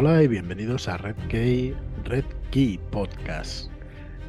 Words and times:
Hola 0.00 0.22
y 0.22 0.28
bienvenidos 0.28 0.86
a 0.86 0.96
Red 0.96 1.16
Key, 1.28 1.74
Red 2.04 2.24
Key 2.52 2.78
Podcast. 2.92 3.68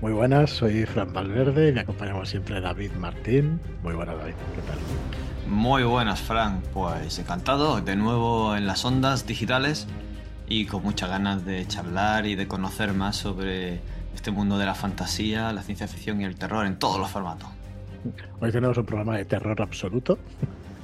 Muy 0.02 0.12
buenas, 0.14 0.50
soy 0.50 0.84
Fran 0.88 1.14
Valverde 1.14 1.70
y 1.70 1.72
me 1.72 1.82
acompañamos 1.82 2.28
siempre 2.28 2.60
David 2.60 2.94
Martín. 2.94 3.62
Muy 3.84 3.94
buenas, 3.94 4.18
David, 4.18 4.34
¿qué 4.56 4.62
tal? 4.64 4.80
Muy 5.48 5.84
buenas, 5.84 6.22
Fran. 6.22 6.64
Pues 6.74 7.20
encantado 7.20 7.82
de 7.82 7.96
nuevo 7.96 8.56
en 8.56 8.66
las 8.66 8.84
ondas 8.84 9.28
digitales 9.28 9.86
y 10.48 10.66
con 10.66 10.82
muchas 10.82 11.08
ganas 11.08 11.46
de 11.46 11.68
charlar 11.68 12.26
y 12.26 12.34
de 12.34 12.48
conocer 12.48 12.96
más 12.96 13.18
sobre 13.18 13.80
este 14.16 14.32
mundo 14.32 14.58
de 14.58 14.66
la 14.66 14.74
fantasía, 14.74 15.54
la 15.54 15.62
ciencia 15.62 15.88
ficción 15.88 16.20
y 16.20 16.24
el 16.24 16.36
terror 16.36 16.66
en 16.66 16.80
todos 16.80 16.98
los 16.98 17.12
formatos. 17.12 17.48
Hoy 18.40 18.52
tenemos 18.52 18.76
un 18.76 18.88
programa 18.88 19.18
de 19.18 19.26
terror 19.26 19.62
absoluto. 19.62 20.18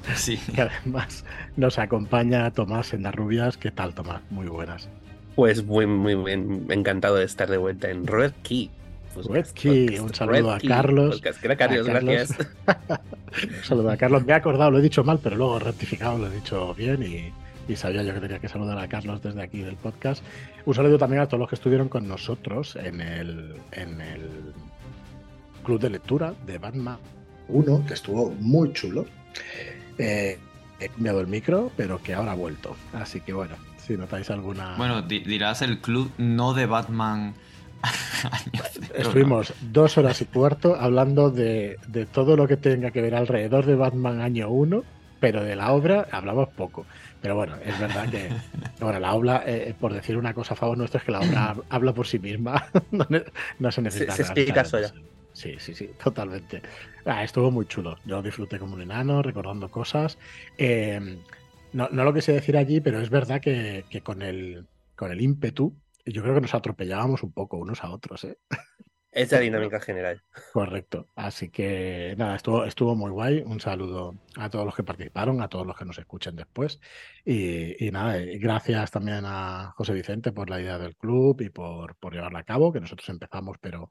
Sí. 0.15 0.39
Y 0.55 0.59
además 0.59 1.25
nos 1.57 1.79
acompaña 1.79 2.51
Tomás 2.51 2.93
en 2.93 3.03
las 3.03 3.15
rubias. 3.15 3.57
¿Qué 3.57 3.71
tal, 3.71 3.93
Tomás? 3.93 4.21
Muy 4.29 4.47
buenas. 4.47 4.87
Pues 5.35 5.65
muy, 5.65 5.85
muy 5.85 6.15
bien. 6.15 6.67
Encantado 6.69 7.15
de 7.15 7.25
estar 7.25 7.49
de 7.49 7.57
vuelta 7.57 7.89
en 7.89 8.07
Red 8.07 8.33
Key. 8.43 8.69
Pues 9.13 9.27
Red 9.27 9.47
Key. 9.53 9.99
Un 9.99 10.13
saludo 10.13 10.53
a 10.53 10.59
Carlos. 10.59 11.21
Carlos, 11.21 11.87
gracias. 11.87 12.35
un 12.69 13.63
saludo 13.63 13.91
a 13.91 13.97
Carlos. 13.97 14.25
Me 14.25 14.33
he 14.33 14.35
acordado, 14.35 14.71
lo 14.71 14.79
he 14.79 14.81
dicho 14.81 15.03
mal, 15.03 15.19
pero 15.21 15.35
luego 15.35 15.59
rectificado, 15.59 16.17
lo 16.17 16.27
he 16.27 16.35
dicho 16.35 16.73
bien 16.73 17.03
y, 17.03 17.71
y 17.71 17.75
sabía 17.75 18.03
yo 18.03 18.13
que 18.13 18.19
tenía 18.19 18.39
que 18.39 18.47
saludar 18.47 18.77
a 18.77 18.87
Carlos 18.87 19.21
desde 19.21 19.41
aquí 19.41 19.61
del 19.61 19.75
podcast. 19.75 20.23
Un 20.65 20.73
saludo 20.73 20.97
también 20.97 21.21
a 21.21 21.27
todos 21.27 21.39
los 21.39 21.49
que 21.49 21.55
estuvieron 21.55 21.89
con 21.89 22.07
nosotros 22.07 22.75
en 22.75 23.01
el, 23.01 23.55
en 23.71 24.01
el 24.01 24.53
club 25.63 25.79
de 25.79 25.89
lectura 25.89 26.33
de 26.45 26.57
Batman 26.57 26.97
1, 27.47 27.85
que 27.87 27.93
estuvo 27.93 28.31
muy 28.39 28.71
chulo. 28.73 29.05
Eh, 29.97 30.37
he 30.79 30.89
cambiado 30.89 31.21
el 31.21 31.27
micro, 31.27 31.71
pero 31.77 32.01
que 32.01 32.13
ahora 32.13 32.33
ha 32.33 32.35
vuelto. 32.35 32.75
Así 32.93 33.21
que 33.21 33.33
bueno, 33.33 33.55
si 33.85 33.95
notáis 33.97 34.29
alguna. 34.29 34.75
Bueno, 34.77 35.01
di- 35.01 35.19
dirás 35.19 35.61
el 35.61 35.79
club 35.79 36.11
no 36.17 36.53
de 36.53 36.65
Batman. 36.65 37.33
Estuvimos 38.95 39.53
dos 39.61 39.97
horas 39.97 40.21
y 40.21 40.25
cuarto 40.25 40.75
hablando 40.75 41.29
de, 41.29 41.77
de 41.87 42.05
todo 42.05 42.35
lo 42.35 42.47
que 42.47 42.57
tenga 42.57 42.91
que 42.91 43.01
ver 43.01 43.15
alrededor 43.15 43.65
de 43.65 43.75
Batman 43.75 44.21
año 44.21 44.49
1, 44.49 44.83
pero 45.19 45.43
de 45.43 45.55
la 45.55 45.71
obra 45.71 46.07
hablamos 46.11 46.49
poco. 46.49 46.85
Pero 47.21 47.35
bueno, 47.35 47.55
es 47.63 47.79
verdad 47.79 48.09
que, 48.09 48.29
bueno, 48.79 48.99
la 48.99 49.13
obra, 49.13 49.43
eh, 49.45 49.73
por 49.79 49.93
decir 49.93 50.17
una 50.17 50.33
cosa 50.33 50.53
a 50.53 50.57
favor 50.57 50.77
nuestro, 50.77 50.99
es 50.99 51.05
que 51.05 51.11
la 51.11 51.19
obra 51.21 51.55
habla 51.69 51.93
por 51.93 52.07
sí 52.07 52.19
misma. 52.19 52.67
no, 53.59 53.71
se 53.71 53.81
necesita. 53.81 54.11
Se- 54.15 54.23
se 54.23 54.31
explica 54.31 54.65
sola. 54.65 54.93
Sí, 55.35 55.55
sí, 55.59 55.75
sí, 55.75 55.89
totalmente. 56.03 56.61
Ah, 57.05 57.23
estuvo 57.23 57.51
muy 57.51 57.65
chulo. 57.67 57.97
Yo 58.05 58.21
disfruté 58.21 58.57
como 58.57 58.75
un 58.75 58.81
enano, 58.81 59.21
recordando 59.21 59.69
cosas. 59.69 60.17
Eh, 60.57 61.19
no, 61.73 61.89
no 61.91 62.03
lo 62.05 62.13
quise 62.13 62.31
decir 62.31 62.55
allí, 62.55 62.79
pero 62.79 63.01
es 63.01 63.09
verdad 63.09 63.41
que, 63.41 63.85
que 63.89 64.01
con, 64.01 64.21
el, 64.21 64.65
con 64.95 65.11
el 65.11 65.21
ímpetu, 65.21 65.75
yo 66.05 66.21
creo 66.21 66.35
que 66.35 66.41
nos 66.41 66.55
atropellábamos 66.55 67.21
un 67.21 67.33
poco 67.33 67.57
unos 67.57 67.83
a 67.83 67.91
otros, 67.91 68.23
¿eh? 68.23 68.37
Es 69.11 69.31
la 69.31 69.39
dinámica 69.39 69.79
general. 69.79 70.21
Correcto. 70.51 71.07
Así 71.15 71.49
que 71.49 72.15
nada, 72.17 72.35
estuvo, 72.35 72.65
estuvo 72.65 72.97
muy 72.97 73.11
guay. 73.11 73.43
Un 73.45 73.61
saludo 73.61 74.13
a 74.35 74.49
todos 74.49 74.65
los 74.65 74.75
que 74.75 74.83
participaron, 74.83 75.41
a 75.41 75.47
todos 75.47 75.65
los 75.65 75.77
que 75.77 75.85
nos 75.85 75.97
escuchen 75.97 76.35
después. 76.35 76.81
Y, 77.23 77.87
y 77.87 77.91
nada, 77.91 78.19
y 78.19 78.37
gracias 78.39 78.91
también 78.91 79.23
a 79.23 79.71
José 79.77 79.93
Vicente 79.93 80.33
por 80.33 80.49
la 80.49 80.59
idea 80.59 80.77
del 80.77 80.97
club 80.97 81.39
y 81.39 81.49
por, 81.49 81.95
por 81.95 82.13
llevarla 82.13 82.39
a 82.39 82.43
cabo, 82.43 82.73
que 82.73 82.81
nosotros 82.81 83.07
empezamos, 83.07 83.55
pero 83.61 83.89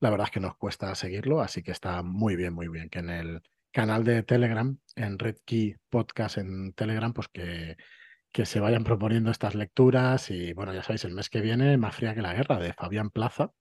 la 0.00 0.10
verdad 0.10 0.26
es 0.26 0.30
que 0.32 0.40
nos 0.40 0.56
cuesta 0.56 0.94
seguirlo, 0.94 1.40
así 1.40 1.62
que 1.62 1.72
está 1.72 2.02
muy 2.02 2.36
bien, 2.36 2.52
muy 2.54 2.68
bien 2.68 2.88
que 2.88 3.00
en 3.00 3.10
el 3.10 3.42
canal 3.72 4.04
de 4.04 4.22
Telegram, 4.22 4.78
en 4.96 5.18
Red 5.18 5.36
Key 5.44 5.76
Podcast 5.90 6.38
en 6.38 6.72
Telegram, 6.74 7.12
pues 7.12 7.28
que, 7.28 7.76
que 8.32 8.46
se 8.46 8.60
vayan 8.60 8.84
proponiendo 8.84 9.30
estas 9.30 9.54
lecturas 9.54 10.30
y 10.30 10.52
bueno, 10.52 10.72
ya 10.72 10.82
sabéis, 10.82 11.04
el 11.04 11.14
mes 11.14 11.30
que 11.30 11.40
viene, 11.40 11.76
Más 11.76 11.96
fría 11.96 12.14
que 12.14 12.22
la 12.22 12.34
guerra, 12.34 12.58
de 12.58 12.72
Fabián 12.72 13.10
Plaza, 13.10 13.52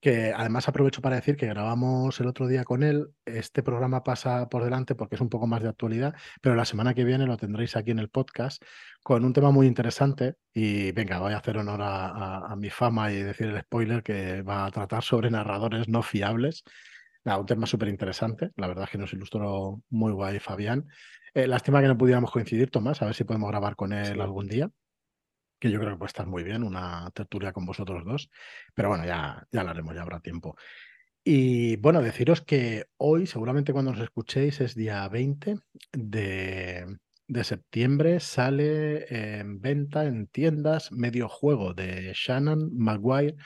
que 0.00 0.32
además 0.34 0.68
aprovecho 0.68 1.00
para 1.02 1.16
decir 1.16 1.36
que 1.36 1.46
grabamos 1.46 2.20
el 2.20 2.26
otro 2.28 2.46
día 2.46 2.64
con 2.64 2.82
él. 2.82 3.08
Este 3.24 3.62
programa 3.62 4.04
pasa 4.04 4.48
por 4.48 4.62
delante 4.64 4.94
porque 4.94 5.16
es 5.16 5.20
un 5.20 5.28
poco 5.28 5.46
más 5.46 5.62
de 5.62 5.68
actualidad, 5.68 6.14
pero 6.40 6.54
la 6.54 6.64
semana 6.64 6.94
que 6.94 7.04
viene 7.04 7.26
lo 7.26 7.36
tendréis 7.36 7.74
aquí 7.76 7.90
en 7.90 7.98
el 7.98 8.08
podcast 8.08 8.62
con 9.02 9.24
un 9.24 9.32
tema 9.32 9.50
muy 9.50 9.66
interesante. 9.66 10.34
Y 10.54 10.92
venga, 10.92 11.18
voy 11.18 11.32
a 11.32 11.38
hacer 11.38 11.58
honor 11.58 11.82
a, 11.82 12.06
a- 12.08 12.52
a 12.52 12.56
mi 12.56 12.70
fama 12.70 13.10
y 13.12 13.22
decir 13.22 13.48
el 13.48 13.60
spoiler 13.60 14.02
que 14.02 14.42
va 14.42 14.66
a 14.66 14.70
tratar 14.70 15.02
sobre 15.02 15.30
narradores 15.30 15.88
no 15.88 16.02
fiables. 16.02 16.62
Nada, 17.24 17.38
un 17.40 17.46
tema 17.46 17.66
súper 17.66 17.88
interesante. 17.88 18.50
La 18.56 18.68
verdad 18.68 18.84
es 18.84 18.90
que 18.90 18.98
nos 18.98 19.12
ilustró 19.12 19.82
muy 19.90 20.12
guay 20.12 20.38
Fabián. 20.38 20.86
Eh, 21.34 21.46
lástima 21.46 21.80
que 21.82 21.88
no 21.88 21.98
pudiéramos 21.98 22.30
coincidir, 22.30 22.70
Tomás, 22.70 23.02
a 23.02 23.04
ver 23.06 23.14
si 23.14 23.24
podemos 23.24 23.50
grabar 23.50 23.74
con 23.76 23.92
él 23.92 24.14
Sí. 24.14 24.20
algún 24.20 24.46
día 24.46 24.70
que 25.58 25.70
yo 25.70 25.78
creo 25.80 25.92
que 25.92 25.98
puede 25.98 26.08
estar 26.08 26.26
muy 26.26 26.42
bien, 26.44 26.62
una 26.64 27.10
tertulia 27.14 27.52
con 27.52 27.66
vosotros 27.66 28.04
dos. 28.04 28.30
Pero 28.74 28.88
bueno, 28.88 29.04
ya, 29.04 29.46
ya 29.50 29.64
lo 29.64 29.70
haremos, 29.70 29.94
ya 29.94 30.02
habrá 30.02 30.20
tiempo. 30.20 30.56
Y 31.24 31.76
bueno, 31.76 32.00
deciros 32.02 32.40
que 32.42 32.86
hoy, 32.96 33.26
seguramente 33.26 33.72
cuando 33.72 33.92
nos 33.92 34.00
escuchéis, 34.00 34.60
es 34.60 34.74
día 34.74 35.06
20 35.08 35.56
de, 35.92 36.86
de 37.26 37.44
septiembre, 37.44 38.20
sale 38.20 39.38
en 39.40 39.60
venta 39.60 40.06
en 40.06 40.26
tiendas 40.28 40.90
Medio 40.92 41.28
Juego 41.28 41.74
de 41.74 42.12
Shannon 42.14 42.70
Maguire. 42.76 43.36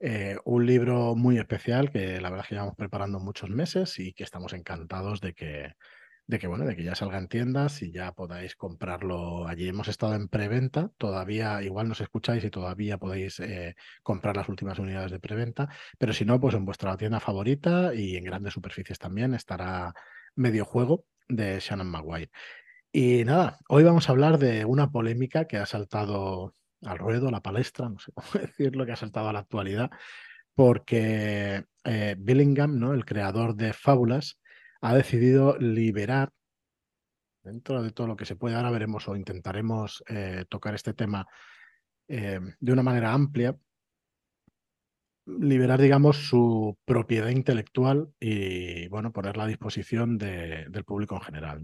eh, 0.00 0.36
un 0.44 0.66
libro 0.66 1.16
muy 1.16 1.38
especial 1.38 1.90
que 1.90 2.20
la 2.20 2.30
verdad 2.30 2.44
es 2.44 2.48
que 2.48 2.54
llevamos 2.54 2.76
preparando 2.76 3.18
muchos 3.20 3.50
meses 3.50 3.98
y 3.98 4.12
que 4.14 4.24
estamos 4.24 4.52
encantados 4.52 5.20
de 5.20 5.34
que, 5.34 5.74
de 6.28 6.38
que, 6.38 6.46
bueno, 6.46 6.66
de 6.66 6.76
que 6.76 6.84
ya 6.84 6.94
salga 6.94 7.16
en 7.18 7.26
tiendas 7.26 7.82
y 7.82 7.90
ya 7.90 8.12
podáis 8.12 8.54
comprarlo 8.54 9.48
allí. 9.48 9.66
Hemos 9.66 9.88
estado 9.88 10.14
en 10.14 10.28
preventa, 10.28 10.90
todavía, 10.98 11.62
igual 11.62 11.88
nos 11.88 12.02
escucháis 12.02 12.44
y 12.44 12.50
todavía 12.50 12.98
podéis 12.98 13.40
eh, 13.40 13.76
comprar 14.02 14.36
las 14.36 14.48
últimas 14.50 14.78
unidades 14.78 15.10
de 15.10 15.20
preventa, 15.20 15.70
pero 15.96 16.12
si 16.12 16.26
no, 16.26 16.38
pues 16.38 16.54
en 16.54 16.66
vuestra 16.66 16.96
tienda 16.98 17.18
favorita 17.18 17.94
y 17.94 18.16
en 18.16 18.24
grandes 18.24 18.52
superficies 18.52 18.98
también 18.98 19.32
estará 19.32 19.94
medio 20.34 20.66
juego 20.66 21.06
de 21.28 21.60
Shannon 21.60 21.90
Maguire. 21.90 22.30
Y 22.92 23.24
nada, 23.24 23.58
hoy 23.68 23.84
vamos 23.84 24.08
a 24.08 24.12
hablar 24.12 24.38
de 24.38 24.66
una 24.66 24.90
polémica 24.90 25.46
que 25.46 25.56
ha 25.56 25.66
saltado 25.66 26.54
al 26.82 26.98
ruedo, 26.98 27.28
a 27.28 27.32
la 27.32 27.40
palestra, 27.42 27.88
no 27.88 27.98
sé 27.98 28.12
cómo 28.14 28.28
decirlo, 28.34 28.84
que 28.84 28.92
ha 28.92 28.96
saltado 28.96 29.30
a 29.30 29.32
la 29.32 29.40
actualidad, 29.40 29.90
porque 30.54 31.64
eh, 31.84 32.16
Billingham, 32.18 32.78
¿no? 32.78 32.92
el 32.92 33.06
creador 33.06 33.54
de 33.54 33.72
Fábulas, 33.72 34.37
ha 34.80 34.94
decidido 34.94 35.56
liberar, 35.58 36.30
dentro 37.42 37.82
de 37.82 37.90
todo 37.92 38.06
lo 38.06 38.16
que 38.16 38.24
se 38.26 38.36
puede, 38.36 38.54
ahora 38.56 38.70
veremos 38.70 39.08
o 39.08 39.16
intentaremos 39.16 40.02
eh, 40.08 40.44
tocar 40.48 40.74
este 40.74 40.92
tema 40.94 41.26
eh, 42.08 42.40
de 42.58 42.72
una 42.72 42.82
manera 42.82 43.12
amplia, 43.12 43.56
liberar, 45.26 45.80
digamos, 45.80 46.16
su 46.28 46.78
propiedad 46.84 47.28
intelectual 47.28 48.12
y, 48.18 48.88
bueno, 48.88 49.12
ponerla 49.12 49.44
a 49.44 49.48
disposición 49.48 50.16
de- 50.16 50.66
del 50.70 50.84
público 50.84 51.16
en 51.16 51.20
general. 51.20 51.62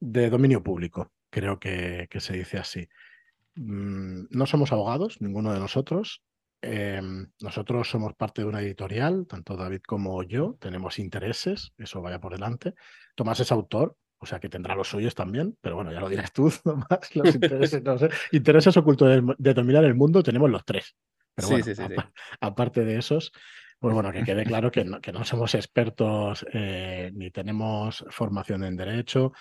De 0.00 0.30
dominio 0.30 0.62
público, 0.62 1.12
creo 1.30 1.58
que, 1.58 2.08
que 2.10 2.20
se 2.20 2.34
dice 2.34 2.58
así. 2.58 2.88
Mm, 3.56 4.24
No 4.30 4.46
somos 4.46 4.72
abogados, 4.72 5.20
ninguno 5.20 5.52
de 5.52 5.60
nosotros. 5.60 6.22
Em, 6.62 7.26
nosotros 7.40 7.90
somos 7.90 8.14
parte 8.14 8.42
de 8.42 8.48
una 8.48 8.60
editorial, 8.60 9.26
tanto 9.28 9.56
David 9.56 9.82
como 9.86 10.22
yo, 10.22 10.56
tenemos 10.60 10.98
intereses, 11.00 11.72
eso 11.76 12.00
vaya 12.00 12.20
por 12.20 12.32
delante. 12.32 12.74
Tomás 13.16 13.40
es 13.40 13.50
autor, 13.50 13.96
o 14.18 14.26
sea 14.26 14.38
que 14.38 14.48
tendrá 14.48 14.76
los 14.76 14.88
suyos 14.88 15.14
también, 15.16 15.58
pero 15.60 15.74
bueno, 15.74 15.92
ya 15.92 16.00
lo 16.00 16.08
dirás 16.08 16.32
tú, 16.32 16.52
Tomás, 16.64 17.16
los 17.16 17.34
intereses, 17.34 17.82
no 17.82 17.98
sé. 17.98 18.10
Intereses 18.30 18.76
ocultos 18.76 19.08
de, 19.08 19.34
de 19.38 19.54
dominar 19.54 19.84
el 19.84 19.94
mundo 19.94 20.22
tenemos 20.22 20.48
los 20.50 20.64
tres. 20.64 20.94
Pero 21.34 21.48
Sí, 21.48 21.54
bueno, 21.54 21.64
sí, 21.64 21.74
sí, 21.74 21.82
sí. 21.88 21.94
apa- 21.94 22.12
aparte 22.40 22.84
de 22.84 22.96
esos, 22.98 23.32
pues 23.80 23.92
bueno, 23.94 24.12
que 24.12 24.22
quede 24.22 24.44
claro 24.44 24.70
que 24.70 24.84
no, 24.84 25.00
que 25.00 25.10
no 25.12 25.24
somos 25.24 25.56
expertos 25.56 26.46
eh, 26.52 27.10
ni 27.14 27.30
tenemos 27.32 28.04
formación 28.10 28.62
en 28.62 28.76
derecho, 28.76 29.32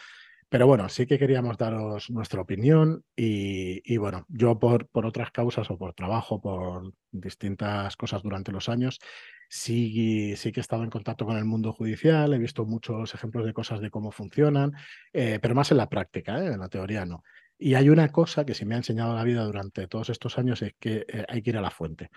pero 0.51 0.67
bueno, 0.67 0.89
sí 0.89 1.05
que 1.07 1.17
queríamos 1.17 1.57
daros 1.57 2.09
nuestra 2.09 2.41
opinión 2.41 3.05
y, 3.15 3.95
bueno, 3.95 4.25
yo 4.27 4.59
por, 4.59 4.85
por 4.89 5.05
otras 5.05 5.31
causas 5.31 5.71
o 5.71 5.77
por 5.77 5.93
trabajo, 5.93 6.41
por 6.41 6.93
distintas 7.09 7.95
cosas 7.95 8.21
durante 8.21 8.51
los 8.51 8.67
años, 8.67 8.99
sí, 9.47 10.35
sí 10.35 10.51
que 10.51 10.59
he 10.59 10.61
estado 10.61 10.83
en 10.83 10.89
contacto 10.89 11.25
con 11.25 11.37
el 11.37 11.45
mundo 11.45 11.71
judicial, 11.71 12.33
he 12.33 12.37
visto 12.37 12.65
muchos 12.65 13.13
ejemplos 13.13 13.45
de 13.45 13.53
cosas 13.53 13.79
de 13.79 13.89
cómo 13.89 14.11
funcionan, 14.11 14.73
eh, 15.13 15.39
pero 15.41 15.55
más 15.55 15.71
en 15.71 15.77
la 15.77 15.87
práctica, 15.87 16.43
¿eh? 16.43 16.47
en 16.47 16.59
la 16.59 16.67
teoría 16.67 17.05
no. 17.05 17.23
Y 17.57 17.75
hay 17.75 17.87
una 17.87 18.09
cosa 18.09 18.43
que 18.45 18.53
sí 18.53 18.65
me 18.65 18.75
ha 18.75 18.79
enseñado 18.79 19.15
la 19.15 19.23
vida 19.23 19.45
durante 19.45 19.87
todos 19.87 20.09
estos 20.09 20.37
años, 20.37 20.61
es 20.63 20.73
que 20.77 21.05
eh, 21.07 21.25
hay 21.29 21.41
que 21.41 21.51
ir 21.51 21.57
a 21.57 21.61
la 21.61 21.71
fuente. 21.71 22.09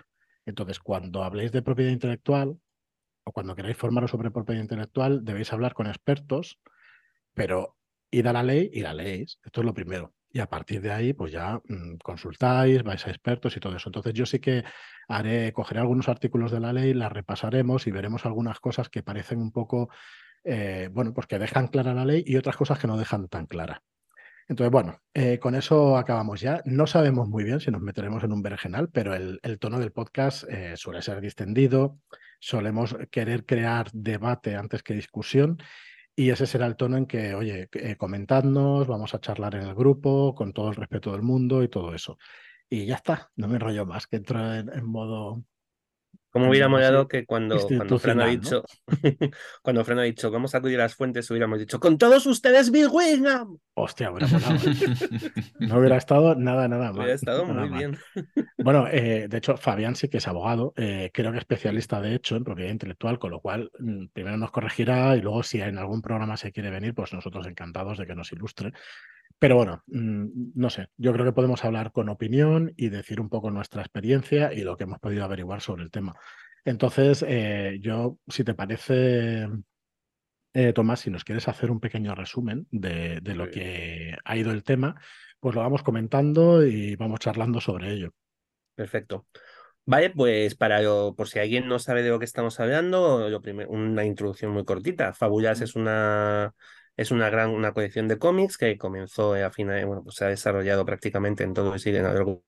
Entonces, 0.45 0.79
cuando 0.79 1.23
habléis 1.23 1.53
de 1.53 1.61
propiedad 1.61 1.91
intelectual 1.91 2.59
o 3.23 3.31
cuando 3.31 3.55
queráis 3.55 3.77
formaros 3.77 4.11
sobre 4.11 4.29
propiedad 4.29 4.61
intelectual, 4.61 5.23
debéis 5.23 5.53
hablar 5.53 5.73
con 5.73 5.87
expertos, 5.87 6.59
pero 7.33 7.77
id 8.11 8.27
a 8.27 8.33
la 8.33 8.43
ley 8.43 8.69
y 8.73 8.81
la 8.81 8.93
leéis. 8.93 9.39
Esto 9.43 9.61
es 9.61 9.65
lo 9.65 9.73
primero. 9.73 10.13
Y 10.31 10.39
a 10.39 10.49
partir 10.49 10.81
de 10.81 10.91
ahí, 10.91 11.13
pues 11.13 11.31
ya 11.31 11.61
mm, 11.65 11.95
consultáis, 12.03 12.83
vais 12.83 13.07
a 13.07 13.09
expertos 13.09 13.55
y 13.55 13.59
todo 13.59 13.75
eso. 13.75 13.89
Entonces, 13.89 14.13
yo 14.13 14.25
sí 14.25 14.39
que 14.39 14.63
haré, 15.07 15.53
cogeré 15.53 15.79
algunos 15.79 16.09
artículos 16.09 16.51
de 16.51 16.59
la 16.59 16.73
ley, 16.73 16.93
las 16.93 17.11
repasaremos 17.11 17.87
y 17.87 17.91
veremos 17.91 18.25
algunas 18.25 18.59
cosas 18.59 18.89
que 18.89 19.03
parecen 19.03 19.39
un 19.39 19.51
poco, 19.51 19.89
eh, 20.43 20.89
bueno, 20.91 21.13
pues 21.13 21.27
que 21.27 21.39
dejan 21.39 21.67
clara 21.67 21.93
la 21.93 22.05
ley 22.05 22.23
y 22.25 22.35
otras 22.35 22.57
cosas 22.57 22.79
que 22.79 22.87
no 22.87 22.97
dejan 22.97 23.27
tan 23.29 23.45
clara. 23.45 23.81
Entonces, 24.47 24.71
bueno, 24.71 25.01
eh, 25.13 25.39
con 25.39 25.55
eso 25.55 25.97
acabamos 25.97 26.41
ya. 26.41 26.61
No 26.65 26.85
sabemos 26.85 27.27
muy 27.27 27.43
bien 27.43 27.59
si 27.59 27.71
nos 27.71 27.81
meteremos 27.81 28.23
en 28.23 28.31
un 28.31 28.43
vergenal, 28.43 28.89
pero 28.89 29.15
el, 29.15 29.39
tono 29.59 29.79
del 29.79 29.91
podcast 29.91 30.43
eh, 30.49 30.77
suele 30.77 31.01
ser 31.01 31.19
distendido, 31.19 31.97
solemos 32.39 32.95
querer 33.09 33.45
crear 33.45 33.89
debate 33.91 34.55
antes 34.55 34.83
que 34.83 34.93
discusión. 34.93 35.57
Y 36.15 36.29
ese 36.29 36.47
será 36.47 36.65
el 36.65 36.77
tono 36.77 36.97
en 36.97 37.05
que, 37.05 37.35
oye, 37.35 37.69
eh, 37.73 37.95
comentadnos, 37.97 38.87
vamos 38.87 39.13
a 39.13 39.19
charlar 39.19 39.55
en 39.55 39.63
el 39.63 39.75
grupo, 39.75 40.33
con 40.33 40.53
todo 40.53 40.69
el 40.69 40.75
respeto 40.75 41.11
del 41.11 41.21
mundo 41.21 41.61
y 41.61 41.67
todo 41.67 41.93
eso. 41.93 42.17
Y 42.69 42.85
ya 42.85 42.95
está, 42.95 43.31
no 43.35 43.47
me 43.47 43.55
enrollo 43.55 43.85
más, 43.85 44.07
que 44.07 44.15
entro 44.17 44.53
en 44.53 44.85
modo 44.85 45.43
como 46.35 46.49
hubiéramos 46.49 46.81
dado 46.81 47.07
que 47.07 47.25
cuando, 47.25 47.57
cuando 47.77 47.97
Fran 47.97 48.19
ha 48.19 48.25
dicho, 48.25 48.61
cuando 49.61 49.85
Fran 49.85 49.99
ha 49.99 50.01
dicho, 50.01 50.29
vamos 50.29 50.53
a 50.53 50.57
acudir 50.57 50.81
a 50.81 50.83
las 50.83 50.93
fuentes, 50.93 51.31
hubiéramos 51.31 51.59
dicho, 51.59 51.79
con 51.79 51.97
todos 51.97 52.25
ustedes, 52.25 52.71
Bill 52.71 52.89
Wingham. 52.91 53.57
Hostia, 53.73 54.11
hubiera 54.11 54.27
no 55.59 55.79
hubiera 55.79 55.95
estado 55.95 56.35
nada, 56.35 56.67
nada 56.67 56.91
mal. 56.91 56.97
Hubiera 56.97 57.13
estado 57.13 57.45
muy 57.45 57.69
bien. 57.69 57.97
Bueno, 58.57 58.85
eh, 58.91 59.27
de 59.29 59.37
hecho, 59.37 59.55
Fabián 59.55 59.95
sí 59.95 60.09
que 60.09 60.17
es 60.17 60.27
abogado, 60.27 60.73
eh, 60.75 61.09
creo 61.13 61.31
que 61.31 61.37
especialista 61.37 62.01
de 62.01 62.15
hecho 62.15 62.35
en 62.35 62.43
propiedad 62.43 62.71
intelectual, 62.71 63.17
con 63.17 63.31
lo 63.31 63.39
cual 63.39 63.71
mm, 63.79 64.07
primero 64.11 64.35
nos 64.35 64.51
corregirá 64.51 65.15
y 65.15 65.21
luego 65.21 65.41
si 65.41 65.61
en 65.61 65.77
algún 65.77 66.01
programa 66.01 66.35
se 66.35 66.51
quiere 66.51 66.69
venir, 66.69 66.93
pues 66.93 67.13
nosotros 67.13 67.47
encantados 67.47 67.97
de 67.97 68.05
que 68.05 68.13
nos 68.13 68.33
ilustre. 68.33 68.73
Pero 69.39 69.57
bueno, 69.57 69.83
mm, 69.87 70.51
no 70.55 70.69
sé, 70.69 70.87
yo 70.97 71.13
creo 71.13 71.25
que 71.25 71.33
podemos 71.33 71.63
hablar 71.65 71.91
con 71.91 72.09
opinión 72.09 72.73
y 72.77 72.89
decir 72.89 73.19
un 73.19 73.29
poco 73.29 73.51
nuestra 73.51 73.81
experiencia 73.81 74.53
y 74.53 74.61
lo 74.61 74.77
que 74.77 74.85
hemos 74.85 74.99
podido 74.99 75.23
averiguar 75.23 75.61
sobre 75.61 75.83
el 75.83 75.91
tema. 75.91 76.15
Entonces, 76.63 77.23
eh, 77.27 77.77
yo, 77.81 78.17
si 78.27 78.43
te 78.43 78.55
parece, 78.55 79.47
eh, 80.53 80.73
Tomás, 80.73 81.01
si 81.01 81.11
nos 81.11 81.23
quieres 81.23 81.47
hacer 81.47 81.69
un 81.69 81.79
pequeño 81.79 82.15
resumen 82.15 82.67
de, 82.71 83.21
lo 83.35 83.49
que 83.49 84.17
ha 84.23 84.37
ido 84.37 84.51
el 84.51 84.63
tema, 84.63 84.99
pues 85.39 85.53
lo 85.53 85.61
vamos 85.61 85.83
comentando 85.83 86.65
y 86.65 86.95
vamos 86.95 87.19
charlando 87.19 87.61
sobre 87.61 87.91
ello. 87.93 88.13
Perfecto. 88.73 89.27
Vale, 89.85 90.09
pues 90.09 90.55
para 90.55 90.79
por 91.15 91.27
si 91.27 91.37
alguien 91.37 91.67
no 91.67 91.77
sabe 91.77 92.01
de 92.01 92.09
lo 92.09 92.17
que 92.17 92.25
estamos 92.25 92.59
hablando, 92.59 93.27
una 93.67 94.05
introducción 94.05 94.51
muy 94.51 94.65
cortita. 94.65 95.13
Fabulas 95.13 95.61
es 95.61 95.75
una 95.75 96.55
es 96.97 97.11
una 97.11 97.29
gran 97.29 97.51
una 97.51 97.73
colección 97.73 98.07
de 98.07 98.17
cómics 98.17 98.57
que 98.57 98.77
comenzó 98.77 99.33
a 99.35 99.51
final, 99.51 99.85
bueno, 99.85 100.03
pues 100.03 100.15
se 100.15 100.25
ha 100.25 100.29
desarrollado 100.29 100.85
prácticamente 100.85 101.43
en 101.43 101.53
todo 101.53 101.73
el 101.73 101.79
siglo, 101.79 102.43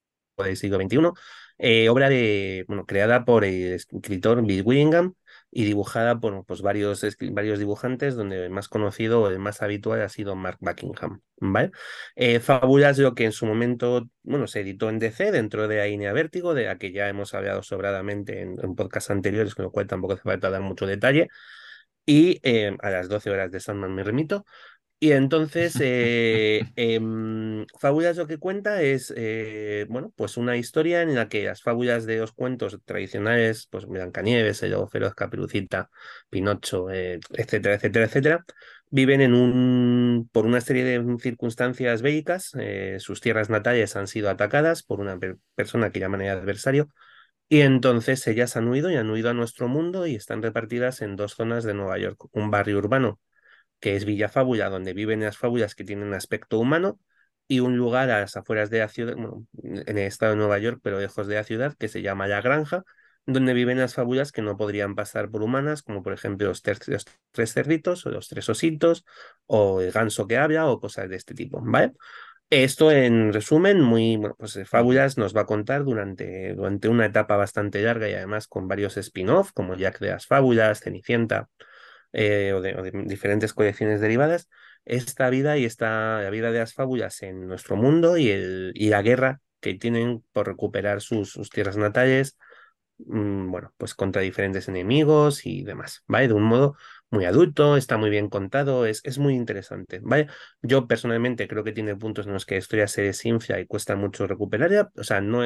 siglo 0.56 0.78
XXI. 0.78 1.14
Eh, 1.60 1.90
obra 1.90 2.10
de, 2.10 2.66
bueno, 2.68 2.86
creada 2.86 3.26
por 3.26 3.44
el 3.44 3.74
escritor 3.74 4.46
Bill 4.46 4.62
Willingham 4.64 5.16
y 5.50 5.64
dibujada 5.66 6.20
por 6.20 6.46
pues, 6.46 6.62
varios, 6.62 7.04
varios 7.32 7.58
dibujantes, 7.58 8.16
donde 8.16 8.46
el 8.46 8.52
más 8.52 8.68
conocido 8.68 9.30
el 9.30 9.40
más 9.40 9.62
habitual 9.62 10.02
ha 10.02 10.10
sido 10.10 10.36
Mark 10.36 10.58
Buckingham. 10.62 11.22
¿vale? 11.38 11.72
Eh, 12.16 12.40
lo 12.98 13.16
que 13.16 13.26
en 13.26 13.32
su 13.32 13.46
momento 13.46 14.08
bueno, 14.24 14.48
se 14.48 14.60
editó 14.62 14.90
en 14.90 15.00
DC 15.00 15.32
dentro 15.32 15.68
de 15.68 15.82
Ainea 15.82 16.14
Vértigo, 16.14 16.54
de 16.54 16.66
la 16.66 16.78
que 16.78 16.92
ya 16.92 17.10
hemos 17.10 17.34
hablado 17.34 17.64
sobradamente 17.64 18.42
en, 18.42 18.56
en 18.62 18.76
podcasts 18.76 19.10
anteriores, 19.10 19.56
con 19.56 19.66
lo 19.66 19.72
cual 19.72 19.88
tampoco 19.88 20.14
hace 20.14 20.24
falta 20.24 20.50
dar 20.50 20.62
mucho 20.62 20.86
detalle. 20.86 21.28
Y 22.08 22.40
eh, 22.44 22.78
a 22.82 22.90
las 22.90 23.10
12 23.10 23.30
horas 23.30 23.52
de 23.52 23.60
Sandman 23.60 23.94
me 23.94 24.04
remito. 24.04 24.46
Y 25.00 25.12
entonces, 25.12 25.78
eh, 25.82 26.64
em, 26.78 27.66
Fábulas 27.80 28.18
lo 28.18 28.28
que 28.28 28.38
cuenta 28.40 28.82
es, 28.82 29.14
eh, 29.18 29.86
bueno, 29.90 30.14
pues 30.16 30.38
una 30.38 30.58
historia 30.58 31.02
en 31.04 31.16
la 31.16 31.30
que 31.30 31.44
las 31.46 31.62
fábulas 31.64 32.06
de 32.06 32.20
los 32.20 32.34
cuentos 32.34 32.80
tradicionales, 32.86 33.68
pues 33.72 33.86
Blancanieves, 33.88 34.64
el 34.64 34.72
lobo 34.72 34.88
feroz, 34.88 35.16
Caperucita, 35.16 35.90
Pinocho, 36.30 36.90
etcétera, 36.92 37.76
etcétera, 37.76 38.06
etcétera, 38.06 38.46
viven 38.90 39.22
en 39.22 39.34
un, 39.34 40.30
por 40.32 40.46
una 40.46 40.62
serie 40.62 40.86
de 40.86 41.18
circunstancias 41.20 42.02
bélicas, 42.02 42.54
sus 43.00 43.22
tierras 43.22 43.50
natales 43.50 43.96
han 43.98 44.08
sido 44.08 44.30
atacadas 44.30 44.84
por 44.84 45.02
una 45.02 45.20
persona 45.56 45.92
que 45.92 46.00
llaman 46.00 46.22
el 46.22 46.30
adversario, 46.30 46.90
y 47.50 47.62
entonces 47.62 48.26
ellas 48.28 48.58
han 48.58 48.68
huido 48.68 48.92
y 48.92 48.96
han 48.96 49.10
huido 49.10 49.30
a 49.30 49.34
nuestro 49.34 49.68
mundo 49.68 50.06
y 50.08 50.16
están 50.16 50.42
repartidas 50.42 51.02
en 51.02 51.16
dos 51.16 51.34
zonas 51.36 51.64
de 51.64 51.74
Nueva 51.74 51.98
York. 51.98 52.26
Un 52.34 52.52
barrio 52.52 52.78
urbano, 52.78 53.20
que 53.80 53.96
es 53.96 54.06
Villa 54.06 54.30
Fábula, 54.30 54.70
donde 54.70 54.94
viven 54.94 55.22
las 55.22 55.38
fábulas 55.38 55.76
que 55.76 55.84
tienen 55.84 56.14
aspecto 56.14 56.60
humano, 56.60 57.00
y 57.48 57.62
un 57.62 57.78
lugar 57.78 58.10
a 58.10 58.20
las 58.22 58.36
afueras 58.36 58.70
de 58.70 58.80
la 58.80 58.90
ciudad, 58.90 59.16
en 59.64 59.98
el 59.98 59.98
estado 60.00 60.34
de 60.34 60.38
Nueva 60.38 60.60
York, 60.60 60.80
pero 60.84 61.00
lejos 61.00 61.28
de 61.28 61.36
la 61.36 61.44
ciudad, 61.44 61.76
que 61.78 61.88
se 61.88 62.02
llama 62.02 62.28
La 62.28 62.42
Granja, 62.42 62.84
donde 63.26 63.54
viven 63.54 63.78
las 63.78 63.94
fábulas 63.94 64.32
que 64.32 64.42
no 64.42 64.58
podrían 64.58 64.96
pasar 64.96 65.30
por 65.30 65.44
humanas, 65.44 65.82
como 65.84 66.04
por 66.04 66.14
ejemplo 66.14 66.48
los, 66.48 66.62
tres 66.62 67.54
cerditos 67.54 68.06
o 68.06 68.10
los 68.12 68.28
tres 68.28 68.50
ositos, 68.50 69.06
o 69.46 69.82
el 69.82 69.92
ganso 69.92 70.28
que 70.28 70.38
habla, 70.38 70.68
o 70.68 70.80
cosas 70.80 71.10
de 71.10 71.16
este 71.16 71.34
tipo, 71.34 71.62
¿vale? 71.64 71.94
Esto, 72.50 72.92
en 72.92 73.34
resumen, 73.34 73.82
muy 73.82 74.16
bueno, 74.16 74.36
pues 74.40 74.56
eh, 74.56 74.64
Fábulas 74.64 75.18
nos 75.18 75.36
va 75.36 75.42
a 75.42 75.46
contar 75.46 75.84
durante, 75.84 76.54
durante 76.54 76.88
una 76.88 77.06
etapa 77.08 77.36
bastante 77.36 77.82
larga 77.82 78.08
y 78.10 78.14
además 78.14 78.48
con 78.48 78.70
varios 78.70 78.96
spin-off, 78.96 79.52
como 79.52 79.76
Jack 79.76 80.00
de 80.00 80.10
las 80.10 80.28
Fábulas, 80.28 80.80
Cenicienta, 80.80 81.50
eh, 82.14 82.54
o, 82.54 82.62
de, 82.62 82.92
diferentes 83.06 83.54
colecciones 83.54 84.00
derivadas, 84.00 84.50
esta 84.86 85.30
vida 85.30 85.58
y 85.58 85.66
esta 85.66 86.22
la 86.22 86.30
vida 86.30 86.52
de 86.52 86.60
las 86.60 86.74
fábulas 86.74 87.22
en 87.22 87.48
nuestro 87.48 87.76
mundo 87.76 88.18
y, 88.18 88.30
el, 88.30 88.72
y 88.76 88.90
la 88.90 89.02
guerra 89.02 89.42
que 89.60 89.74
tienen 89.74 90.24
por 90.32 90.48
recuperar 90.48 91.02
sus, 91.02 91.30
sus 91.32 91.50
tierras 91.50 91.76
natales, 91.76 92.38
mm, 93.00 93.52
bueno, 93.52 93.74
pues 93.78 93.94
contra 93.94 94.22
diferentes 94.22 94.70
enemigos 94.70 95.46
y 95.46 95.64
demás, 95.64 96.04
¿vale? 96.08 96.30
De 96.30 96.34
un 96.34 96.44
modo 96.44 96.78
muy 97.10 97.26
adulto, 97.26 97.78
está 97.78 97.98
muy 97.98 98.10
bien 98.10 98.30
contado, 98.30 98.86
es, 98.86 99.02
es 99.04 99.18
muy 99.18 99.34
interesante, 99.34 100.00
¿vale? 100.04 100.28
Yo 100.62 100.88
personalmente 100.88 101.48
creo 101.48 101.64
que 101.64 101.72
tiene 101.72 101.96
puntos 101.96 102.28
en 102.28 102.34
los 102.34 102.46
que 102.46 102.56
la 102.56 102.60
historia 102.60 102.88
se 102.88 103.04
desinfla 103.04 103.60
y 103.60 103.66
cuesta 103.66 103.96
mucho 103.96 104.28
recuperar, 104.28 104.92
o 104.96 105.04
sea, 105.04 105.22
no, 105.22 105.42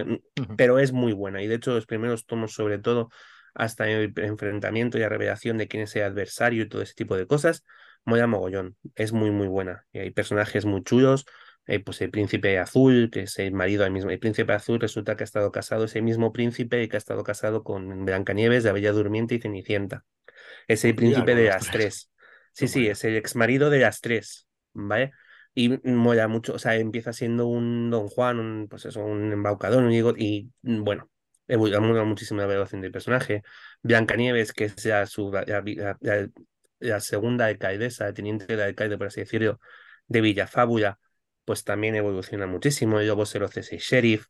pero 0.58 0.80
es 0.80 0.92
muy 0.92 1.14
buena 1.14 1.42
y 1.44 1.48
de 1.48 1.56
hecho 1.56 1.74
los 1.74 1.86
primeros 1.86 2.26
tomos 2.26 2.54
sobre 2.54 2.80
todo 2.80 3.10
hasta 3.54 3.90
el 3.90 4.14
enfrentamiento 4.18 4.98
y 4.98 5.02
la 5.02 5.10
revelación 5.10 5.58
de 5.58 5.68
quién 5.68 5.84
es 5.84 5.96
el 5.96 6.04
adversario 6.04 6.64
y 6.64 6.70
todo 6.70 6.82
ese 6.82 6.94
tipo 6.96 7.16
de 7.16 7.28
cosas, 7.28 7.64
mola 8.06 8.28
mogollón, 8.28 8.78
es 8.96 9.14
muy 9.14 9.32
muy 9.32 9.48
buena 9.48 9.86
y 9.92 10.00
hay 10.00 10.12
personajes 10.12 10.66
muy 10.66 10.84
chulos, 10.84 11.26
eh, 11.68 11.80
pues 11.80 12.02
el 12.02 12.10
príncipe 12.10 12.58
azul, 12.58 13.10
que 13.12 13.22
es 13.24 13.38
el 13.40 13.54
marido 13.54 13.84
del 13.84 13.92
mismo, 13.94 14.10
el 14.10 14.20
príncipe 14.20 14.54
azul 14.54 14.80
resulta 14.80 15.16
que 15.16 15.24
ha 15.24 15.26
estado 15.26 15.52
casado, 15.52 15.84
ese 15.86 16.02
mismo 16.02 16.34
príncipe 16.34 16.88
que 16.90 16.98
ha 16.98 17.00
estado 17.00 17.24
casado 17.24 17.64
con 17.64 18.06
Blancanieves, 18.06 18.64
de 18.64 18.72
Bella 18.72 18.92
Durmiente 18.94 19.36
y 19.36 19.40
Cenicienta. 19.42 20.04
Es 20.68 20.86
el 20.86 20.96
príncipe 20.96 21.36
de 21.36 21.46
las 21.46 21.70
tres. 21.70 22.12
Sí, 22.54 22.68
sí, 22.68 22.88
es 22.88 23.04
el 23.04 23.16
ex 23.16 23.36
marido 23.36 23.70
de 23.70 23.80
las 23.80 24.02
tres, 24.02 24.48
¿vale? 24.74 25.12
Y 25.54 25.70
mola 25.84 26.28
mucho, 26.28 26.54
o 26.54 26.60
sea, 26.60 26.76
empieza 26.76 27.14
siendo 27.14 27.48
un 27.48 27.90
Don 27.90 28.08
Juan, 28.08 28.40
un, 28.40 28.68
pues 28.70 28.86
eso, 28.86 29.04
un 29.04 29.32
embaucador, 29.32 29.84
un 29.84 29.92
y 30.18 30.50
bueno, 30.62 31.10
mola 31.58 32.04
muchísimo 32.04 32.40
la 32.40 32.46
evaluación 32.46 32.82
del 32.82 32.92
personaje. 32.92 33.44
Blancanieves, 33.82 34.54
que 34.54 34.66
es 34.66 34.76
ya 34.76 35.06
su, 35.06 35.32
la, 36.80 37.00
segunda 37.00 37.46
alcaldesa, 37.46 38.14
teniente 38.14 38.46
del 38.46 38.62
alcalde, 38.62 38.98
por 38.98 39.08
así 39.08 39.22
decirlo, 39.22 39.60
de 40.08 40.22
Villafábula, 40.22 41.00
pues 41.46 41.64
también 41.64 41.96
evoluciona 41.96 42.48
muchísimo. 42.48 43.02
Y 43.02 43.06
luego 43.06 43.26
se 43.26 43.40
lo 43.40 43.48
hace 43.48 43.62
sheriff. 43.62 44.28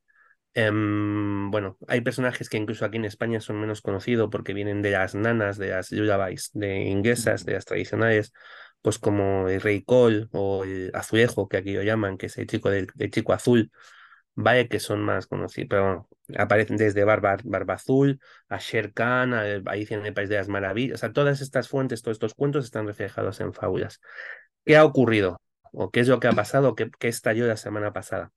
Em, 0.53 1.50
bueno, 1.50 1.77
hay 1.88 2.01
personajes 2.01 2.50
que 2.50 2.58
incluso 2.58 2.84
aquí 2.84 2.98
en 2.98 3.05
España 3.05 3.39
son 3.39 3.60
menos 3.62 3.81
conocidos 3.81 4.29
porque 4.29 4.53
vienen 4.53 4.81
de 4.81 4.91
las 4.91 5.15
nanas, 5.15 5.58
de 5.58 5.70
las 5.70 5.91
lullabies, 5.91 6.51
de 6.53 6.84
inglesas, 6.84 7.46
de 7.46 7.53
las 7.53 7.65
tradicionales, 7.65 8.34
pues 8.81 9.00
como 9.00 9.48
el 9.48 9.62
Rey 9.62 9.84
Cole 9.84 10.27
o 10.31 10.63
el 10.65 10.91
Azulejo, 10.93 11.48
que 11.48 11.58
aquí 11.58 11.74
lo 11.74 11.84
llaman, 11.84 12.17
que 12.17 12.25
es 12.25 12.38
el 12.38 12.48
chico 12.48 12.70
del, 12.70 12.88
chico 13.12 13.34
azul, 13.34 13.72
vale, 14.36 14.67
que 14.67 14.79
son 14.79 15.01
más 15.03 15.27
conocidos, 15.27 15.67
pero 15.70 15.84
bueno, 15.86 16.10
aparecen 16.38 16.77
desde 16.77 17.03
Barba, 17.05 17.38
Barba 17.43 17.75
Azul 17.75 18.20
a 18.50 18.58
Sher 18.60 18.93
Khan, 18.93 19.34
a 19.34 19.41
Alicia 19.67 19.98
en 19.98 20.05
el 20.05 20.13
País 20.13 20.29
de 20.29 20.38
las 20.38 20.50
Maravillas, 20.50 20.96
o 20.96 21.00
sea, 21.00 21.13
todas 21.13 21.41
estas 21.41 21.70
fuentes, 21.70 22.01
todos 22.01 22.15
estos 22.15 22.34
cuentos 22.34 22.65
están 22.65 22.88
reflejados 22.88 23.39
en 23.41 23.53
fábulas. 23.53 24.01
¿Qué 24.65 24.77
ha 24.77 24.86
ocurrido? 24.86 25.41
¿O 25.74 25.91
qué 25.91 26.01
es 26.01 26.08
lo 26.08 26.20
que 26.20 26.27
ha 26.27 26.34
pasado? 26.34 26.75
¿Qué, 26.75 26.89
qué 27.00 27.08
estalló 27.08 27.48
la 27.48 27.58
semana 27.58 27.93
pasada? 27.93 28.31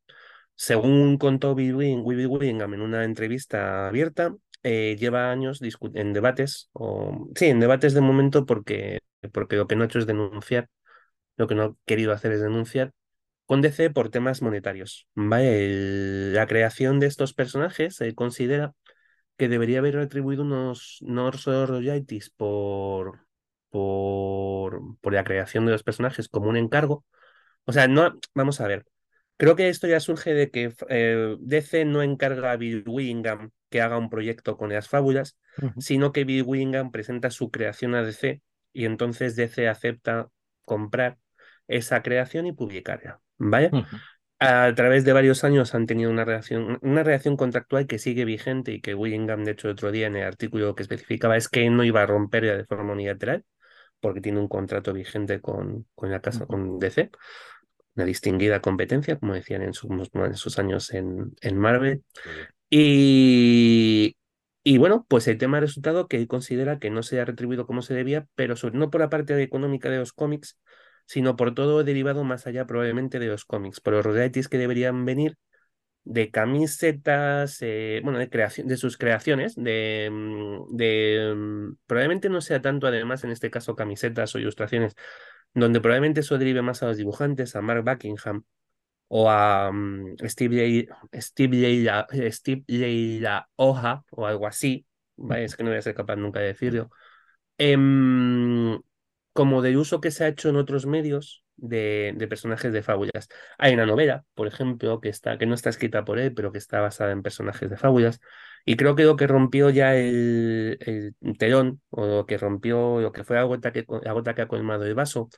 Según 0.57 1.19
contó 1.19 1.55
Bill 1.55 1.75
Willingham 1.75 2.75
en 2.75 2.81
una 2.81 3.05
entrevista 3.05 3.89
abierta, 3.89 4.35
eh, 4.63 4.97
lleva 4.99 5.31
años 5.31 5.61
en 5.95 6.13
debates, 6.13 6.71
o 6.73 7.29
sí, 7.35 7.47
en 7.47 7.61
debates 7.61 7.93
de 7.95 8.01
momento 8.01 8.47
porque, 8.47 9.01
porque 9.33 9.57
lo 9.57 9.67
que 9.67 9.77
no 9.77 9.83
ha 9.83 9.87
hecho 9.87 9.99
es 9.99 10.07
denunciar, 10.07 10.69
lo 11.37 11.47
que 11.47 11.55
no 11.55 11.63
ha 11.65 11.75
querido 11.87 12.13
hacer 12.13 12.33
es 12.33 12.41
denunciar 12.41 12.93
con 13.47 13.61
DC 13.61 13.91
por 13.91 14.11
temas 14.11 14.43
monetarios. 14.43 15.07
la 15.15 16.47
creación 16.47 17.01
de 17.01 17.07
estos 17.07 17.35
personajes 17.35 17.99
considera 18.15 18.75
que 19.37 19.49
debería 19.49 19.79
haber 19.81 19.97
retribuido 19.97 20.43
unos 20.43 20.99
Norse 21.03 21.67
royalties 21.67 22.31
por, 22.31 23.27
por, 23.71 24.99
por 25.01 25.13
la 25.13 25.25
creación 25.25 25.67
de 25.67 25.73
los 25.73 25.83
personajes 25.83 26.29
como 26.29 26.49
un 26.49 26.57
encargo. 26.57 27.05
O 27.67 27.73
sea, 27.73 27.89
no, 27.89 28.19
vamos 28.35 28.61
a 28.61 28.69
ver, 28.69 28.87
Creo 29.37 29.57
que 29.57 29.69
esto 29.69 29.87
ya 29.87 30.01
surge 30.01 30.33
de 30.33 30.51
que 30.51 30.73
eh, 30.89 31.37
DC 31.41 31.85
no 31.85 32.03
encarga 32.03 32.53
a 32.53 32.57
Bill 32.57 32.85
Willingham 32.87 33.51
que 33.69 33.81
haga 33.81 33.99
un 33.99 34.09
proyecto 34.09 34.57
con 34.57 34.73
las 34.73 34.89
fábulas, 34.89 35.37
sino 35.79 36.13
que 36.13 36.25
Bill 36.25 36.45
Willingham 36.47 36.93
presenta 36.93 37.31
su 37.31 37.51
creación 37.51 37.95
a 37.95 38.03
DC 38.03 38.41
y 38.73 38.85
entonces 38.85 39.35
DC 39.35 39.69
acepta 39.69 40.29
comprar 40.63 41.19
esa 41.67 42.03
creación 42.03 42.47
y 42.47 42.53
publicarla. 42.53 43.21
¿Vale? 43.37 43.71
A 44.39 44.73
través 44.75 45.05
de 45.05 45.13
varios 45.13 45.43
años 45.43 45.75
han 45.75 45.87
tenido 45.87 46.11
una 46.11 46.25
relación, 46.25 46.79
una 46.83 47.03
relación 47.03 47.37
contractual 47.37 47.87
que 47.87 47.99
sigue 47.99 48.25
vigente 48.25 48.73
y 48.73 48.81
que 48.81 48.95
Willingham, 48.95 49.45
de 49.45 49.53
hecho, 49.53 49.69
otro 49.69 49.91
día 49.91 50.07
en 50.07 50.17
el 50.17 50.25
artículo 50.25 50.75
que 50.75 50.83
especificaba 50.83 51.37
es 51.37 51.49
que 51.49 51.69
no 51.71 51.83
iba 51.83 52.03
a 52.03 52.07
romper 52.07 52.45
de 52.57 52.65
forma 52.65 52.93
unilateral, 52.93 53.45
porque 54.01 54.21
tiene 54.21 54.39
un 54.39 54.49
contrato 54.49 54.93
vigente 54.93 55.41
con, 55.41 55.87
con 55.95 56.11
la 56.11 56.21
casa, 56.21 56.47
con 56.47 56.79
DC, 56.79 57.11
una 57.95 58.05
distinguida 58.05 58.61
competencia, 58.61 59.19
como 59.19 59.35
decían 59.35 59.63
en 59.63 59.75
sus, 59.75 59.91
en 60.15 60.35
sus 60.37 60.59
años 60.59 60.93
en, 60.93 61.35
en 61.41 61.59
Marvel. 61.59 62.03
Y, 62.71 64.17
y 64.63 64.79
bueno, 64.79 65.07
pues 65.09 65.29
el 65.29 65.39
tema 65.39 65.59
ha 65.59 65.61
resultado 65.61 66.09
que 66.09 66.17
él 66.17 66.27
considera 66.27 66.79
que 66.79 66.91
no 66.91 67.03
se 67.03 67.21
ha 67.21 67.25
retribuido 67.25 67.67
como 67.67 67.83
se 67.83 67.95
debía, 67.95 68.27
pero 68.35 68.57
sobre, 68.57 68.79
no 68.79 68.91
por 68.91 69.01
la 69.01 69.11
parte 69.11 69.41
económica 69.43 69.91
de 69.91 69.99
los 69.99 70.13
cómics, 70.13 70.59
sino 71.07 71.37
por 71.37 71.55
todo 71.55 71.85
derivado 71.85 72.25
más 72.25 72.47
allá 72.47 72.67
probablemente 72.67 73.19
de 73.19 73.27
los 73.27 73.45
cómics, 73.45 73.81
por 73.81 73.93
los 73.93 74.05
royalties 74.05 74.49
que 74.49 74.59
deberían 74.59 75.05
venir 75.05 75.37
de 76.05 76.31
camisetas, 76.31 77.59
eh, 77.63 78.01
bueno, 78.05 78.19
de, 78.19 78.29
creación, 78.29 78.69
de 78.69 78.77
sus 78.77 78.99
creaciones, 78.99 79.55
de, 79.57 80.11
mm, 80.13 80.77
de 80.77 81.35
mm, 81.35 81.77
probablemente 81.87 82.29
no 82.29 82.41
sea 82.41 82.61
tanto 82.61 82.87
además 82.87 83.25
en 83.25 83.31
este 83.31 83.51
caso 83.51 83.75
camisetas 83.75 84.35
o 84.35 84.39
ilustraciones, 84.39 84.95
donde 85.55 85.81
probablemente 85.81 86.21
eso 86.21 86.39
derive 86.39 86.63
más 86.63 86.83
a 86.83 86.87
los 86.87 86.97
dibujantes, 86.99 87.57
a 87.57 87.63
Mark 87.63 87.85
Buckingham 87.85 88.45
o 89.09 89.31
a 89.31 89.71
um, 89.71 90.17
Steve, 90.25 90.89
Steve, 91.15 91.91
Steve 92.33 93.45
Oja 93.57 94.05
o 94.11 94.27
algo 94.27 94.47
así, 94.47 94.87
¿vale? 95.17 95.45
es 95.45 95.57
que 95.57 95.63
no 95.63 95.71
voy 95.71 95.79
a 95.79 95.83
ser 95.83 95.95
capaz 95.95 96.17
nunca 96.17 96.41
de 96.41 96.47
decirlo, 96.49 96.91
em, 97.59 98.81
como 99.33 99.63
del 99.63 99.77
uso 99.77 100.01
que 100.01 100.11
se 100.11 100.25
ha 100.25 100.29
hecho 100.29 100.49
en 100.49 100.57
otros 100.57 100.87
medios 100.87 101.44
de, 101.57 102.15
de, 102.17 102.29
personajes 102.29 102.73
de 102.73 102.83
fábulas. 102.83 103.29
Hay 103.59 103.75
una 103.75 103.87
novela, 103.87 104.25
por 104.35 104.47
ejemplo, 104.47 105.01
que, 105.01 105.09
está, 105.09 105.39
que 105.39 105.47
no 105.47 105.55
está 105.55 105.71
escrita 105.71 106.05
por 106.05 106.19
él, 106.19 106.35
pero 106.35 106.53
que 106.53 106.59
está 106.59 106.81
basada 106.81 107.13
en 107.13 107.23
personajes 107.23 107.71
de 107.71 107.77
fábulas. 107.77 108.21
Y 108.65 108.77
creo 108.77 108.95
que 108.97 109.05
lo 109.05 109.17
que 109.17 109.27
rompió 109.27 109.71
ya 109.71 109.95
el, 109.97 110.79
el 110.81 111.39
telón, 111.39 111.83
o 111.91 112.07
lo 112.07 112.27
que 112.27 112.39
rompió, 112.39 113.01
lo 113.01 113.13
que 113.13 113.25
fue 113.25 113.37
la 113.37 113.45
gota 113.45 113.73
que, 113.73 113.85
la 114.03 114.13
gota 114.13 114.35
que 114.35 114.43
ha 114.43 114.49
colmado 114.49 114.85
el 114.85 114.95
vaso, 114.95 115.29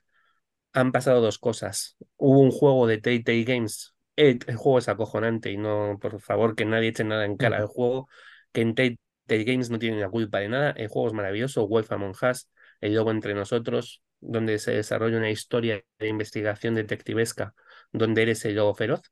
han 0.77 0.93
pasado 0.93 1.21
dos 1.21 1.39
cosas. 1.39 1.97
Hubo 2.17 2.41
un 2.41 2.51
juego 2.51 2.87
de 2.87 2.99
Tay 2.99 3.45
Games. 3.45 3.95
El, 4.15 4.39
juego 4.57 4.79
es 4.79 4.89
acojonante 4.89 5.51
y 5.51 5.57
no, 5.57 5.99
por 6.01 6.21
favor, 6.21 6.55
que 6.55 6.65
nadie 6.65 6.89
eche 6.91 7.05
nada 7.05 7.25
en 7.25 7.37
cara. 7.37 7.59
El 7.59 7.67
juego 7.67 8.09
que 8.53 8.61
en 8.63 8.75
Tay 8.75 8.99
Games 9.27 9.71
no 9.71 9.79
tiene 9.79 10.01
la 10.01 10.11
culpa 10.11 10.39
de 10.41 10.49
nada. 10.49 10.71
El 10.73 10.89
juego 10.89 11.09
es 11.09 11.15
maravilloso. 11.15 11.67
Wolf 11.67 11.91
Among 11.93 12.15
Us, 12.23 12.49
El 12.80 12.95
Lobo 12.95 13.11
entre 13.11 13.35
nosotros, 13.35 14.02
donde 14.21 14.59
se 14.59 14.73
desarrolla 14.73 15.18
una 15.18 15.30
historia 15.30 15.83
de 15.99 16.09
investigación 16.09 16.75
detectivesca, 16.75 17.54
donde 17.92 18.23
eres 18.23 18.45
el 18.45 18.56
lobo 18.56 18.75
feroz. 18.75 19.02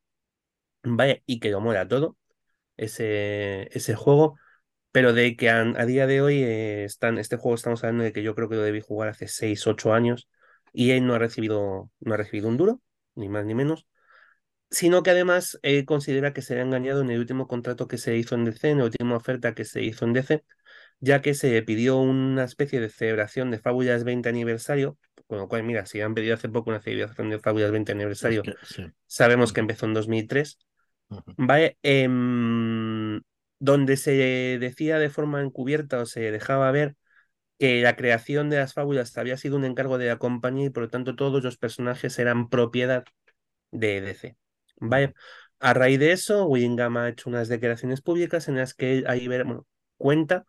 Vaya, 0.83 1.19
y 1.27 1.41
que 1.41 1.51
lo 1.51 1.61
mola 1.61 1.89
todo. 1.89 2.17
Ese, 2.77 3.69
ese 3.77 3.95
juego. 3.95 4.37
Pero 4.93 5.13
de 5.13 5.37
que 5.37 5.51
a, 5.51 5.65
día 5.87 6.07
de 6.07 6.23
hoy 6.23 6.43
eh, 6.43 6.85
están, 6.85 7.19
este 7.19 7.37
juego 7.37 7.57
estamos 7.57 7.83
hablando 7.85 8.05
de 8.05 8.13
que 8.13 8.23
yo 8.23 8.35
creo 8.35 8.49
que 8.49 8.57
lo 8.57 8.63
debí 8.63 8.81
jugar 8.81 9.09
hace 9.09 9.29
6, 9.29 9.67
8 9.67 9.93
años 9.93 10.29
y 10.73 10.93
él 10.93 11.07
no 11.07 11.15
ha 11.15 11.19
recibido, 11.19 11.91
no 12.01 12.15
ha 12.15 12.17
recibido 12.17 12.49
un 12.49 12.57
duro, 12.57 12.81
ni 13.15 13.29
más 13.29 13.45
ni 13.45 13.55
menos, 13.55 13.87
sino 14.71 15.03
que 15.03 15.11
además 15.11 15.59
él 15.63 15.85
considera 15.85 16.33
que 16.33 16.43
se 16.43 16.59
ha 16.59 16.63
engañado 16.63 17.03
en 17.03 17.11
el 17.11 17.21
último 17.21 17.49
contrato 17.49 17.89
que 17.89 17.99
se 17.99 18.17
hizo 18.17 18.35
en 18.35 18.45
DC, 18.45 18.71
en 18.71 18.79
la 18.79 18.85
última 18.85 19.17
oferta 19.17 19.55
que 19.55 19.65
se 19.65 19.83
hizo 19.83 20.05
en 20.05 20.13
DC, 20.13 20.45
ya 21.01 21.21
que 21.21 21.35
se 21.35 21.61
pidió 21.63 21.99
una 21.99 22.45
especie 22.45 22.81
de 22.81 22.89
celebración 22.89 23.51
de 23.51 23.59
Fábulas 23.59 24.05
20 24.05 24.29
aniversario, 24.29 24.99
con 25.27 25.39
lo 25.39 25.49
cual, 25.49 25.63
mira, 25.65 25.87
si 25.87 26.01
han 26.01 26.15
pedido 26.15 26.35
hace 26.35 26.49
poco 26.49 26.71
una 26.71 26.81
celebración 26.81 27.31
de 27.31 27.39
Fábulas 27.39 27.71
20 27.71 27.93
aniversario, 27.93 28.43
sabemos 29.07 29.53
que 29.53 29.61
empezó 29.61 29.87
en 29.87 29.95
2003, 29.95 30.59
¿vale? 31.37 31.79
Em, 31.83 33.21
donde 33.59 33.97
se 33.97 34.59
decía 34.61 34.99
de 34.99 35.11
forma 35.11 35.41
encubierta 35.41 36.01
o 36.01 36.07
se 36.07 36.31
dejaba 36.31 36.71
ver 36.71 36.97
que 37.59 37.83
la 37.83 37.97
creación 37.97 38.51
de 38.51 38.57
las 38.59 38.75
fábulas 38.75 39.17
había 39.17 39.37
sido 39.37 39.57
un 39.57 39.65
encargo 39.65 39.99
de 39.99 40.09
la 40.09 40.19
compañía 40.19 40.67
y 40.67 40.71
por 40.71 40.85
lo 40.85 40.89
tanto 40.91 41.15
todos 41.15 41.43
los 41.43 41.57
personajes 41.57 42.19
eran 42.19 42.49
propiedad 42.49 43.05
de 43.71 44.01
DC. 44.01 44.37
¿Vale? 44.81 45.15
A 45.61 45.73
raíz 45.73 45.99
de 45.99 46.13
eso, 46.13 46.47
Willingham 46.47 46.97
ha 46.97 47.09
hecho 47.09 47.31
unas 47.31 47.49
declaraciones 47.49 48.01
públicas 48.03 48.49
en 48.49 48.57
las 48.57 48.75
que 48.75 49.05
hay 49.07 49.27
bueno, 49.29 49.67
cuenta 49.97 50.45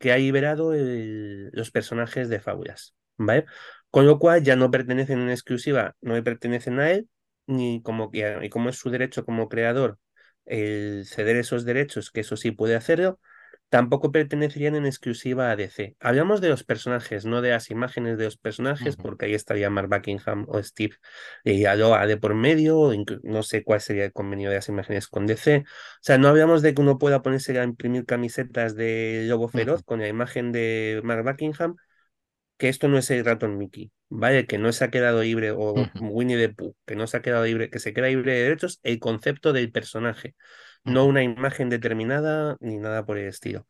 que 0.00 0.12
ha 0.12 0.18
liberado 0.18 0.72
los 0.74 1.70
personajes 1.70 2.28
de 2.28 2.40
fábulas. 2.40 2.94
¿Vale? 3.16 3.44
Con 3.90 4.06
lo 4.06 4.18
cual 4.18 4.42
ya 4.42 4.56
no 4.56 4.70
pertenecen 4.70 5.20
en 5.20 5.30
exclusiva, 5.30 5.94
no 6.00 6.14
le 6.14 6.22
pertenecen 6.22 6.80
a 6.80 6.90
él, 6.90 7.08
ni 7.46 7.82
como, 7.82 8.10
y 8.12 8.48
como 8.48 8.70
es 8.70 8.76
su 8.78 8.90
derecho 8.90 9.24
como 9.24 9.48
creador 9.48 9.98
el 10.46 11.06
ceder 11.06 11.36
esos 11.36 11.64
derechos, 11.64 12.10
que 12.10 12.20
eso 12.20 12.36
sí 12.36 12.50
puede 12.50 12.74
hacerlo, 12.76 13.20
tampoco 13.70 14.10
pertenecerían 14.10 14.74
en 14.74 14.84
exclusiva 14.84 15.50
a 15.50 15.56
DC. 15.56 15.96
Hablamos 16.00 16.40
de 16.40 16.48
los 16.48 16.64
personajes, 16.64 17.24
no 17.24 17.40
de 17.40 17.50
las 17.50 17.70
imágenes 17.70 18.18
de 18.18 18.24
los 18.24 18.36
personajes, 18.36 18.96
porque 18.96 19.26
ahí 19.26 19.34
estaría 19.34 19.70
Mark 19.70 19.88
Buckingham 19.88 20.44
o 20.48 20.60
Steve 20.62 20.96
y 21.44 21.64
Aloha 21.64 22.06
de 22.06 22.16
por 22.16 22.34
medio, 22.34 22.90
no 23.22 23.42
sé 23.44 23.62
cuál 23.62 23.80
sería 23.80 24.04
el 24.04 24.12
convenio 24.12 24.50
de 24.50 24.56
las 24.56 24.68
imágenes 24.68 25.06
con 25.06 25.24
DC. 25.26 25.58
O 25.58 25.64
sea, 26.02 26.18
no 26.18 26.28
hablamos 26.28 26.62
de 26.62 26.74
que 26.74 26.82
uno 26.82 26.98
pueda 26.98 27.22
ponerse 27.22 27.58
a 27.58 27.64
imprimir 27.64 28.04
camisetas 28.04 28.74
de 28.74 29.24
Lobo 29.28 29.48
Feroz 29.48 29.84
con 29.84 30.00
la 30.00 30.08
imagen 30.08 30.50
de 30.50 31.00
Mark 31.04 31.24
Buckingham, 31.24 31.76
que 32.58 32.68
esto 32.68 32.88
no 32.88 32.98
es 32.98 33.08
el 33.12 33.24
ratón 33.24 33.56
Mickey, 33.56 33.92
¿vale? 34.08 34.46
Que 34.46 34.58
no 34.58 34.72
se 34.72 34.84
ha 34.84 34.90
quedado 34.90 35.22
libre, 35.22 35.52
o 35.52 35.74
Winnie 36.00 36.36
the 36.36 36.48
Pooh, 36.52 36.74
que 36.86 36.96
no 36.96 37.06
se 37.06 37.18
ha 37.18 37.22
quedado 37.22 37.44
libre, 37.44 37.70
que 37.70 37.78
se 37.78 37.92
queda 37.92 38.08
libre 38.08 38.34
de 38.34 38.42
derechos, 38.42 38.80
el 38.82 38.98
concepto 38.98 39.52
del 39.52 39.70
personaje 39.70 40.34
no 40.84 41.06
una 41.06 41.22
imagen 41.22 41.68
determinada 41.68 42.56
ni 42.60 42.78
nada 42.78 43.04
por 43.04 43.18
el 43.18 43.28
estilo. 43.28 43.66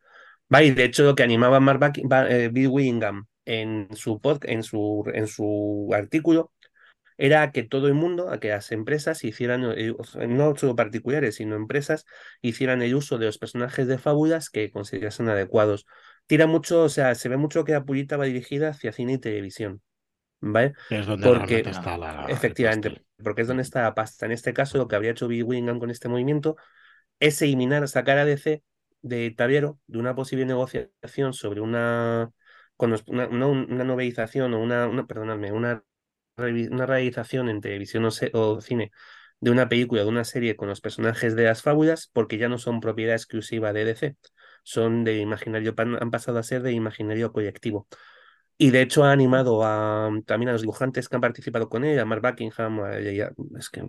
y 0.51 0.71
de 0.71 0.85
hecho 0.85 1.05
lo 1.05 1.15
que 1.15 1.23
animaba 1.23 1.61
Mark 1.61 1.93
eh, 2.29 2.51
Bill 2.53 2.69
Willingham 2.69 3.27
en 3.45 3.89
su, 3.95 4.21
en, 4.43 4.63
su, 4.63 5.05
en 5.13 5.27
su 5.27 5.91
artículo 5.93 6.53
era 7.21 7.53
que 7.53 7.63
todo 7.63 7.87
el 7.87 7.95
mundo, 7.95 8.31
a 8.31 8.41
que 8.41 8.49
las 8.49 8.73
empresas 8.73 9.25
hicieran, 9.25 9.63
no 10.27 10.57
solo 10.57 10.75
particulares, 10.75 11.35
sino 11.35 11.55
empresas, 11.55 12.07
hicieran 12.41 12.81
el 12.81 12.95
uso 12.95 13.19
de 13.19 13.27
los 13.27 13.37
personajes 13.37 13.87
de 13.87 13.99
fábulas 13.99 14.49
que 14.49 14.71
considerasen 14.71 15.29
adecuados. 15.29 15.87
Tira 16.27 16.47
mucho, 16.47 16.83
o 16.85 16.89
sea, 16.89 17.15
se 17.15 17.29
ve 17.29 17.37
mucho 17.37 17.65
que 17.65 17.73
la 17.73 17.85
purita 17.85 18.17
va 18.17 18.25
dirigida 18.25 18.71
hacia 18.71 18.93
cine 18.93 19.15
y 19.15 19.19
televisión. 19.19 19.83
¿Vale? 20.41 20.73
Es 20.89 21.07
donde 21.07 21.27
porque, 21.27 21.61
está 21.61 21.99
la. 21.99 22.25
Efectivamente, 22.31 23.03
porque 23.23 23.43
es 23.43 23.49
donde 23.49 23.65
está 23.65 23.83
la 23.83 23.95
pasta. 23.95 24.25
En 24.25 24.33
este 24.33 24.55
caso, 24.55 24.79
lo 24.79 24.89
que 24.89 24.97
habría 24.97 25.11
hecho 25.11 25.29
Bill 25.29 25.45
Willingham 25.45 25.79
con 25.79 25.91
este 25.91 26.09
movimiento 26.09 26.57
es 27.21 27.41
eliminar, 27.43 27.87
sacar 27.89 28.19
a 28.19 28.25
DC 28.25 28.63
de 29.03 29.31
tablero 29.31 29.79
de 29.87 29.99
una 29.99 30.15
posible 30.15 30.47
negociación 30.47 31.33
sobre 31.33 31.61
una, 31.61 32.33
una, 32.79 33.85
novelización 33.85 34.55
o 34.55 34.61
una, 34.61 34.89
una 34.89 35.07
perdonadme, 35.07 35.53
una, 35.53 35.85
una 36.37 36.87
realización 36.87 37.49
en 37.49 37.61
televisión 37.61 38.09
o, 38.33 38.61
cine 38.61 38.91
de 39.41 39.51
una 39.51 39.69
película, 39.69 40.03
de 40.03 40.09
una 40.09 40.25
serie 40.25 40.57
con 40.57 40.69
los 40.69 40.81
personajes 40.81 41.35
de 41.37 41.45
las 41.45 41.63
fábulas, 41.63 42.11
porque 42.13 42.39
ya 42.39 42.49
no 42.49 42.59
son 42.59 42.81
propiedad 42.81 43.15
exclusiva 43.15 43.73
de 43.73 43.85
DC, 43.85 44.17
son 44.65 45.05
de 45.05 45.19
imaginario, 45.19 45.75
han 45.77 46.11
pasado 46.11 46.39
a 46.39 46.43
ser 46.43 46.63
de 46.63 46.73
imaginario 46.73 47.33
colectivo. 47.33 47.89
Y 48.63 48.73
de 48.73 48.83
hecho 48.83 49.05
ha 49.05 49.11
animado 49.11 49.65
a, 49.65 50.11
también 50.27 50.51
a 50.51 50.53
los 50.53 50.61
dibujantes 50.61 51.09
que 51.09 51.17
han 51.17 51.23
participado 51.23 51.71
con 51.71 51.83
él, 51.83 51.99
a 51.99 52.05
Mark 52.05 52.21
Buckingham, 52.21 52.81
a, 52.81 52.99
es 52.99 53.71
que, 53.71 53.83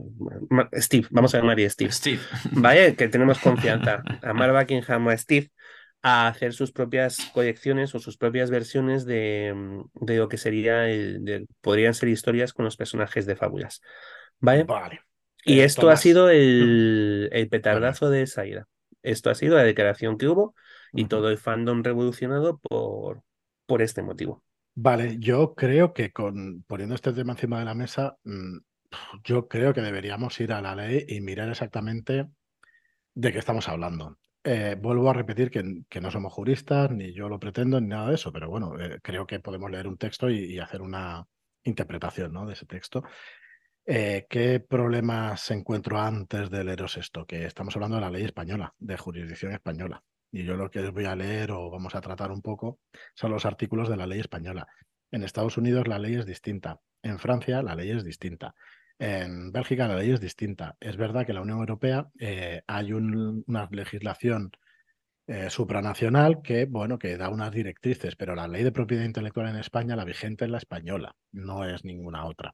Steve, 0.76 1.08
vamos 1.12 1.36
a 1.36 1.40
llamar 1.40 1.60
a 1.60 1.70
Steve. 1.70 1.92
Steve. 1.92 2.20
Vale, 2.54 2.96
que 2.96 3.10
tenemos 3.10 3.38
confianza. 3.44 4.02
A 4.22 4.32
Mark 4.32 4.54
Buckingham, 4.54 5.10
a 5.10 5.18
Steve, 5.18 5.52
a 6.02 6.30
hacer 6.30 6.54
sus 6.54 6.72
propias 6.72 7.18
colecciones 7.34 7.94
o 7.96 8.00
sus 8.00 8.16
propias 8.16 8.50
versiones 8.50 9.04
de, 9.04 9.54
de 9.94 10.16
lo 10.16 10.30
que 10.30 10.38
sería, 10.38 10.88
el, 10.88 11.50
podrían 11.60 11.94
ser 11.94 12.08
historias 12.08 12.54
con 12.54 12.64
los 12.64 12.78
personajes 12.78 13.26
de 13.26 13.36
fábulas. 13.36 13.82
Vale. 14.40 14.64
Vale. 14.64 15.02
Y 15.44 15.60
eh, 15.60 15.66
esto 15.66 15.90
ha 15.90 15.98
sido 15.98 16.30
el, 16.30 17.28
el 17.34 17.50
petardazo 17.50 18.10
de 18.10 18.26
Saida. 18.26 18.70
Esto 19.04 19.32
ha 19.32 19.36
sido 19.36 19.58
la 19.58 19.64
declaración 19.64 20.18
que 20.18 20.30
hubo 20.30 20.56
y 20.94 21.10
todo 21.10 21.30
el 21.30 21.38
fandom 21.38 21.84
revolucionado 21.84 22.58
por, 22.60 23.22
por 23.66 23.82
este 23.82 24.02
motivo. 24.02 24.42
Vale, 24.76 25.18
yo 25.20 25.54
creo 25.54 25.94
que 25.94 26.12
con 26.12 26.64
poniendo 26.64 26.96
este 26.96 27.12
tema 27.14 27.34
encima 27.34 27.60
de 27.60 27.66
la 27.66 27.76
mesa, 27.76 28.18
mm, 28.24 28.58
yo 29.24 29.48
creo 29.48 29.74
que 29.74 29.82
deberíamos 29.82 30.40
ir 30.40 30.54
a 30.54 30.62
la 30.62 30.76
ley 30.76 31.06
y 31.08 31.22
mirar 31.22 31.50
exactamente 31.50 32.28
de 33.14 33.32
qué 33.32 33.40
estamos 33.40 33.68
hablando. 33.70 34.18
Eh, 34.44 34.76
vuelvo 34.80 35.10
a 35.10 35.14
repetir 35.14 35.52
que, 35.52 36.02
no 36.02 36.12
somos 36.12 36.34
juristas, 36.34 36.90
ni 36.92 37.14
yo 37.14 37.30
lo 37.30 37.40
pretendo, 37.40 37.80
ni 37.80 37.88
nada 37.88 38.10
de 38.10 38.16
eso, 38.16 38.32
pero 38.32 38.50
bueno, 38.50 38.80
eh, 38.80 39.00
creo 39.04 39.28
que 39.28 39.40
podemos 39.40 39.70
leer 39.70 39.88
un 39.88 39.98
texto 39.98 40.30
y, 40.30 40.58
hacer 40.60 40.82
una 40.82 41.28
interpretación 41.64 42.34
¿no? 42.34 42.46
de 42.46 42.54
ese 42.54 42.66
texto. 42.66 43.04
Eh, 43.86 44.26
¿Qué 44.30 44.60
problemas 44.62 45.52
encuentro 45.52 46.00
antes 46.00 46.50
de 46.50 46.64
leeros 46.64 46.98
esto? 46.98 47.26
Que 47.26 47.46
estamos 47.46 47.76
hablando 47.76 47.98
de 47.98 48.02
la 48.02 48.12
ley 48.12 48.24
española, 48.24 48.74
de 48.80 48.98
jurisdicción 48.98 49.54
española 49.54 50.04
y 50.32 50.44
yo 50.44 50.56
lo 50.56 50.72
que 50.72 50.90
voy 50.90 51.06
a 51.06 51.16
leer 51.16 51.52
o 51.52 51.70
vamos 51.70 51.94
a 51.96 52.02
tratar 52.02 52.32
un 52.32 52.42
poco 52.42 52.80
son 53.14 53.32
los 53.32 53.46
artículos 53.46 53.90
de 53.90 53.98
la 53.98 54.08
ley 54.08 54.20
española. 54.20 54.68
En 55.12 55.24
Estados 55.24 55.58
Unidos 55.58 55.88
la 55.88 56.00
ley 56.00 56.16
es 56.16 56.26
distinta, 56.26 56.80
en 57.04 57.20
Francia 57.20 57.62
la 57.62 57.76
ley 57.76 57.92
es 57.92 58.04
distinta, 58.04 58.56
En 58.98 59.52
Bélgica 59.52 59.88
la 59.88 59.96
ley 59.96 60.12
es 60.12 60.20
distinta. 60.20 60.78
Es 60.80 60.96
verdad 60.96 61.26
que 61.26 61.32
en 61.32 61.36
la 61.38 61.42
Unión 61.42 61.60
Europea 61.60 62.08
hay 62.68 62.94
una 62.94 63.68
legislación 63.72 64.52
supranacional 65.50 66.42
que, 66.44 66.66
bueno, 66.66 67.00
que 67.00 67.18
da 67.18 67.30
unas 67.30 67.52
directrices, 67.52 68.16
pero 68.16 68.36
la 68.36 68.48
ley 68.48 68.64
de 68.64 68.72
propiedad 68.72 69.06
intelectual 69.06 69.48
en 69.48 69.56
España, 69.56 69.96
la 69.96 70.06
vigente 70.06 70.46
es 70.46 70.52
la 70.52 70.60
española, 70.60 71.16
no 71.32 71.66
es 71.66 71.84
ninguna 71.84 72.26
otra. 72.26 72.54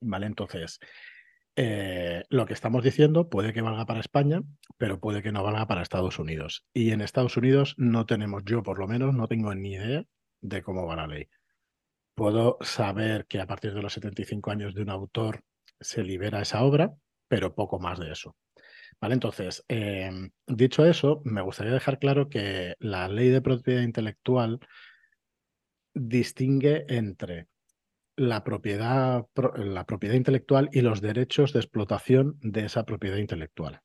¿Vale? 0.00 0.26
Entonces, 0.26 0.80
eh, 1.56 2.24
lo 2.28 2.44
que 2.44 2.52
estamos 2.52 2.84
diciendo 2.84 3.30
puede 3.30 3.52
que 3.52 3.62
valga 3.62 3.86
para 3.86 4.00
España, 4.00 4.42
pero 4.76 5.00
puede 5.00 5.22
que 5.22 5.32
no 5.32 5.42
valga 5.42 5.66
para 5.66 5.82
Estados 5.82 6.18
Unidos. 6.18 6.66
Y 6.74 6.90
en 6.92 7.00
Estados 7.00 7.36
Unidos 7.36 7.74
no 7.78 8.04
tenemos, 8.04 8.44
yo 8.44 8.62
por 8.62 8.78
lo 8.78 8.86
menos, 8.86 9.14
no 9.14 9.26
tengo 9.26 9.54
ni 9.54 9.72
idea 9.72 10.04
de 10.42 10.62
cómo 10.62 10.86
va 10.86 10.96
la 10.96 11.06
ley. 11.06 11.28
Puedo 12.14 12.58
saber 12.60 13.26
que 13.26 13.40
a 13.40 13.46
partir 13.46 13.74
de 13.74 13.82
los 13.82 13.94
75 13.94 14.50
años 14.50 14.74
de 14.74 14.82
un 14.82 14.90
autor 14.90 15.42
se 15.80 16.02
libera 16.02 16.42
esa 16.42 16.62
obra, 16.62 16.94
pero 17.28 17.54
poco 17.54 17.78
más 17.78 17.98
de 17.98 18.12
eso. 18.12 18.36
Vale, 19.00 19.14
entonces, 19.14 19.64
em, 19.68 20.30
dicho 20.46 20.86
eso, 20.86 21.20
me 21.24 21.42
gustaría 21.42 21.72
dejar 21.72 21.98
claro 21.98 22.28
que 22.28 22.74
la 22.78 23.08
ley 23.08 23.28
de 23.28 23.42
propiedad 23.42 23.82
intelectual 23.82 24.60
distingue 25.94 26.84
entre 26.88 27.48
la 28.16 28.42
propiedad, 28.44 29.26
la 29.56 29.84
propiedad 29.84 30.14
intelectual 30.14 30.68
y 30.72 30.80
los 30.80 31.00
derechos 31.00 31.52
de 31.52 31.60
explotación 31.60 32.38
de 32.40 32.64
esa 32.64 32.84
propiedad 32.84 33.18
intelectual. 33.18 33.82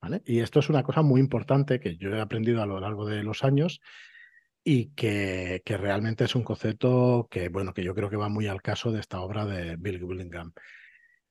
¿vale? 0.00 0.22
Y 0.24 0.40
esto 0.40 0.60
es 0.60 0.68
una 0.68 0.82
cosa 0.82 1.02
muy 1.02 1.20
importante 1.20 1.80
que 1.80 1.96
yo 1.96 2.10
he 2.10 2.20
aprendido 2.20 2.62
a 2.62 2.66
lo 2.66 2.80
largo 2.80 3.06
de 3.06 3.22
los 3.22 3.44
años 3.44 3.80
y 4.62 4.94
que, 4.94 5.62
que, 5.64 5.76
realmente 5.76 6.24
es 6.24 6.34
un 6.34 6.42
concepto 6.42 7.28
que, 7.30 7.48
bueno, 7.48 7.72
que 7.72 7.84
yo 7.84 7.94
creo 7.94 8.10
que 8.10 8.16
va 8.16 8.28
muy 8.28 8.46
al 8.46 8.62
caso 8.62 8.90
de 8.90 9.00
esta 9.00 9.20
obra 9.20 9.44
de 9.44 9.76
Bill 9.76 10.02
Willingham. 10.02 10.52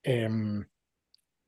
Em, 0.02 0.64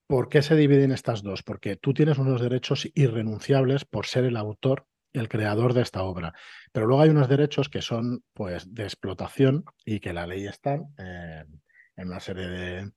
¿Por 0.06 0.28
qué 0.28 0.40
se 0.42 0.56
dividen 0.56 0.92
estas 0.92 1.22
dos? 1.22 1.42
Porque 1.42 1.76
tú 1.76 1.92
tienes 1.92 2.18
unos 2.18 2.40
derechos 2.40 2.88
irrenunciables 2.94 3.84
por 3.84 4.06
ser 4.06 4.24
el 4.24 4.36
autor 4.36 4.86
el 5.12 5.28
creador 5.28 5.74
de 5.74 5.82
esta 5.82 6.02
obra. 6.02 6.34
Pero 6.72 6.86
luego 6.86 7.02
hay 7.02 7.10
unos 7.10 7.28
derechos 7.28 7.68
que 7.68 7.82
son 7.82 8.22
pues 8.32 8.74
de 8.74 8.84
explotación 8.84 9.64
y 9.84 10.00
que 10.00 10.12
la 10.12 10.26
ley 10.26 10.46
está 10.46 10.74
en 10.74 12.08
una 12.08 12.20
serie 12.20 12.90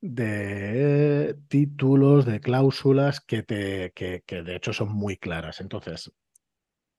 de, 0.00 1.36
títulos, 1.48 2.24
de 2.24 2.40
cláusulas 2.40 3.20
que, 3.20 3.42
te, 3.42 3.92
que, 3.94 4.22
que 4.26 4.42
de 4.42 4.56
hecho 4.56 4.72
son 4.72 4.92
muy 4.92 5.16
claras. 5.16 5.60
Entonces, 5.60 6.12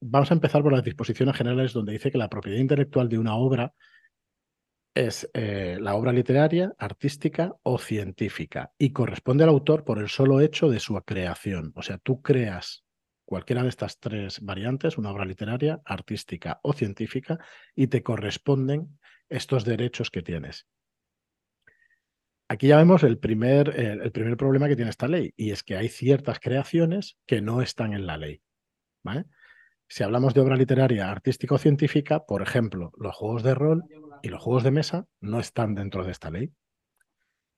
vamos 0.01 0.31
a 0.31 0.33
empezar 0.33 0.63
por 0.63 0.73
las 0.73 0.83
disposiciones 0.83 1.35
generales 1.35 1.73
donde 1.73 1.93
dice 1.93 2.11
que 2.11 2.17
la 2.17 2.29
propiedad 2.29 2.59
intelectual 2.59 3.09
de 3.09 3.17
una 3.17 3.35
obra 3.35 3.73
es 4.93 5.29
eh, 5.33 5.77
la 5.79 5.95
obra 5.95 6.11
literaria, 6.11 6.73
artística 6.77 7.55
o 7.63 7.77
científica 7.77 8.73
y 8.77 8.91
corresponde 8.91 9.43
al 9.43 9.49
autor 9.49 9.83
por 9.85 9.99
el 9.99 10.09
solo 10.09 10.41
hecho 10.41 10.69
de 10.69 10.79
su 10.79 10.95
creación. 11.03 11.71
O 11.75 11.81
sea, 11.81 11.97
tú 11.97 12.21
creas 12.21 12.83
cualquiera 13.31 13.63
de 13.63 13.69
estas 13.69 13.97
tres 13.97 14.41
variantes, 14.41 14.97
una 14.97 15.09
obra 15.09 15.23
literaria, 15.23 15.81
artística 15.85 16.59
o 16.63 16.73
científica, 16.73 17.39
y 17.73 17.87
te 17.87 18.03
corresponden 18.03 18.99
estos 19.29 19.63
derechos 19.63 20.11
que 20.11 20.21
tienes. 20.21 20.67
Aquí 22.49 22.67
ya 22.67 22.75
vemos 22.75 23.03
el 23.03 23.19
primer, 23.19 23.69
el, 23.79 24.11
primer 24.11 24.35
problema 24.35 24.67
que 24.67 24.75
tiene 24.75 24.91
esta 24.91 25.07
ley, 25.07 25.33
y 25.37 25.51
es 25.51 25.63
que 25.63 25.77
hay 25.77 25.87
ciertas 25.87 26.41
creaciones 26.41 27.17
que 27.25 27.41
no 27.41 27.61
están 27.61 27.93
en 27.93 28.05
la 28.05 28.17
ley. 28.17 28.41
Si 29.87 30.03
hablamos 30.03 30.33
de 30.33 30.41
obra 30.41 30.57
literaria, 30.57 31.09
artística 31.09 31.55
o 31.55 31.57
científica, 31.57 32.25
por 32.25 32.41
ejemplo, 32.41 32.91
los 32.97 33.15
juegos 33.15 33.43
de 33.43 33.55
rol 33.55 33.85
y 34.23 34.27
los 34.27 34.43
juegos 34.43 34.63
de 34.63 34.71
mesa 34.71 35.05
no 35.21 35.39
están 35.39 35.73
dentro 35.73 36.03
de 36.03 36.11
esta 36.11 36.29
ley. 36.31 36.51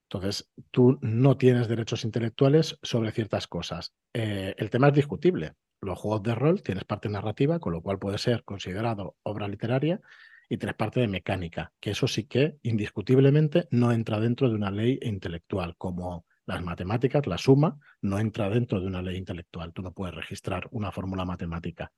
Entonces, 0.03 0.51
tú 0.69 0.99
no 1.01 1.35
tienes 1.37 1.67
derechos 1.67 2.05
intelectuales 2.05 2.77
sobre 2.83 3.11
ciertas 3.11 3.47
cosas. 3.47 3.95
Eh, 4.13 4.53
el 4.59 4.69
tema 4.69 4.89
es 4.89 4.93
discutible. 4.93 5.55
Los 5.83 5.99
juegos 5.99 6.23
de 6.23 6.35
rol 6.35 6.63
tienes 6.63 6.85
parte 6.85 7.09
narrativa, 7.09 7.59
con 7.59 7.73
lo 7.73 7.81
cual 7.81 7.99
puede 7.99 8.17
ser 8.17 8.43
considerado 8.43 9.15
obra 9.23 9.47
literaria, 9.47 10.01
y 10.49 10.57
tienes 10.57 10.75
parte 10.75 10.99
de 10.99 11.07
mecánica, 11.07 11.73
que 11.79 11.91
eso 11.91 12.07
sí 12.07 12.25
que 12.25 12.57
indiscutiblemente 12.63 13.67
no 13.71 13.91
entra 13.91 14.19
dentro 14.19 14.49
de 14.49 14.55
una 14.55 14.71
ley 14.71 14.99
intelectual, 15.01 15.75
como 15.77 16.25
las 16.45 16.61
matemáticas, 16.61 17.25
la 17.25 17.37
suma, 17.37 17.79
no 18.01 18.19
entra 18.19 18.49
dentro 18.49 18.79
de 18.79 18.87
una 18.87 19.01
ley 19.01 19.17
intelectual. 19.17 19.71
Tú 19.73 19.81
no 19.81 19.93
puedes 19.93 20.13
registrar 20.13 20.67
una 20.71 20.91
fórmula 20.91 21.25
matemática. 21.25 21.91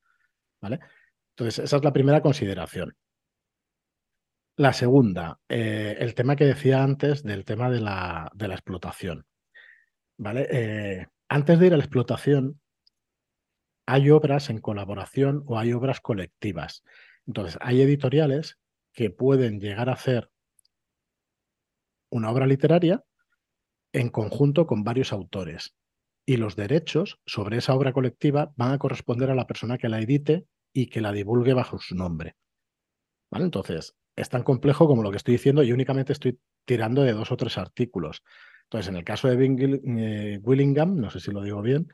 ¿Vale? 0.62 0.80
Entonces, 1.32 1.66
esa 1.66 1.78
es 1.78 1.84
la 1.84 1.94
primera 1.94 2.22
consideración. 2.22 2.96
La 4.58 4.72
segunda, 4.72 5.40
eh, 5.50 5.98
el 6.00 6.14
tema 6.14 6.36
que 6.36 6.46
decía 6.46 6.82
antes 6.82 7.24
del 7.24 7.44
tema 7.44 7.70
de 7.70 7.82
la, 7.82 8.32
de 8.34 8.48
la 8.48 8.54
explotación. 8.54 9.26
¿Vale? 10.18 10.48
Eh, 10.50 11.08
antes 11.28 11.60
de 11.60 11.68
ir 11.68 11.74
a 11.74 11.78
la 11.78 11.84
explotación, 11.84 12.62
hay 13.86 14.10
obras 14.10 14.50
en 14.50 14.60
colaboración 14.60 15.44
o 15.46 15.60
hay 15.60 15.74
obras 15.74 16.02
colectivas. 16.02 16.84
Entonces, 17.28 17.58
hay 17.62 17.82
editoriales 17.82 18.60
que 18.94 19.10
pueden 19.10 19.60
llegar 19.60 19.90
a 19.90 19.94
hacer 19.94 20.32
una 22.10 22.32
obra 22.32 22.48
literaria 22.48 23.04
en 23.94 24.10
conjunto 24.10 24.68
con 24.68 24.84
varios 24.84 25.12
autores. 25.14 25.76
Y 26.26 26.38
los 26.38 26.56
derechos 26.56 27.20
sobre 27.26 27.58
esa 27.58 27.76
obra 27.76 27.94
colectiva 27.94 28.54
van 28.56 28.74
a 28.74 28.80
corresponder 28.80 29.30
a 29.30 29.36
la 29.36 29.48
persona 29.48 29.78
que 29.78 29.90
la 29.90 30.00
edite 30.00 30.46
y 30.74 30.88
que 30.88 31.02
la 31.02 31.12
divulgue 31.12 31.54
bajo 31.54 31.78
su 31.80 31.96
nombre. 31.96 32.36
¿Vale? 33.32 33.46
Entonces, 33.46 33.96
es 34.16 34.30
tan 34.30 34.44
complejo 34.44 34.88
como 34.88 35.04
lo 35.04 35.12
que 35.12 35.18
estoy 35.18 35.34
diciendo 35.34 35.64
y 35.64 35.72
únicamente 35.72 36.14
estoy 36.14 36.40
tirando 36.66 37.04
de 37.04 37.14
dos 37.14 37.32
o 37.32 37.38
tres 37.38 37.58
artículos. 37.58 38.24
Entonces, 38.64 38.90
en 38.90 38.98
el 38.98 39.04
caso 39.04 39.28
de 39.28 39.46
eh, 39.46 40.40
Willingham, 40.42 40.96
no 40.96 41.10
sé 41.12 41.20
si 41.20 41.32
lo 41.32 41.44
digo 41.44 41.62
bien, 41.62 41.88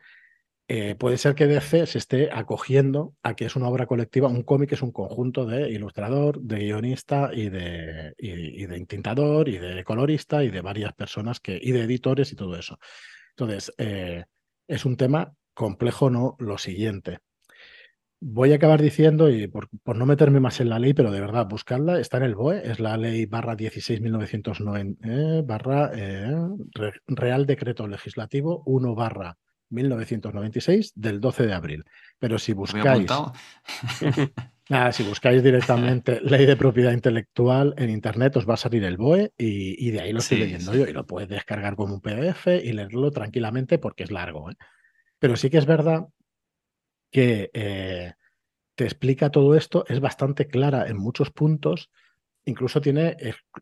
eh, 0.74 0.96
puede 0.96 1.18
ser 1.18 1.36
que 1.36 1.48
DC 1.48 1.86
se 1.86 1.98
esté 1.98 2.30
acogiendo 2.32 3.14
a 3.24 3.36
que 3.36 3.44
es 3.44 3.58
una 3.58 3.68
obra 3.68 3.88
colectiva, 3.88 4.30
un 4.30 4.44
cómic 4.44 4.72
es 4.72 4.82
un 4.82 4.94
conjunto 4.94 5.46
de 5.46 5.70
ilustrador, 5.70 6.40
de 6.40 6.60
guionista 6.60 7.30
y 7.34 7.50
de, 7.50 8.14
y, 8.18 8.66
de 8.66 8.78
intintador 8.78 9.50
y 9.50 9.58
de 9.58 9.84
colorista 9.84 10.46
y 10.46 10.50
de 10.50 10.62
varias 10.62 10.94
personas 10.94 11.42
que, 11.42 11.60
y 11.62 11.74
de 11.74 11.82
editores 11.82 12.32
y 12.32 12.38
todo 12.38 12.56
eso. 12.56 12.80
Entonces, 13.32 13.74
eh, 13.78 14.24
es 14.66 14.86
un 14.86 14.96
tema 14.96 15.34
complejo, 15.54 16.10
¿no? 16.10 16.38
Lo 16.40 16.58
siguiente 16.58 17.20
voy 18.22 18.54
a 18.54 18.56
acabar 18.56 18.82
diciendo, 18.82 19.30
y 19.30 19.48
por, 19.48 19.68
no 19.98 20.06
meterme 20.06 20.40
más 20.40 20.62
en 20.62 20.70
la 20.70 20.80
ley, 20.80 20.94
pero 20.94 21.12
de 21.12 21.20
verdad, 21.20 21.48
buscarla, 21.50 22.00
está 22.00 22.16
en 22.18 22.24
el 22.24 22.36
BOE, 22.36 22.72
es 22.72 22.80
la 22.80 22.96
ley 22.96 23.26
barra 23.26 23.58
16.1990, 23.58 24.98
eh, 25.04 25.44
barra 25.46 25.92
eh, 25.94 26.34
Real 27.08 27.46
Decreto 27.46 27.88
Legislativo 27.88 28.64
1 28.66 28.96
barra 28.96 29.38
1996 29.72 30.94
del 30.96 31.20
12 31.20 31.48
de 31.48 31.54
abril. 31.54 31.86
Pero 32.20 32.38
si 32.38 32.54
buscáis... 32.54 33.10
nada, 34.70 34.92
si 34.92 35.04
buscáis 35.04 35.42
directamente 35.42 36.20
ley 36.24 36.46
de 36.46 36.56
propiedad 36.56 36.92
intelectual 36.92 37.74
en 37.78 37.90
internet, 37.90 38.38
os 38.38 38.48
va 38.48 38.54
a 38.56 38.58
salir 38.58 38.84
el 38.84 38.98
BOE 38.98 39.34
y, 39.38 39.92
de 39.92 40.02
ahí 40.02 40.14
lo 40.14 40.20
estoy 40.20 40.40
leyendo 40.40 40.74
yo 40.74 40.88
y 40.88 40.94
lo 40.94 41.06
puedes 41.06 41.30
descargar 41.30 41.76
como 41.76 41.94
un 41.96 42.02
PDF 42.02 42.48
y 42.48 42.72
leerlo 42.74 43.12
tranquilamente 43.12 43.80
porque 43.80 44.04
es 44.04 44.12
largo. 44.12 44.52
¿eh? 44.52 44.56
Pero 45.20 45.36
sí 45.36 45.50
que 45.50 45.58
es 45.58 45.66
verdad 45.66 46.08
que 47.12 47.50
eh, 47.54 48.14
te 48.76 48.86
explica 48.86 49.30
todo 49.30 49.56
esto, 49.56 49.86
es 49.88 50.00
bastante 50.00 50.48
clara 50.48 50.88
en 50.88 50.98
muchos 50.98 51.32
puntos, 51.32 51.92
incluso 52.46 52.82
tiene 52.82 53.18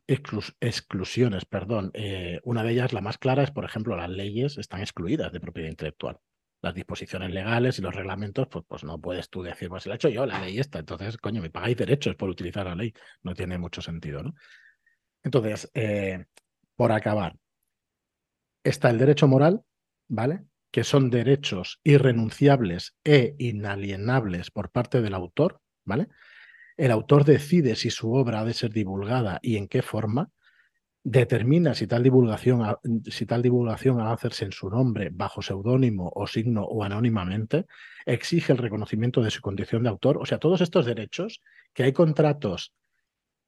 exclusiones, 0.08 1.46
perdón. 1.46 1.92
Eh, 1.94 2.40
una 2.44 2.64
de 2.64 2.72
ellas, 2.72 2.94
la 2.94 3.02
más 3.02 3.18
clara, 3.18 3.44
es, 3.44 3.52
por 3.52 3.66
ejemplo, 3.66 3.96
las 3.96 4.10
leyes 4.10 4.58
están 4.58 4.82
excluidas 4.82 5.32
de 5.32 5.40
propiedad 5.40 5.70
intelectual. 5.70 6.18
Las 6.62 6.76
disposiciones 6.76 7.32
legales 7.32 7.80
y 7.80 7.82
los 7.82 7.96
reglamentos, 7.96 8.48
pues, 8.50 8.66
pues 8.68 8.84
no 8.84 9.00
puedes 9.00 9.30
tú 9.30 9.44
decir, 9.44 9.70
pues 9.70 9.86
la 9.86 9.94
he 9.94 9.96
hecho 9.96 10.10
yo, 10.10 10.26
la 10.26 10.42
ley 10.42 10.60
está, 10.60 10.80
entonces, 10.80 11.18
coño, 11.18 11.42
me 11.42 11.50
pagáis 11.50 11.78
derechos 11.78 12.16
por 12.16 12.30
utilizar 12.30 12.66
la 12.66 12.76
ley. 12.76 12.94
No 13.24 13.34
tiene 13.34 13.58
mucho 13.58 13.82
sentido, 13.82 14.24
¿no? 14.24 14.34
Entonces, 15.24 15.70
eh, 15.74 16.26
por 16.76 16.92
acabar, 16.92 17.36
está 18.64 18.90
el 18.90 18.98
derecho 18.98 19.28
moral, 19.28 19.62
¿vale? 20.08 20.44
que 20.72 20.84
son 20.84 21.10
derechos 21.10 21.80
irrenunciables 21.84 22.96
e 23.04 23.36
inalienables 23.40 24.52
por 24.52 24.72
parte 24.72 25.02
del 25.02 25.14
autor, 25.14 25.62
¿vale? 25.84 26.08
El 26.80 26.92
autor 26.92 27.26
decide 27.26 27.76
si 27.76 27.90
su 27.90 28.14
obra 28.14 28.40
ha 28.40 28.46
de 28.46 28.54
ser 28.54 28.72
divulgada 28.72 29.40
y 29.42 29.58
en 29.58 29.68
qué 29.68 29.82
forma, 29.82 30.32
determina 31.04 31.74
si 31.74 31.88
tal 31.88 32.04
divulgación, 32.04 32.78
si 33.04 33.26
tal 33.26 33.42
divulgación 33.42 34.00
ha 34.00 34.08
de 34.08 34.14
hacerse 34.14 34.46
en 34.46 34.54
su 34.54 34.70
nombre, 34.70 35.10
bajo 35.12 35.42
seudónimo 35.42 36.10
o 36.16 36.26
signo 36.26 36.64
o 36.64 36.86
anónimamente, 36.86 37.66
exige 38.06 38.54
el 38.54 38.60
reconocimiento 38.60 39.22
de 39.22 39.30
su 39.30 39.42
condición 39.42 39.84
de 39.84 39.90
autor. 39.90 40.20
O 40.22 40.26
sea, 40.26 40.38
todos 40.38 40.62
estos 40.62 40.86
derechos, 40.86 41.42
que 41.74 41.84
hay 41.84 41.92
contratos 41.92 42.74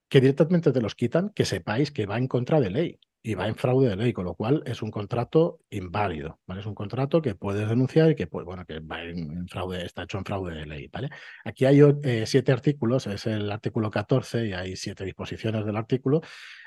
que 0.10 0.20
directamente 0.20 0.74
te 0.74 0.82
los 0.82 0.96
quitan, 0.96 1.30
que 1.30 1.46
sepáis 1.46 1.89
que 1.91 2.08
va 2.08 2.17
en 2.17 2.28
contra 2.28 2.60
de 2.60 2.70
ley 2.70 3.00
y 3.23 3.36
va 3.36 3.47
en 3.47 3.55
fraude 3.55 3.89
de 3.89 3.95
ley, 3.95 4.13
con 4.13 4.25
lo 4.25 4.34
cual 4.34 4.63
es 4.65 4.81
un 4.81 4.89
contrato 4.89 5.60
inválido, 5.69 6.39
¿vale? 6.47 6.62
Es 6.62 6.65
un 6.65 6.73
contrato 6.73 7.21
que 7.21 7.36
puedes 7.36 7.69
denunciar 7.69 8.10
y 8.12 8.15
que, 8.15 8.25
pues, 8.25 8.45
bueno, 8.45 8.65
que 8.65 8.79
va 8.79 9.03
en, 9.03 9.47
fraude, 9.47 9.86
está 9.86 10.03
hecho 10.03 10.17
en 10.17 10.25
fraude 10.25 10.55
de 10.55 10.65
ley, 10.65 10.88
¿vale? 10.88 11.10
Aquí 11.45 11.65
hay 11.65 11.81
eh, 12.03 12.25
siete 12.25 12.51
artículos, 12.51 13.05
es 13.07 13.27
el 13.27 13.51
artículo 13.51 13.91
14 13.91 14.47
y 14.47 14.53
hay 14.53 14.75
siete 14.75 15.05
disposiciones 15.05 15.65
del 15.65 15.77
artículo, 15.77 16.21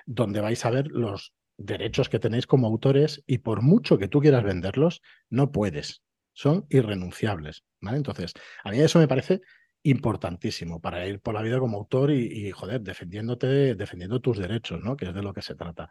donde 0.06 0.40
vais 0.40 0.64
a 0.64 0.70
ver 0.70 0.86
los 0.88 1.34
derechos 1.56 2.08
que 2.08 2.20
tenéis 2.20 2.46
como 2.46 2.66
autores 2.66 3.22
y 3.26 3.38
por 3.38 3.62
mucho 3.62 3.98
que 3.98 4.08
tú 4.08 4.20
quieras 4.20 4.44
venderlos, 4.44 5.02
no 5.30 5.50
puedes. 5.50 6.02
Son 6.32 6.66
irrenunciables. 6.68 7.64
¿vale? 7.80 7.96
Entonces, 7.96 8.32
a 8.62 8.70
mí 8.70 8.80
eso 8.80 8.98
me 8.98 9.08
parece 9.08 9.40
importantísimo 9.84 10.80
para 10.80 11.06
ir 11.06 11.20
por 11.20 11.34
la 11.34 11.42
vida 11.42 11.58
como 11.58 11.78
autor 11.78 12.10
y, 12.10 12.50
joder, 12.50 12.80
defendiéndote, 12.80 13.74
defendiendo 13.74 14.20
tus 14.20 14.38
derechos, 14.38 14.80
¿no? 14.82 14.96
Que 14.96 15.06
es 15.06 15.14
de 15.14 15.22
lo 15.22 15.34
que 15.34 15.42
se 15.42 15.54
trata. 15.54 15.90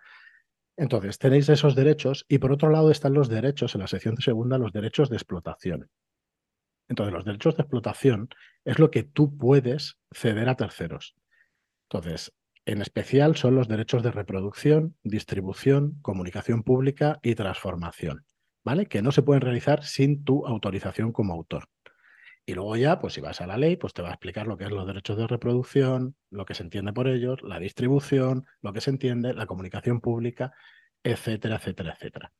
Entonces, 0.77 1.19
tenéis 1.19 1.49
esos 1.49 1.75
derechos 1.75 2.25
y 2.27 2.39
por 2.39 2.51
otro 2.51 2.69
lado 2.69 2.89
están 2.89 3.13
los 3.13 3.29
derechos, 3.29 3.75
en 3.75 3.81
la 3.81 3.87
sección 3.87 4.17
segunda, 4.17 4.57
los 4.57 4.73
derechos 4.73 5.09
de 5.09 5.17
explotación. 5.17 5.89
Entonces, 6.89 7.13
los 7.13 7.25
derechos 7.25 7.55
de 7.55 7.61
explotación 7.61 8.29
es 8.65 8.79
lo 8.79 8.91
que 8.91 9.03
tú 9.03 9.37
puedes 9.37 9.99
ceder 10.11 10.49
a 10.49 10.55
terceros. 10.55 11.15
Entonces, 11.89 12.33
en 12.65 12.81
especial 12.81 13.35
son 13.35 13.55
los 13.55 13.67
derechos 13.67 14.03
de 14.03 14.11
reproducción, 14.11 14.95
distribución, 15.03 15.99
comunicación 16.01 16.63
pública 16.63 17.19
y 17.21 17.35
transformación, 17.35 18.25
¿vale? 18.63 18.87
Que 18.87 19.01
no 19.01 19.11
se 19.11 19.21
pueden 19.21 19.41
realizar 19.41 19.83
sin 19.83 20.23
tu 20.23 20.45
autorización 20.47 21.11
como 21.11 21.33
autor. 21.33 21.67
Y 22.45 22.53
luego 22.55 22.75
ya, 22.75 22.99
pues 22.99 23.13
si 23.13 23.21
vas 23.21 23.39
a 23.39 23.47
la 23.47 23.57
ley, 23.57 23.77
pues 23.77 23.93
te 23.93 24.01
va 24.01 24.09
a 24.09 24.13
explicar 24.13 24.47
lo 24.47 24.57
que 24.57 24.65
es 24.65 24.71
los 24.71 24.85
derechos 24.85 25.17
de 25.17 25.27
reproducción, 25.27 26.15
lo 26.29 26.45
que 26.45 26.53
se 26.55 26.63
entiende 26.63 26.91
por 26.91 27.07
ellos, 27.07 27.41
la 27.41 27.59
distribución, 27.59 28.45
lo 28.61 28.73
que 28.73 28.81
se 28.81 28.89
entiende, 28.89 29.33
la 29.33 29.45
comunicación 29.45 30.01
pública, 30.01 30.51
etcétera, 31.03 31.55
etcétera, 31.55 31.93
etcétera. 31.93 32.33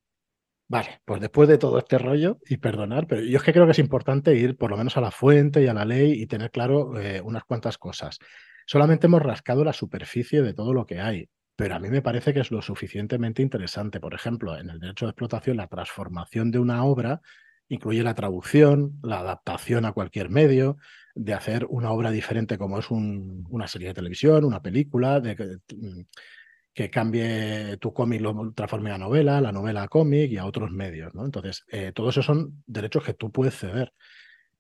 Vale, 0.68 1.02
pues 1.06 1.22
después 1.22 1.48
de 1.48 1.58
todo 1.58 1.78
este 1.78 1.98
rollo, 1.98 2.40
y 2.48 2.58
perdonar, 2.58 3.06
pero 3.08 3.22
yo 3.22 3.38
es 3.38 3.44
que 3.44 3.54
creo 3.54 3.66
que 3.66 3.74
es 3.74 3.80
importante 3.80 4.36
ir 4.36 4.58
por 4.58 4.72
lo 4.72 4.78
menos 4.78 4.98
a 4.98 5.02
la 5.02 5.12
fuente 5.12 5.62
y 5.62 5.68
a 5.68 5.74
la 5.74 5.86
ley 5.86 6.14
y 6.14 6.26
tener 6.26 6.52
claro 6.52 7.00
eh, 7.00 7.22
unas 7.22 7.44
cuantas 7.44 7.78
cosas. 7.78 8.18
Solamente 8.66 9.08
hemos 9.08 9.22
rascado 9.22 9.64
la 9.64 9.74
superficie 9.74 10.42
de 10.42 10.54
todo 10.54 10.74
lo 10.74 10.86
que 10.86 11.00
hay, 11.00 11.30
pero 11.56 11.76
a 11.76 11.80
mí 11.80 11.90
me 11.90 12.02
parece 12.02 12.34
que 12.34 12.40
es 12.40 12.50
lo 12.50 12.62
suficientemente 12.62 13.42
interesante. 13.42 14.00
Por 14.00 14.14
ejemplo, 14.14 14.58
en 14.58 14.70
el 14.70 14.80
derecho 14.80 15.06
de 15.06 15.12
explotación, 15.12 15.58
la 15.58 15.68
transformación 15.68 16.50
de 16.50 16.60
una 16.60 16.84
obra 16.84 17.22
incluye 17.70 18.04
la 18.04 18.14
traducción, 18.14 19.00
la 19.04 19.20
adaptación 19.20 19.86
a 19.86 19.94
cualquier 19.94 20.30
medio, 20.30 20.78
de 21.16 21.34
hacer 21.34 21.66
una 21.70 21.92
obra 21.92 22.12
diferente 22.12 22.58
como 22.58 22.80
es 22.80 22.90
una 22.90 23.68
serie 23.68 23.90
de 23.90 23.94
televisión, 23.94 24.46
una 24.46 24.62
película, 24.62 25.20
de 25.20 25.60
que, 26.74 26.90
cambie 26.90 27.78
tu 27.78 27.94
cómic, 27.94 28.22
lo 28.22 28.52
transforme 28.54 28.92
a 28.92 28.98
novela, 28.98 29.40
la 29.42 29.52
novela 29.52 29.84
a 29.84 29.88
cómic 29.88 30.32
y 30.32 30.38
a 30.38 30.46
otros 30.46 30.72
medios. 30.72 31.14
Entonces, 31.16 31.66
eh, 31.72 31.92
todos 31.94 32.16
esos 32.16 32.26
son 32.26 32.64
derechos 32.66 33.04
que 33.04 33.14
tú 33.14 33.32
puedes 33.32 33.56
ceder. 33.56 33.94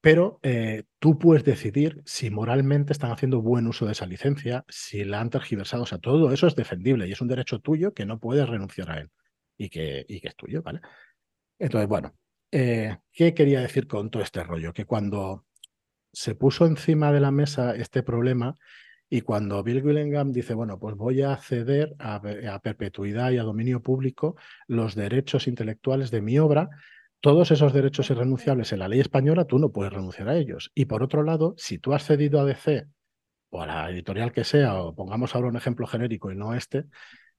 Pero 0.02 0.39
eh, 0.44 0.84
tú 1.00 1.18
puedes 1.18 1.46
decidir 1.46 2.02
si 2.06 2.30
moralmente 2.30 2.92
están 2.92 3.12
haciendo 3.12 3.42
buen 3.42 3.68
uso 3.68 3.86
de 3.86 3.94
esa 3.94 4.06
licencia, 4.06 4.66
si 4.68 5.06
la 5.06 5.22
han 5.22 5.30
tergiversado. 5.30 5.84
O 5.84 5.86
sea, 5.86 5.98
todo 5.98 6.34
eso 6.34 6.46
es 6.46 6.56
defendible 6.56 7.08
y 7.08 7.13
es 7.13 7.22
un 7.22 7.30
derecho 7.30 7.60
tuyo 7.60 7.94
que 7.94 8.06
no 8.06 8.20
puedes 8.20 8.48
renunciar 8.50 8.92
a 8.92 9.00
él 9.00 9.10
y 9.58 9.70
que, 9.70 10.06
y 10.08 10.20
que 10.20 10.28
es 10.28 10.36
tuyo, 10.36 10.62
¿vale? 10.62 10.82
Entonces, 11.58 11.88
bueno, 11.88 12.13
eh, 12.56 12.98
¿Qué 13.12 13.34
quería 13.34 13.62
decir 13.62 13.88
con 13.88 14.12
todo 14.12 14.22
este 14.22 14.44
rollo? 14.44 14.74
Que 14.74 14.86
cuando 14.86 15.46
se 16.12 16.36
puso 16.36 16.68
encima 16.68 17.12
de 17.12 17.20
la 17.20 17.32
mesa 17.32 17.76
este 17.76 18.04
problema 18.04 18.56
y 19.10 19.22
cuando 19.22 19.63
Bill 19.63 19.84
Willingham 19.84 20.32
dice, 20.32 20.54
bueno, 20.54 20.78
pues 20.78 20.96
voy 20.96 21.24
a 21.24 21.36
ceder 21.38 21.96
a, 21.98 22.22
perpetuidad 22.62 23.32
y 23.32 23.39
a 23.39 23.44
dominio 23.44 23.82
público 23.82 24.36
los 24.68 24.94
derechos 24.94 25.48
intelectuales 25.48 26.12
de 26.12 26.22
mi 26.22 26.38
obra, 26.38 26.70
todos 27.22 27.50
esos 27.50 27.74
derechos 27.74 28.12
irrenunciables 28.12 28.72
en 28.72 28.80
la 28.80 28.88
ley 28.88 29.00
española, 29.00 29.46
tú 29.46 29.58
no 29.58 29.72
puedes 29.72 29.92
renunciar 29.92 30.30
a 30.30 30.38
ellos. 30.38 30.72
Y 30.76 30.86
por 30.86 31.02
otro 31.02 31.24
lado, 31.24 31.56
si 31.58 31.80
tú 31.80 31.94
has 31.94 32.06
cedido 32.06 32.39
a 32.39 32.46
DC 32.46 32.86
o 33.50 33.63
a 33.63 33.66
la 33.66 33.89
editorial 33.89 34.32
que 34.32 34.44
sea, 34.44 34.76
o 34.82 34.94
pongamos 34.94 35.34
ahora 35.34 35.48
un 35.48 35.58
ejemplo 35.58 35.88
genérico 35.88 36.32
y 36.32 36.36
no 36.36 36.54
este, 36.54 36.86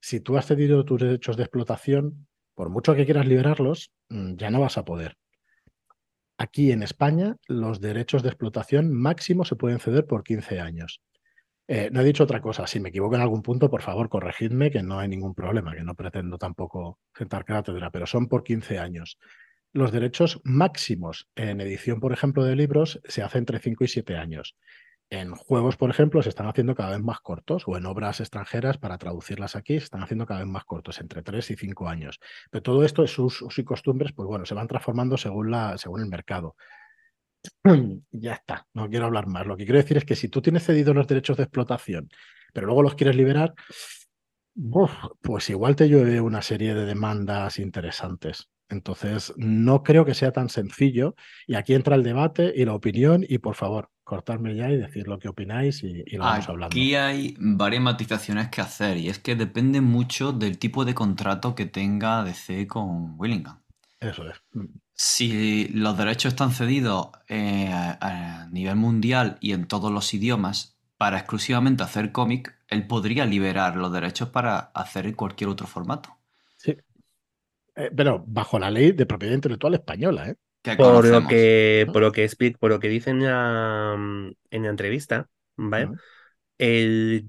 si 0.00 0.18
tú 0.18 0.36
has 0.36 0.46
cedido 0.46 0.84
tus 0.84 1.00
derechos 1.00 1.36
de 1.36 1.44
explotación, 1.44 2.26
por 2.54 2.70
mucho 2.70 2.94
que 2.94 3.04
quieras 3.04 3.26
liberarlos, 3.26 3.90
mm, 4.08 4.36
ya 4.36 4.50
no 4.50 4.60
vas 4.60 4.78
a 4.78 4.84
poder. 4.84 5.16
Aquí 6.36 6.72
en 6.72 6.82
España, 6.82 7.36
los 7.46 7.80
derechos 7.80 8.22
de 8.22 8.28
explotación 8.28 8.92
máximo 8.92 9.44
se 9.44 9.56
pueden 9.56 9.78
ceder 9.78 10.06
por 10.06 10.24
15 10.24 10.60
años. 10.60 11.00
Eh, 11.66 11.88
no 11.92 12.00
he 12.00 12.04
dicho 12.04 12.24
otra 12.24 12.40
cosa. 12.40 12.66
Si 12.66 12.80
me 12.80 12.90
equivoco 12.90 13.14
en 13.14 13.22
algún 13.22 13.42
punto, 13.42 13.70
por 13.70 13.82
favor, 13.82 14.08
corregidme, 14.08 14.70
que 14.70 14.82
no 14.82 14.98
hay 14.98 15.08
ningún 15.08 15.34
problema, 15.34 15.74
que 15.74 15.82
no 15.82 15.94
pretendo 15.94 16.36
tampoco 16.36 16.98
sentar 17.14 17.44
cátedra, 17.44 17.90
pero 17.90 18.06
son 18.06 18.28
por 18.28 18.42
15 18.42 18.78
años. 18.78 19.18
Los 19.72 19.90
derechos 19.90 20.40
máximos 20.44 21.28
en 21.34 21.60
edición, 21.60 22.00
por 22.00 22.12
ejemplo, 22.12 22.44
de 22.44 22.56
libros 22.56 23.00
se 23.04 23.22
hacen 23.22 23.40
entre 23.40 23.60
5 23.60 23.84
y 23.84 23.88
7 23.88 24.16
años. 24.16 24.56
En 25.14 25.32
juegos, 25.36 25.76
por 25.76 25.90
ejemplo, 25.90 26.24
se 26.24 26.28
están 26.28 26.48
haciendo 26.48 26.74
cada 26.74 26.90
vez 26.90 27.00
más 27.00 27.20
cortos, 27.20 27.62
o 27.68 27.76
en 27.76 27.86
obras 27.86 28.18
extranjeras, 28.18 28.78
para 28.78 28.98
traducirlas 28.98 29.54
aquí, 29.54 29.78
se 29.78 29.84
están 29.84 30.02
haciendo 30.02 30.26
cada 30.26 30.40
vez 30.40 30.48
más 30.48 30.64
cortos, 30.64 30.98
entre 30.98 31.22
3 31.22 31.52
y 31.52 31.56
5 31.56 31.88
años. 31.88 32.18
Pero 32.50 32.62
todo 32.64 32.84
esto, 32.84 33.06
sus 33.06 33.40
usos 33.40 33.56
y 33.60 33.62
costumbres, 33.62 34.12
pues 34.12 34.26
bueno, 34.26 34.44
se 34.44 34.54
van 34.54 34.66
transformando 34.66 35.16
según, 35.16 35.52
la, 35.52 35.78
según 35.78 36.00
el 36.00 36.08
mercado. 36.08 36.56
ya 38.10 38.32
está, 38.32 38.66
no 38.74 38.90
quiero 38.90 39.06
hablar 39.06 39.28
más. 39.28 39.46
Lo 39.46 39.56
que 39.56 39.64
quiero 39.64 39.78
decir 39.78 39.98
es 39.98 40.04
que 40.04 40.16
si 40.16 40.28
tú 40.28 40.42
tienes 40.42 40.64
cedido 40.64 40.92
los 40.92 41.06
derechos 41.06 41.36
de 41.36 41.44
explotación, 41.44 42.08
pero 42.52 42.66
luego 42.66 42.82
los 42.82 42.96
quieres 42.96 43.14
liberar, 43.14 43.54
pues 45.22 45.48
igual 45.48 45.76
te 45.76 45.88
llueve 45.88 46.20
una 46.20 46.42
serie 46.42 46.74
de 46.74 46.86
demandas 46.86 47.60
interesantes. 47.60 48.48
Entonces, 48.68 49.32
no 49.36 49.82
creo 49.82 50.04
que 50.04 50.14
sea 50.14 50.32
tan 50.32 50.48
sencillo. 50.48 51.14
Y 51.46 51.54
aquí 51.54 51.74
entra 51.74 51.96
el 51.96 52.02
debate 52.02 52.52
y 52.54 52.64
la 52.64 52.74
opinión. 52.74 53.24
Y 53.28 53.38
por 53.38 53.54
favor, 53.54 53.90
cortarme 54.04 54.54
ya 54.54 54.70
y 54.70 54.76
decir 54.76 55.08
lo 55.08 55.18
que 55.18 55.28
opináis 55.28 55.82
y, 55.82 56.04
lo 56.16 56.24
vamos 56.24 56.48
hablando. 56.48 56.66
Aquí 56.74 56.94
hay 56.94 57.36
varias 57.38 57.82
matizaciones 57.82 58.48
que 58.48 58.60
hacer. 58.60 58.96
Y 58.96 59.08
es 59.08 59.18
que 59.18 59.36
depende 59.36 59.80
mucho 59.80 60.32
del 60.32 60.58
tipo 60.58 60.84
de 60.84 60.94
contrato 60.94 61.54
que 61.54 61.66
tenga 61.66 62.24
DC 62.24 62.66
con 62.66 63.14
Willingham. 63.18 63.60
Eso 64.00 64.28
es. 64.28 64.40
Si 64.92 65.68
los 65.68 65.96
derechos 65.96 66.32
están 66.32 66.52
cedidos 66.52 67.08
eh, 67.28 67.68
a 67.72 68.48
nivel 68.50 68.76
mundial 68.76 69.38
y 69.40 69.52
en 69.52 69.66
todos 69.66 69.90
los 69.90 70.12
idiomas 70.14 70.78
para 70.96 71.18
exclusivamente 71.18 71.82
hacer 71.82 72.12
cómic, 72.12 72.56
él 72.68 72.86
podría 72.86 73.26
liberar 73.26 73.76
los 73.76 73.92
derechos 73.92 74.28
para 74.28 74.58
hacer 74.58 75.14
cualquier 75.16 75.50
otro 75.50 75.66
formato. 75.66 76.16
Eh, 77.76 77.90
pero 77.94 78.24
bajo 78.26 78.58
la 78.58 78.70
ley 78.70 78.92
de 78.92 79.06
propiedad 79.06 79.34
intelectual 79.34 79.74
española, 79.74 80.28
¿eh? 80.28 80.36
por 80.76 81.04
lo 81.06 81.26
que, 81.26 81.86
por 81.92 82.02
lo 82.02 82.12
que 82.12 82.28
por 82.58 82.70
lo 82.70 82.80
que 82.80 82.88
dicen 82.88 83.16
en 83.16 83.24
la, 83.24 84.34
entrevista, 84.50 85.28
¿vale? 85.56 85.90
Él 86.56 87.26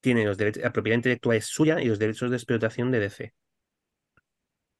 tiene 0.00 0.24
los 0.24 0.36
derechos, 0.36 0.62
la 0.62 0.72
propiedad 0.72 0.96
intelectual 0.96 1.36
es 1.36 1.46
suya 1.46 1.80
y 1.80 1.86
los 1.86 1.98
derechos 1.98 2.30
de 2.30 2.36
explotación 2.36 2.90
de 2.90 3.00
DC. 3.00 3.34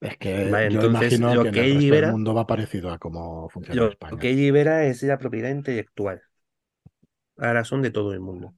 Es 0.00 0.16
que 0.18 0.50
yo 0.70 0.86
imagino 0.86 1.34
lo 1.34 1.44
que, 1.44 1.70
en 1.70 1.94
el, 1.94 2.10
mundo 2.10 2.34
va 2.34 2.46
parecido 2.46 2.90
a 2.90 2.98
cómo 2.98 3.48
funciona 3.48 3.82
lo, 3.82 3.88
España. 3.88 4.12
Lo 4.12 4.18
que 4.18 4.32
libera 4.32 4.84
es 4.84 5.02
la 5.04 5.16
propiedad 5.16 5.50
intelectual. 5.50 6.22
Ahora 7.36 7.64
son 7.64 7.82
de 7.82 7.90
todo 7.90 8.12
el 8.12 8.20
mundo. 8.20 8.54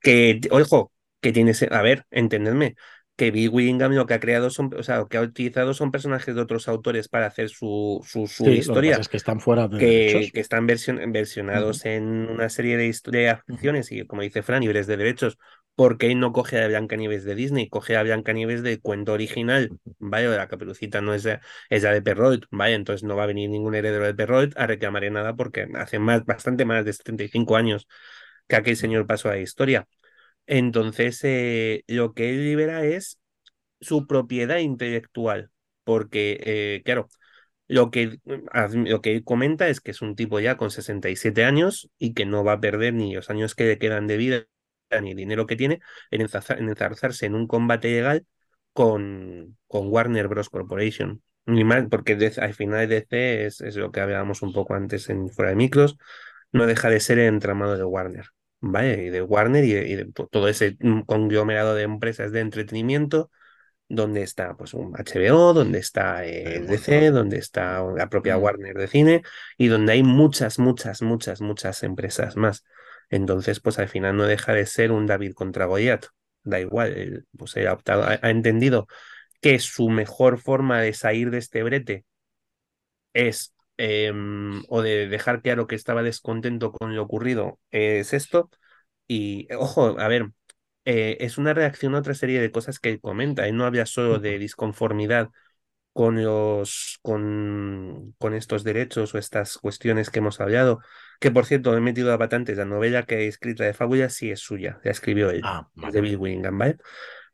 Que, 0.00 0.40
ojo, 0.50 0.90
que 1.20 1.32
tienes, 1.32 1.62
a 1.62 1.82
ver, 1.82 2.06
entendedme, 2.10 2.76
que 3.20 3.30
Bill 3.30 3.50
Willingham 3.50 3.92
lo 3.92 4.06
que 4.06 4.14
ha 4.14 4.18
creado 4.18 4.48
son, 4.48 4.70
o 4.74 4.82
sea, 4.82 4.96
lo 4.96 5.08
que 5.08 5.18
ha 5.18 5.20
utilizado 5.20 5.74
son 5.74 5.90
personajes 5.90 6.34
de 6.34 6.40
otros 6.40 6.68
autores 6.68 7.10
para 7.10 7.26
hacer 7.26 7.50
su, 7.50 8.00
su, 8.02 8.48
historia. 8.48 8.94
que 8.94 9.02
es 9.02 9.08
que 9.10 9.18
están 9.18 9.40
fuera 9.40 9.68
de 9.68 9.78
que, 9.78 10.30
que 10.32 10.40
están 10.40 10.66
versionados 10.66 11.84
en 11.84 12.30
una 12.30 12.48
serie 12.48 12.78
de 12.78 12.86
historias 12.86 13.42
y 13.90 14.06
como 14.06 14.22
dice 14.22 14.42
Fran, 14.42 14.62
libres 14.62 14.86
de 14.86 14.96
derechos, 14.96 15.36
porque 15.74 16.14
no 16.14 16.32
coge 16.32 16.62
a 16.62 16.68
Blancanieves 16.68 17.24
de 17.24 17.34
Disney, 17.34 17.68
coge 17.68 17.94
a 17.98 18.02
Blancanieves 18.04 18.62
de 18.62 18.80
cuento 18.80 19.12
original, 19.12 19.68
¿vale? 19.98 20.34
La 20.34 20.48
caperucita 20.48 21.02
no 21.02 21.12
es, 21.12 21.22
de, 21.22 21.40
es 21.68 21.82
la 21.82 21.92
de 21.92 22.00
Perrault, 22.00 22.46
¿vale? 22.50 22.72
Entonces 22.72 23.06
no 23.06 23.16
va 23.16 23.24
a 23.24 23.26
venir 23.26 23.50
ningún 23.50 23.74
heredero 23.74 24.06
de 24.06 24.14
Perrault 24.14 24.56
a 24.56 24.66
reclamar 24.66 25.12
nada 25.12 25.36
porque 25.36 25.68
hace 25.74 25.98
más, 25.98 26.24
bastante 26.24 26.64
más 26.64 26.86
de 26.86 26.94
75 26.94 27.54
años 27.54 27.86
que 28.48 28.56
aquel 28.56 28.76
señor 28.76 29.06
pasó 29.06 29.28
a 29.28 29.32
la 29.32 29.40
historia. 29.40 29.86
Entonces, 30.46 31.20
eh, 31.24 31.84
lo 31.86 32.14
que 32.14 32.30
él 32.30 32.44
libera 32.44 32.84
es 32.84 33.20
su 33.80 34.06
propiedad 34.06 34.58
intelectual, 34.58 35.50
porque, 35.84 36.40
eh, 36.44 36.82
claro, 36.84 37.08
lo 37.68 37.90
que, 37.90 38.18
lo 38.24 39.00
que 39.00 39.12
él 39.12 39.24
comenta 39.24 39.68
es 39.68 39.80
que 39.80 39.92
es 39.92 40.02
un 40.02 40.16
tipo 40.16 40.40
ya 40.40 40.56
con 40.56 40.70
67 40.70 41.44
años 41.44 41.88
y 41.98 42.14
que 42.14 42.26
no 42.26 42.44
va 42.44 42.54
a 42.54 42.60
perder 42.60 42.94
ni 42.94 43.14
los 43.14 43.30
años 43.30 43.54
que 43.54 43.64
le 43.64 43.78
quedan 43.78 44.06
de 44.08 44.16
vida 44.16 44.46
ni 45.00 45.12
el 45.12 45.16
dinero 45.16 45.46
que 45.46 45.56
tiene 45.56 45.80
en, 46.10 46.22
enzarzarse 46.22 47.26
en 47.26 47.34
un 47.36 47.46
combate 47.46 47.88
legal 47.90 48.26
con, 48.72 49.56
con 49.68 49.88
Warner 49.88 50.28
Bros. 50.28 50.50
Corporation. 50.50 51.22
Ni 51.46 51.64
mal, 51.64 51.88
porque 51.88 52.32
al 52.38 52.54
final 52.54 52.88
DC 52.88 53.46
es, 53.46 53.60
es, 53.60 53.76
lo 53.76 53.92
que 53.92 54.00
hablábamos 54.00 54.42
un 54.42 54.52
poco 54.52 54.74
antes 54.74 55.08
en 55.08 55.28
Fuera 55.30 55.50
de 55.50 55.56
Micros, 55.56 55.96
no 56.52 56.66
deja 56.66 56.90
de 56.90 57.00
ser 57.00 57.18
el 57.18 57.28
entramado 57.28 57.76
de 57.76 57.84
Warner. 57.84 58.26
¿Vale? 58.60 59.04
Y 59.04 59.10
de 59.10 59.22
Warner 59.22 59.64
y 59.64 59.72
de, 59.96 60.12
todo 60.30 60.48
ese 60.48 60.76
mm, 60.80 61.02
conglomerado 61.02 61.74
de 61.74 61.82
empresas 61.82 62.32
de 62.32 62.40
entretenimiento, 62.40 63.30
donde 63.88 64.22
está 64.22 64.56
pues 64.56 64.72
un 64.74 64.94
HBO, 64.94 65.52
donde 65.52 65.78
está 65.80 66.24
eh, 66.24 66.60
DC, 66.60 67.10
donde 67.10 67.38
está 67.38 67.82
la 67.82 68.08
propia. 68.08 68.38
Warner 68.38 68.76
de 68.76 68.86
cine 68.88 69.22
y 69.58 69.66
donde 69.66 69.92
hay 69.92 70.02
muchas, 70.04 70.58
muchas, 70.58 71.02
muchas, 71.02 71.40
muchas 71.40 71.82
empresas 71.82 72.36
más. 72.36 72.64
Entonces, 73.10 73.60
pues 73.60 73.78
al 73.80 73.88
final 73.88 74.16
no 74.16 74.24
deja 74.24 74.54
de 74.54 74.66
ser 74.66 74.92
un 74.92 75.06
David 75.06 75.34
contra 75.34 75.66
Goliat, 75.66 76.06
da 76.44 76.60
igual, 76.60 77.26
pues 77.36 77.56
ha, 77.56 77.72
optado, 77.72 78.04
ha, 78.04 78.30
entendido 78.30 78.86
que 79.40 79.58
su 79.58 79.88
mejor 79.90 80.38
forma 80.38 80.80
de 80.80 80.92
salir 80.94 81.30
de 81.30 81.38
este 81.38 81.62
brete 81.64 82.04
es, 83.12 83.54
em, 83.80 84.62
o 84.68 84.82
de 84.82 85.08
dejar 85.08 85.40
claro 85.42 85.66
que 85.66 85.74
estaba 85.74 86.02
descontento 86.02 86.70
con 86.72 86.94
lo 86.94 87.02
ocurrido, 87.02 87.58
es 87.70 88.12
esto. 88.12 88.50
Y 89.08 89.48
ojo, 89.54 89.98
a 89.98 90.08
ver, 90.08 90.30
eh, 90.84 91.16
es 91.20 91.38
una 91.38 91.54
reacción 91.54 91.94
a 91.94 91.98
otra 92.00 92.14
serie 92.14 92.40
de 92.40 92.50
cosas 92.52 92.78
que 92.78 93.00
comenta. 93.00 93.48
y 93.48 93.52
no 93.52 93.64
había 93.64 93.86
solo 93.86 94.18
de 94.18 94.38
disconformidad 94.38 95.30
con 95.92 96.22
los 96.22 96.98
con, 97.02 98.14
con 98.18 98.34
estos 98.34 98.64
derechos 98.64 99.14
o 99.14 99.18
estas 99.18 99.58
cuestiones 99.58 100.10
que 100.10 100.18
hemos 100.20 100.40
hablado. 100.40 100.80
Que 101.18 101.30
por 101.30 101.46
cierto, 101.46 101.76
he 101.76 101.80
metido 101.80 102.12
a 102.12 102.18
patantes 102.18 102.58
la 102.58 102.64
novela 102.66 103.04
que 103.04 103.20
he 103.20 103.26
escrito 103.28 103.62
de 103.62 103.74
Fábula, 103.74 104.10
sí 104.10 104.30
es 104.30 104.40
suya, 104.40 104.78
la 104.84 104.90
escribió 104.90 105.30
él, 105.30 105.42
ah, 105.44 105.68
de 105.74 106.00
Bill 106.00 106.16
Willingham, 106.16 106.58
¿vale? 106.58 106.76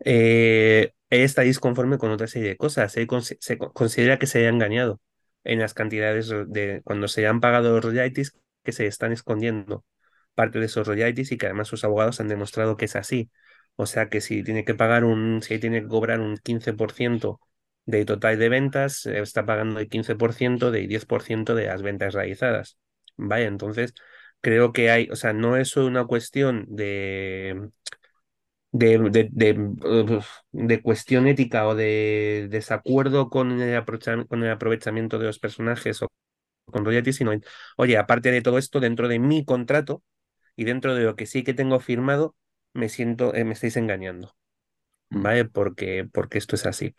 Eh, 0.05 0.93
él 1.11 1.21
está 1.21 1.43
disconforme 1.43 1.99
con 1.99 2.11
otra 2.11 2.27
serie 2.29 2.51
de 2.51 2.57
cosas. 2.57 2.97
Él 2.97 3.09
se 3.41 3.59
considera 3.59 4.19
que 4.19 4.27
se 4.27 4.39
haya 4.39 4.49
engañado 4.49 5.01
en 5.47 5.61
las 5.61 5.75
cantidades 5.75 6.29
de 6.49 6.83
cuando 6.85 7.09
se 7.09 7.27
han 7.27 7.41
pagado 7.41 7.73
los 7.75 7.85
royalties 7.85 8.37
que 8.63 8.73
se 8.73 8.87
están 8.87 9.13
escondiendo 9.13 9.85
parte 10.35 10.59
de 10.61 10.67
esos 10.67 10.87
royalties 10.87 11.33
y 11.33 11.39
que 11.39 11.47
además 11.47 11.69
sus 11.69 11.85
abogados 11.85 12.21
han 12.21 12.29
demostrado 12.29 12.77
que 12.77 12.87
es 12.87 12.97
así. 12.97 13.31
O 13.77 13.87
sea 13.87 14.09
que 14.09 14.21
si 14.21 14.43
tiene 14.45 14.65
que 14.65 14.75
pagar 14.75 15.05
un, 15.05 15.43
si 15.43 15.59
tiene 15.59 15.83
que 15.83 15.89
cobrar 15.89 16.21
un 16.21 16.37
15% 16.39 17.41
de 17.87 18.05
total 18.05 18.39
de 18.39 18.49
ventas, 18.49 19.07
eh, 19.07 19.21
está 19.21 19.47
pagando 19.47 19.81
el 19.81 19.89
15% 19.89 20.71
de 20.71 20.87
10% 20.87 21.55
de 21.55 21.67
las 21.67 21.83
ventas 21.83 22.15
realizadas. 22.15 22.79
Vaya, 23.17 23.47
entonces 23.47 23.95
creo 24.41 24.73
que 24.73 24.91
hay, 24.91 25.09
o 25.11 25.17
sea, 25.17 25.33
no 25.33 25.57
es 25.57 25.77
una 25.77 26.05
cuestión 26.07 26.67
de, 26.69 27.71
de, 28.79 29.29
de, 30.53 30.83
cuestión 30.83 31.27
ética 31.27 31.67
o 31.67 31.75
de 31.75 32.49
desacuerdo 32.51 33.31
con 33.31 33.61
el, 33.61 33.85
con 34.27 34.45
el 34.45 34.51
aprovechamiento 34.51 35.19
de 35.19 35.27
los 35.27 35.39
personajes 35.39 36.03
o 36.03 36.09
con 36.67 36.85
royalties, 36.85 37.17
sino, 37.17 37.33
oye, 37.77 37.97
aparte 37.97 38.31
de 38.31 38.43
todo 38.43 38.59
esto, 38.59 38.81
dentro 38.81 39.09
de 39.09 39.19
mi 39.19 39.45
contrato 39.45 40.03
y 40.57 40.65
dentro 40.65 40.95
de 40.95 41.05
lo 41.05 41.17
que 41.17 41.27
sí 41.27 41.45
que 41.45 41.55
tengo 41.55 41.81
firmado, 41.81 42.35
me 42.73 42.89
siento, 42.89 43.35
eh, 43.35 43.45
me 43.45 43.53
estáis 43.53 43.77
engañando. 43.77 44.37
¿Vale? 45.09 45.45
Porque, 45.45 46.09
porque 46.13 46.39
esto 46.39 46.57
es 46.57 46.67
así. 46.67 46.95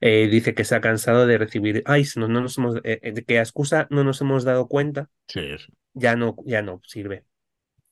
Eh, 0.00 0.28
dice 0.28 0.54
que 0.54 0.64
se 0.64 0.74
ha 0.74 0.80
cansado 0.80 1.26
de 1.26 1.38
recibir, 1.38 1.82
ay, 1.86 2.04
no, 2.16 2.26
no 2.26 2.40
nos 2.40 2.58
hemos, 2.58 2.80
eh, 2.82 3.12
de 3.12 3.24
que 3.24 3.38
a 3.38 3.42
excusa 3.42 3.86
no 3.90 4.02
nos 4.02 4.20
hemos 4.20 4.42
dado 4.42 4.66
cuenta, 4.66 5.08
sí, 5.28 5.40
ya 5.92 6.16
no, 6.16 6.34
ya 6.44 6.62
no 6.62 6.80
sirve. 6.84 7.24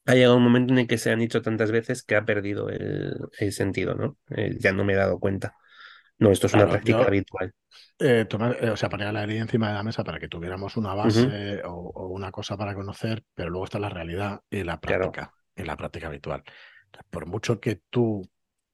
Ha 0.07 0.15
llegado 0.15 0.37
un 0.37 0.43
momento 0.43 0.73
en 0.73 0.81
el 0.81 0.87
que 0.87 0.99
se 0.99 1.11
han 1.11 1.21
dicho 1.21 1.43
tantas 1.43 1.71
veces 1.71 2.03
que 2.03 2.17
ha 2.17 2.25
perdido 2.25 2.69
el, 2.69 3.15
el 3.38 3.53
sentido, 3.53 3.95
¿no? 3.95 4.17
ya 4.59 4.73
no 4.73 4.85
me 4.85 4.95
he 4.95 4.97
dado 4.97 5.21
cuenta. 5.21 5.55
No, 6.19 6.31
esto 6.31 6.47
es 6.47 6.55
una 6.55 6.69
práctica 6.69 7.03
habitual. 7.03 7.53
tomar, 8.29 8.65
o 8.71 8.77
sea, 8.77 8.88
poner 8.88 9.12
la 9.12 9.25
herida 9.25 9.41
encima 9.41 9.69
de 9.69 9.75
la 9.75 9.83
mesa 9.83 10.05
para 10.05 10.21
que 10.21 10.29
tuviéramos 10.29 10.77
una 10.77 10.95
base 10.95 11.62
o, 11.65 12.09
una 12.09 12.31
cosa 12.31 12.57
para 12.57 12.75
conocer, 12.75 13.25
pero 13.35 13.51
luego 13.51 13.65
está 13.65 13.79
la 13.79 13.88
realidad 13.88 14.41
y 14.49 14.62
la 14.62 14.81
práctica, 14.81 15.33
y 15.57 15.65
la 15.65 15.77
práctica 15.77 16.07
habitual. 16.07 16.45
Por 17.11 17.27
mucho 17.27 17.61
que 17.61 17.81
tú 17.91 18.29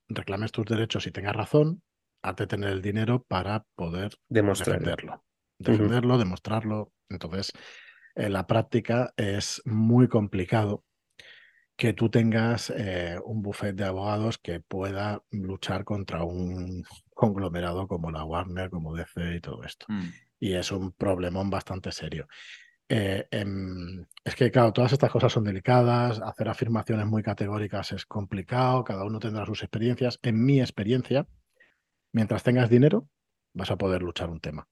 reclames 0.09 0.53
tus 0.53 0.67
derechos 0.67 1.07
y 1.07 1.11
tengas 1.11 1.37
razón, 1.37 1.83
has 2.23 2.37
de 2.37 2.47
tener 2.47 2.71
el 2.71 2.83
dinero 2.83 3.25
para 3.27 3.65
poder 3.75 4.13
defenderlo. 4.29 5.25
Defenderlo, 5.59 6.19
demostrarlo. 6.19 6.93
Entonces, 7.09 7.53
en 8.15 8.33
la 8.33 8.47
práctica 8.47 9.13
es 9.17 9.63
muy 9.65 10.09
complicado 10.09 10.85
que 11.79 11.93
tú 11.93 12.11
tengas 12.11 12.71
eh, 12.77 13.21
un 13.25 13.41
buffet 13.41 13.73
de 13.73 13.85
abogados 13.85 14.37
que 14.37 14.59
pueda 14.59 15.23
luchar 15.31 15.85
contra 15.85 16.25
un 16.25 16.85
conglomerado 17.15 17.87
como 17.87 18.11
la 18.11 18.25
Warner, 18.25 18.69
como 18.69 18.97
DC 18.97 19.37
y 19.37 19.41
todo 19.41 19.63
esto. 19.63 19.87
Mm. 19.89 20.09
Y 20.41 20.55
es 20.55 20.73
un 20.73 20.91
problemón 20.91 21.51
bastante 21.51 21.93
serio. 21.93 22.27
Eh, 22.89 23.29
em, 23.31 24.05
es 24.25 24.35
que, 24.35 24.51
claro, 24.51 24.73
todas 24.73 24.93
estas 24.93 25.11
cosas 25.11 25.33
son 25.33 25.45
delicadas, 25.45 26.21
hacer 26.21 26.49
afirmaciones 26.49 27.07
muy 27.07 27.23
categóricas 27.23 27.93
es 27.93 28.07
complicado, 28.07 28.83
cada 28.83 29.05
uno 29.05 29.21
tendrá 29.21 29.47
sus 29.47 29.63
experiencias. 29.63 30.19
En 30.23 30.45
mi 30.45 30.61
experiencia, 30.61 31.29
mientras 32.13 32.43
tengas 32.43 32.71
dinero, 32.71 33.09
vas 33.55 33.71
a 33.71 33.77
poder 33.77 34.03
luchar 34.03 34.31
un 34.31 34.41
tema. 34.41 34.67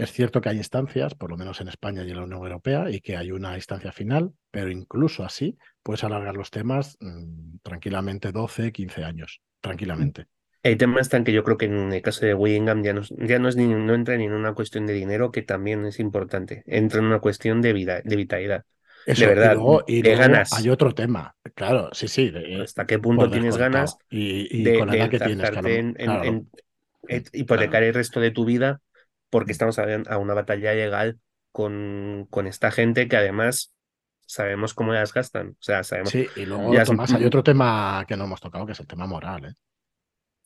Es 0.00 0.12
cierto 0.12 0.40
que 0.40 0.48
hay 0.48 0.56
instancias, 0.56 1.14
por 1.14 1.28
lo 1.28 1.36
menos 1.36 1.60
en 1.60 1.68
España 1.68 2.02
y 2.02 2.10
en 2.10 2.16
la 2.16 2.22
Unión 2.22 2.42
Europea, 2.42 2.90
y 2.90 3.02
que 3.02 3.18
hay 3.18 3.32
una 3.32 3.54
instancia 3.54 3.92
final, 3.92 4.32
pero 4.50 4.70
incluso 4.70 5.24
así 5.24 5.58
puedes 5.82 6.04
alargar 6.04 6.38
los 6.38 6.50
temas 6.50 6.96
mm, 7.00 7.58
tranquilamente 7.62 8.32
12, 8.32 8.72
15 8.72 9.04
años, 9.04 9.42
tranquilamente. 9.60 10.24
El 10.62 10.78
tema 10.78 11.02
está 11.02 11.18
en 11.18 11.24
que 11.24 11.34
yo 11.34 11.44
creo 11.44 11.58
que 11.58 11.66
en 11.66 11.92
el 11.92 12.00
caso 12.00 12.24
de 12.24 12.32
Willingham 12.32 12.82
ya 12.82 12.94
no, 12.94 13.02
ya 13.02 13.38
no, 13.38 13.50
es 13.50 13.56
ni, 13.56 13.66
no 13.66 13.92
entra 13.92 14.16
ni 14.16 14.24
en 14.24 14.32
una 14.32 14.54
cuestión 14.54 14.86
de 14.86 14.94
dinero, 14.94 15.30
que 15.30 15.42
también 15.42 15.84
es 15.84 16.00
importante. 16.00 16.62
Entra 16.66 17.00
en 17.00 17.04
una 17.04 17.18
cuestión 17.18 17.60
de, 17.60 17.74
vida, 17.74 18.00
de 18.02 18.16
vitalidad. 18.16 18.64
de 19.04 19.26
verdad, 19.26 19.52
y 19.86 20.02
luego, 20.02 20.18
ganas. 20.18 20.54
Hay 20.54 20.70
otro 20.70 20.94
tema, 20.94 21.34
claro, 21.54 21.90
sí, 21.92 22.08
sí. 22.08 22.32
¿Hasta 22.62 22.86
qué 22.86 22.98
punto 22.98 23.30
tienes 23.30 23.58
ganas 23.58 23.98
y, 24.08 24.62
de, 24.62 24.78
con 24.78 24.88
la 24.88 24.96
edad 24.96 25.10
que 25.10 25.18
tienes? 25.18 25.50
en, 25.62 25.94
en, 25.98 26.50
hipotecar 27.34 27.82
el 27.82 27.92
resto 27.92 28.18
de 28.18 28.30
tu 28.30 28.46
vida 28.46 28.80
porque 29.30 29.52
estamos 29.52 29.78
a, 29.78 30.18
una 30.18 30.34
batalla 30.34 30.74
legal 30.74 31.18
con, 31.52 32.26
con 32.30 32.46
esta 32.46 32.70
gente 32.70 33.08
que 33.08 33.16
además 33.16 33.72
sabemos 34.26 34.74
cómo 34.74 34.92
las 34.92 35.12
gastan. 35.12 35.50
O 35.50 35.62
sea, 35.62 35.82
sabemos. 35.82 36.10
Sí, 36.10 36.26
y 36.36 36.46
luego 36.46 36.72
Tomás, 36.84 37.12
hay 37.12 37.24
otro 37.24 37.42
tema 37.42 38.04
que 38.06 38.16
no 38.16 38.24
hemos 38.24 38.40
tocado, 38.40 38.66
que 38.66 38.72
es 38.72 38.80
el 38.80 38.86
tema 38.86 39.06
moral, 39.06 39.46
¿eh? 39.46 39.54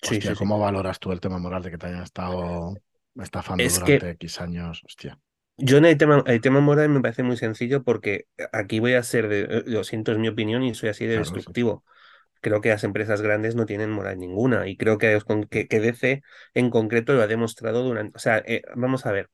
sí, 0.02 0.20
¿cómo 0.36 0.58
valoras 0.58 0.98
tú 0.98 1.12
el 1.12 1.20
tema 1.20 1.38
moral 1.38 1.62
de 1.62 1.70
que 1.70 1.78
te 1.78 1.86
hayan 1.86 2.02
estado 2.02 2.74
estafando 3.16 3.64
durante 3.64 4.10
X 4.10 4.40
años? 4.40 4.82
Hostia. 4.84 5.18
Yo 5.56 5.76
en 5.78 5.84
el 5.84 5.96
tema, 5.96 6.22
el 6.26 6.40
tema 6.40 6.60
moral 6.60 6.88
me 6.88 7.00
parece 7.00 7.22
muy 7.22 7.36
sencillo 7.36 7.84
porque 7.84 8.26
aquí 8.52 8.80
voy 8.80 8.94
a 8.94 9.02
ser, 9.02 9.28
de, 9.28 9.42
eh, 9.42 9.62
lo 9.66 9.84
siento, 9.84 10.12
es 10.12 10.18
mi 10.18 10.28
opinión 10.28 10.62
y 10.64 10.74
soy 10.74 10.88
así 10.88 11.06
de 11.06 11.18
destructivo. 11.18 11.84
Creo 12.44 12.60
que 12.60 12.68
las 12.70 12.84
empresas 12.84 13.22
grandes 13.22 13.56
no 13.56 13.66
tienen 13.66 13.90
moral 13.90 14.18
ninguna 14.18 14.68
y 14.68 14.76
creo 14.76 14.98
que, 14.98 15.18
que, 15.50 15.66
que 15.68 15.80
DC 15.80 16.22
en 16.54 16.70
concreto 16.70 17.14
lo 17.14 17.22
ha 17.22 17.26
demostrado 17.26 17.82
durante, 17.82 18.16
o 18.16 18.20
sea, 18.20 18.38
eh, 18.46 18.62
vamos 18.76 19.06
a 19.06 19.12
ver, 19.12 19.30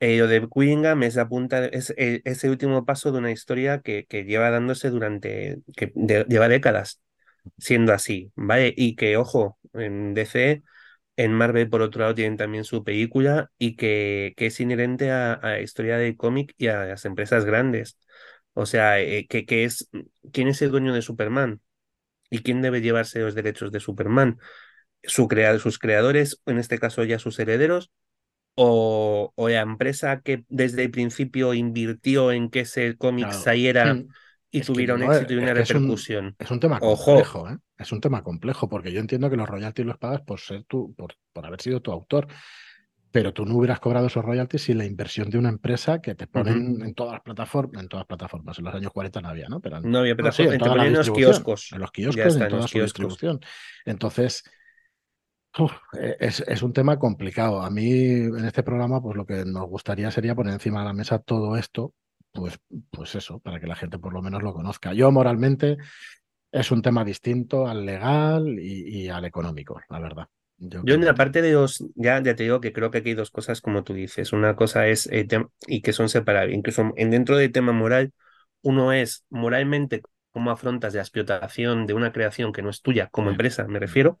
eh, 0.00 0.18
lo 0.18 0.26
de 0.28 0.46
Willingham 0.54 1.02
es 1.02 1.16
la 1.16 1.28
punta, 1.28 1.66
es, 1.66 1.94
ese 1.96 2.50
último 2.50 2.84
paso 2.84 3.12
de 3.12 3.18
una 3.18 3.32
historia 3.32 3.80
que, 3.82 4.06
que 4.06 4.24
lleva 4.24 4.50
dándose 4.50 4.90
durante, 4.90 5.58
que 5.76 5.92
lleva 6.28 6.48
décadas 6.48 7.00
siendo 7.58 7.92
así, 7.92 8.32
¿vale? 8.36 8.74
Y 8.76 8.96
que, 8.96 9.16
ojo, 9.16 9.58
en 9.74 10.14
DC, 10.14 10.62
en 11.16 11.32
Marvel, 11.34 11.68
por 11.70 11.82
otro 11.82 12.00
lado, 12.02 12.14
tienen 12.14 12.36
también 12.36 12.64
su 12.64 12.84
película 12.84 13.50
y 13.58 13.76
que, 13.76 14.34
que 14.36 14.46
es 14.46 14.60
inherente 14.60 15.10
a, 15.10 15.38
la 15.42 15.60
historia 15.60 15.98
del 15.98 16.16
cómic 16.16 16.54
y 16.58 16.68
a 16.68 16.84
las 16.86 17.04
empresas 17.04 17.44
grandes. 17.44 17.98
O 18.54 18.66
sea, 18.66 19.00
eh, 19.00 19.26
que, 19.28 19.46
que 19.46 19.64
es, 19.64 19.90
¿quién 20.32 20.48
es 20.48 20.62
el 20.62 20.70
dueño 20.70 20.94
de 20.94 21.02
Superman? 21.02 21.60
¿Y 22.30 22.40
quién 22.40 22.62
debe 22.62 22.80
llevarse 22.80 23.20
los 23.20 23.34
derechos 23.34 23.72
de 23.72 23.80
Superman? 23.80 24.38
Su 25.02 25.28
sus 25.58 25.78
creadores, 25.78 26.40
en 26.46 26.58
este 26.58 26.78
caso 26.78 27.04
ya 27.04 27.18
sus 27.18 27.38
herederos, 27.38 27.90
o, 28.54 29.32
o, 29.34 29.48
la 29.48 29.60
empresa 29.60 30.20
que 30.20 30.44
desde 30.48 30.84
el 30.84 30.90
principio 30.90 31.54
invirtió 31.54 32.32
en 32.32 32.50
que 32.50 32.60
ese 32.60 32.96
cómic 32.96 33.30
saliera 33.32 33.94
mm 33.94 34.08
y 34.50 34.60
tuvieron 34.62 35.02
éxito 35.02 35.34
y 35.34 35.36
una 35.36 35.54
repercusión. 35.54 36.34
Es 36.38 36.50
un, 36.50 36.60
tema 36.60 36.80
complejo, 36.80 37.48
¿eh? 37.48 37.58
Es 37.78 37.92
un 37.92 38.00
tema 38.00 38.22
complejo, 38.22 38.68
porque 38.68 38.92
yo 38.92 39.00
entiendo 39.00 39.30
que 39.30 39.36
los 39.36 39.48
royalties 39.48 39.86
los 39.86 39.98
pagas 39.98 40.22
por 40.22 40.40
ser 40.40 40.64
tú, 40.64 40.94
por, 40.96 41.14
por 41.32 41.46
haber 41.46 41.60
sido 41.60 41.80
tu 41.80 41.92
autor. 41.92 42.26
Pero 43.12 43.32
tú 43.32 43.44
no 43.44 43.56
hubieras 43.56 43.80
cobrado 43.80 44.06
esos 44.06 44.24
royalties 44.24 44.62
sin 44.62 44.78
la 44.78 44.84
inversión 44.84 45.30
de 45.30 45.38
una 45.38 45.48
empresa 45.48 46.00
que 46.00 46.14
te 46.14 46.26
ponen 46.26 46.80
en 46.82 46.94
todas 46.94 47.14
las 47.14 47.22
plataformas, 47.22 47.82
en 47.82 47.88
todas 47.88 48.02
las 48.02 48.06
plataformas, 48.06 48.58
en 48.58 48.64
los 48.64 48.74
años 48.74 48.92
40 48.92 49.20
no 49.20 49.28
había, 49.28 49.48
¿no? 49.48 49.60
Pero 49.60 49.80
no 49.80 49.98
había 49.98 50.16
plataformas, 50.16 50.86
en, 50.86 50.92
los 50.92 51.10
kioscos. 51.10 51.72
En 51.72 51.80
los 51.80 51.90
kioscos, 51.90 52.36
en 52.36 52.48
toda 52.48 52.68
su 52.68 52.80
distribución. 52.80 53.40
Entonces, 53.84 54.44
es, 56.20 56.40
es, 56.40 56.62
un 56.62 56.72
tema 56.72 56.98
complicado. 56.98 57.62
A 57.62 57.70
mí, 57.70 57.90
en 57.92 58.44
este 58.44 58.62
programa, 58.62 59.02
pues 59.02 59.16
lo 59.16 59.26
que 59.26 59.44
nos 59.44 59.66
gustaría 59.66 60.10
sería 60.10 60.34
poner 60.34 60.54
encima 60.54 60.80
de 60.80 60.86
la 60.86 60.92
mesa 60.92 61.18
todo 61.18 61.56
esto 61.56 61.94
pues, 62.32 62.58
pues 62.90 63.14
eso, 63.14 63.40
para 63.40 63.60
que 63.60 63.66
la 63.66 63.76
gente 63.76 63.98
por 63.98 64.12
lo 64.12 64.22
menos 64.22 64.42
lo 64.42 64.52
conozca. 64.52 64.92
Yo 64.92 65.10
moralmente 65.10 65.78
es 66.52 66.70
un 66.70 66.82
tema 66.82 67.04
distinto 67.04 67.66
al 67.66 67.84
legal 67.84 68.58
y, 68.58 69.08
al 69.08 69.24
económico, 69.24 69.80
la 69.88 70.00
verdad. 70.00 70.28
Yo, 70.60 70.94
en 70.94 71.04
la 71.04 71.14
parte 71.14 71.42
de 71.42 71.52
los, 71.52 71.84
ya, 71.94 72.22
ya 72.22 72.36
te 72.36 72.42
digo 72.42 72.60
que 72.60 72.72
creo 72.72 72.90
que 72.90 72.98
aquí 72.98 73.10
hay 73.10 73.14
dos 73.14 73.30
cosas 73.30 73.60
como 73.60 73.82
tú 73.82 73.94
dices. 73.94 74.32
Una 74.32 74.54
cosa 74.56 74.86
es, 74.86 75.08
y 75.66 75.80
que 75.80 75.92
son 75.92 76.08
separables, 76.08 76.56
incluso 76.56 76.92
en 76.96 77.10
dentro 77.10 77.36
del 77.36 77.50
tema 77.50 77.72
moral, 77.72 78.12
uno 78.62 78.92
es 78.92 79.24
moralmente 79.30 80.02
cómo 80.32 80.50
afrontas 80.50 80.94
la 80.94 81.00
explotación 81.00 81.86
de 81.86 81.94
una 81.94 82.12
creación 82.12 82.52
que 82.52 82.62
no 82.62 82.70
es 82.70 82.82
tuya 82.82 83.08
como 83.10 83.30
empresa, 83.30 83.66
me 83.66 83.78
refiero, 83.78 84.20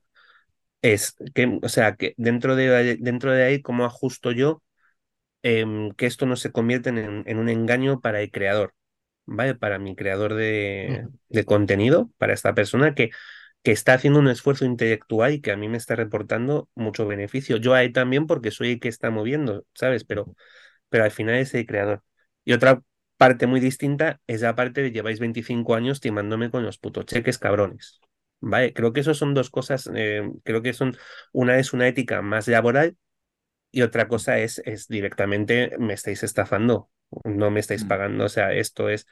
es 0.82 1.14
que, 1.34 1.58
o 1.62 1.68
sea, 1.68 1.94
que 1.94 2.14
dentro 2.16 2.56
de, 2.56 2.96
dentro 2.98 3.32
de 3.32 3.44
ahí, 3.44 3.62
cómo 3.62 3.84
ajusto 3.84 4.32
yo 4.32 4.62
Em, 5.42 5.92
que 5.92 6.06
esto 6.06 6.26
no 6.26 6.36
se 6.36 6.52
convierta 6.52 6.90
en, 6.90 7.38
un 7.38 7.48
engaño 7.48 8.00
para 8.00 8.20
el 8.20 8.30
creador, 8.30 8.74
¿vale? 9.24 9.54
Para 9.54 9.78
mi 9.78 9.96
creador 9.96 10.34
de, 10.34 11.08
contenido, 11.46 12.10
para 12.18 12.34
esta 12.34 12.54
persona 12.54 12.94
que 12.94 13.10
que 13.62 13.72
está 13.72 13.94
haciendo 13.94 14.18
un 14.20 14.28
esfuerzo 14.28 14.64
intelectual 14.64 15.34
y 15.34 15.40
que 15.40 15.52
a 15.52 15.56
mí 15.56 15.68
me 15.68 15.76
está 15.76 15.96
reportando 15.96 16.68
mucho 16.74 17.06
beneficio. 17.06 17.56
Yo 17.58 17.74
a 17.74 17.82
él 17.82 17.92
también 17.92 18.26
porque 18.26 18.50
soy 18.50 18.72
el 18.72 18.80
que 18.80 18.88
está 18.88 19.10
moviendo, 19.10 19.64
¿sabes? 19.74 20.04
Pero, 20.04 20.34
pero 20.88 21.04
al 21.04 21.10
final 21.10 21.36
es 21.36 21.54
el 21.54 21.66
creador. 21.66 22.02
Y 22.44 22.52
otra 22.54 22.82
parte 23.16 23.46
muy 23.46 23.60
distinta 23.60 24.20
es 24.26 24.40
la 24.42 24.54
parte 24.56 24.82
de 24.82 24.92
lleváis 24.92 25.20
25 25.20 25.74
años 25.74 26.00
timándome 26.00 26.50
con 26.50 26.64
los 26.64 26.78
putos 26.78 27.06
cheques 27.06 27.38
cabrones. 27.38 28.00
¿Vale? 28.40 28.72
Creo 28.72 28.92
que 28.94 29.00
eso 29.00 29.12
son 29.14 29.34
dos 29.34 29.50
cosas, 29.50 29.90
eh, 29.94 30.22
creo 30.44 30.62
que 30.62 30.72
son, 30.72 30.96
una 31.32 31.58
es 31.58 31.74
una 31.74 31.86
ética 31.88 32.22
más 32.22 32.48
laboral 32.48 32.96
y 33.70 33.82
otra 33.82 34.08
cosa 34.08 34.38
es, 34.38 34.58
es 34.64 34.88
directamente 34.88 35.76
me 35.78 35.94
estáis 35.94 36.22
estafando, 36.22 36.90
no 37.24 37.50
me 37.50 37.60
estáis 37.60 37.84
Mm. 37.84 37.88
pagando, 37.88 38.24
o 38.24 38.28
sea, 38.28 38.52
esto 38.52 38.88
es... 38.88 39.06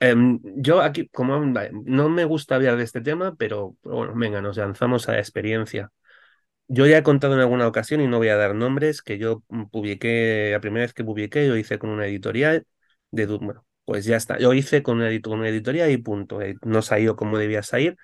Em, 0.00 0.40
yo 0.56 0.80
aquí, 0.80 1.08
como 1.08 1.38
no 1.40 2.08
me 2.08 2.24
gusta 2.24 2.54
hablar 2.54 2.76
de 2.78 2.84
este 2.84 3.02
tema, 3.02 3.36
pero 3.36 3.76
bueno, 3.82 4.14
venga, 4.16 4.40
nos 4.40 4.56
lanzamos 4.56 5.08
a 5.08 5.12
la 5.12 5.18
experiencia. 5.18 5.92
Yo 6.68 6.86
ya 6.86 6.98
he 6.98 7.02
contado 7.02 7.34
en 7.34 7.40
alguna 7.40 7.68
ocasión 7.68 8.00
y 8.00 8.08
no 8.08 8.18
voy 8.18 8.28
a 8.28 8.36
dar 8.36 8.54
nombres, 8.54 9.02
que 9.02 9.18
yo 9.18 9.42
publiqué, 9.72 10.50
la 10.52 10.60
primera 10.60 10.84
vez 10.84 10.94
que 10.94 11.04
publiqué, 11.04 11.48
lo 11.48 11.56
hice 11.56 11.78
con 11.78 11.90
una 11.90 12.06
editorial 12.06 12.66
de, 13.10 13.26
bueno, 13.26 13.66
pues 13.84 14.04
ya 14.06 14.16
está, 14.16 14.38
lo 14.38 14.54
hice 14.54 14.82
con 14.82 14.98
una, 14.98 15.10
editorial 15.10 15.90
y 15.90 15.98
punto, 15.98 16.42
eh, 16.42 16.56
no 16.62 16.82
salió 16.82 17.16
como 17.16 17.38
debía 17.38 17.62
salir 17.62 17.96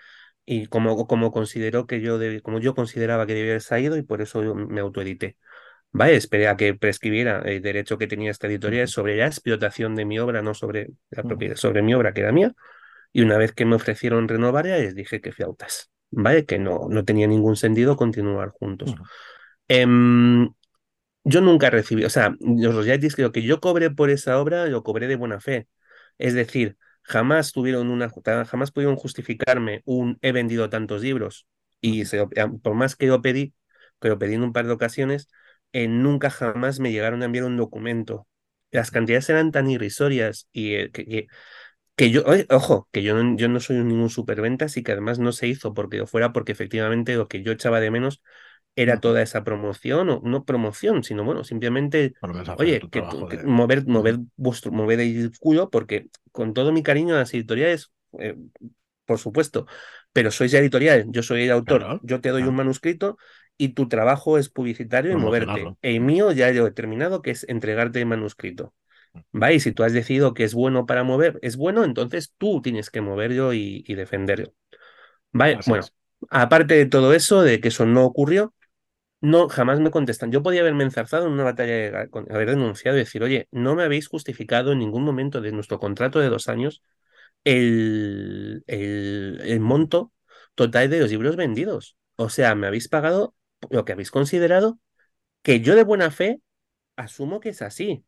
y 0.44 0.66
como, 0.66 1.06
como 1.06 1.32
consideró 1.32 1.86
que 1.86 2.00
yo, 2.00 2.18
como 2.42 2.60
yo 2.60 2.74
consideraba 2.74 3.26
que 3.26 3.34
debía 3.34 3.52
haber 3.52 3.62
salido 3.62 3.96
y 3.96 4.02
por 4.02 4.22
eso 4.22 4.42
yo 4.44 4.54
me 4.54 4.80
autoedité. 4.80 5.36
Vale, 5.92 6.14
esperé 6.16 6.46
a 6.48 6.56
que 6.56 6.74
prescribiera 6.74 7.40
el 7.46 7.62
derecho 7.62 7.96
que 7.96 8.06
tenía 8.06 8.30
esta 8.30 8.46
editorial 8.48 8.86
sobre 8.88 9.16
la 9.16 9.26
explotación 9.26 9.94
de 9.94 10.04
mi 10.04 10.18
obra, 10.18 10.42
no 10.42 10.52
sobre 10.52 10.88
la 11.10 11.22
propiedad, 11.22 11.56
sobre 11.56 11.80
mi 11.82 11.94
obra 11.94 12.12
que 12.12 12.20
era 12.20 12.32
mía. 12.32 12.52
Y 13.12 13.22
una 13.22 13.38
vez 13.38 13.52
que 13.52 13.66
me 13.66 13.76
ofrecieron 13.76 14.28
renovar, 14.28 14.66
ya 14.66 14.76
les 14.78 14.94
dije 14.94 15.20
que 15.20 15.32
flautas. 15.32 15.90
¿Vale? 16.10 16.46
Que 16.46 16.58
no, 16.58 16.88
no 16.90 17.04
tenía 17.04 17.26
ningún 17.28 17.56
sentido 17.56 17.96
continuar 17.96 18.50
juntos. 18.50 18.94
Em, 19.68 20.50
yo 21.24 21.40
nunca 21.40 21.70
recibí, 21.70 22.04
o 22.04 22.10
sea, 22.10 22.36
los 22.40 22.74
royalties 22.74 23.16
creo 23.16 23.32
que 23.32 23.42
yo 23.42 23.60
cobré 23.60 23.90
por 23.90 24.10
esa 24.10 24.38
obra, 24.40 24.66
lo 24.66 24.82
cobré 24.82 25.08
de 25.08 25.16
buena 25.16 25.40
fe. 25.40 25.68
Es 26.18 26.34
decir, 26.34 26.76
jamás 27.02 27.52
tuvieron 27.52 27.90
una, 27.90 28.10
jamás 28.46 28.70
pudieron 28.72 28.96
justificarme 28.96 29.82
un 29.84 30.18
he 30.22 30.32
vendido 30.32 30.70
tantos 30.70 31.02
libros 31.02 31.46
y 31.80 32.04
se 32.06 32.18
lo- 32.18 32.28
por 32.62 32.74
más 32.74 32.96
que 32.96 33.06
yo 33.06 33.20
pedí, 33.22 33.54
que 34.00 34.08
lo 34.08 34.18
pedí 34.18 34.34
en 34.34 34.42
un 34.42 34.52
par 34.52 34.66
de 34.66 34.72
ocasiones, 34.72 35.28
eh, 35.84 35.88
nunca 35.88 36.30
jamás 36.30 36.80
me 36.80 36.92
llegaron 36.92 37.22
a 37.22 37.26
enviar 37.26 37.44
un 37.46 37.56
documento. 37.56 38.26
Las 38.72 38.90
cantidades 38.90 39.28
eran 39.30 39.52
tan 39.52 39.70
irrisorias 39.70 40.48
y 40.52 40.74
eh, 40.76 40.90
que, 40.92 41.06
que- 41.06 41.26
que 41.96 42.10
yo, 42.10 42.24
ojo, 42.50 42.88
que 42.92 43.02
yo 43.02 43.14
no, 43.22 43.36
yo 43.36 43.48
no 43.48 43.60
soy 43.60 43.76
ningún 43.78 44.10
superventas 44.10 44.76
y 44.76 44.82
que 44.82 44.92
además 44.92 45.18
no 45.18 45.32
se 45.32 45.48
hizo 45.48 45.74
porque 45.74 46.06
fuera 46.06 46.32
porque 46.32 46.52
efectivamente 46.52 47.14
lo 47.16 47.28
que 47.28 47.42
yo 47.42 47.52
echaba 47.52 47.80
de 47.80 47.90
menos 47.90 48.22
era 48.76 49.00
toda 49.00 49.22
esa 49.22 49.44
promoción, 49.44 50.10
o 50.10 50.20
no 50.24 50.44
promoción, 50.44 51.04
sino 51.04 51.24
bueno, 51.24 51.44
simplemente, 51.44 52.14
oye, 52.56 52.88
que, 52.90 53.06
que 53.06 53.38
de... 53.38 53.44
mover, 53.44 53.86
mover 53.86 54.18
vuestro, 54.36 54.72
mover 54.72 55.00
el 55.00 55.32
culo, 55.40 55.70
porque 55.70 56.08
con 56.32 56.54
todo 56.54 56.72
mi 56.72 56.82
cariño 56.82 57.14
a 57.16 57.18
las 57.20 57.34
editoriales, 57.34 57.90
eh, 58.20 58.36
por 59.04 59.18
supuesto, 59.18 59.66
pero 60.12 60.30
sois 60.30 60.52
editorial, 60.54 61.06
yo 61.10 61.22
soy 61.22 61.44
el 61.44 61.52
autor, 61.52 61.80
Claro, 61.82 62.00
yo 62.02 62.20
te 62.20 62.30
doy 62.30 62.42
un 62.44 62.56
manuscrito 62.56 63.18
y 63.58 63.70
tu 63.70 63.88
trabajo 63.88 64.38
es 64.38 64.48
publicitario 64.48 65.12
y 65.12 65.16
moverte. 65.16 65.76
El 65.82 66.00
mío 66.00 66.32
ya 66.32 66.50
lo 66.52 66.66
he 66.66 66.72
terminado, 66.72 67.22
que 67.22 67.30
es 67.30 67.44
entregarte 67.48 68.00
el 68.00 68.06
manuscrito. 68.06 68.74
¿Vale? 69.32 69.54
Y 69.54 69.60
si 69.60 69.72
tú 69.72 69.82
has 69.82 69.92
decidido 69.94 70.34
que 70.34 70.44
es 70.44 70.52
bueno 70.54 70.84
para 70.84 71.02
mover, 71.02 71.38
es 71.42 71.56
bueno, 71.56 71.84
entonces 71.84 72.34
tú 72.36 72.60
tienes 72.60 72.90
que 72.90 73.00
moverlo 73.00 73.54
y, 73.54 73.82
y 73.86 73.94
defenderlo. 73.94 74.52
¿Vale? 75.32 75.58
Bueno, 75.66 75.84
es. 75.84 75.94
aparte 76.30 76.74
de 76.74 76.86
todo 76.86 77.14
eso, 77.14 77.42
de 77.42 77.60
que 77.60 77.68
eso 77.68 77.86
no 77.86 78.04
ocurrió, 78.04 78.52
no, 79.20 79.48
jamás 79.48 79.80
me 79.80 79.90
contestan. 79.90 80.30
Yo 80.30 80.42
podía 80.42 80.60
haberme 80.60 80.84
enzarzado 80.84 81.26
en 81.26 81.32
una 81.32 81.44
batalla, 81.44 82.08
haber 82.30 82.50
denunciado 82.50 82.96
y 82.96 83.00
decir, 83.00 83.22
oye, 83.22 83.48
no 83.50 83.74
me 83.74 83.82
habéis 83.82 84.08
justificado 84.08 84.72
en 84.72 84.78
ningún 84.78 85.04
momento 85.04 85.40
de 85.40 85.52
nuestro 85.52 85.78
contrato 85.78 86.20
de 86.20 86.28
dos 86.28 86.48
años 86.48 86.82
el, 87.44 88.64
el, 88.66 89.40
el 89.44 89.60
monto 89.60 90.12
total 90.54 90.90
de 90.90 91.00
los 91.00 91.10
libros 91.10 91.36
vendidos. 91.36 91.96
O 92.16 92.28
sea, 92.28 92.54
me 92.54 92.66
habéis 92.66 92.88
pagado 92.88 93.34
lo 93.70 93.84
que 93.84 93.92
habéis 93.92 94.10
considerado, 94.10 94.78
que 95.42 95.60
yo 95.60 95.76
de 95.76 95.84
buena 95.84 96.10
fe 96.10 96.40
asumo 96.96 97.40
que 97.40 97.50
es 97.50 97.62
así, 97.62 98.04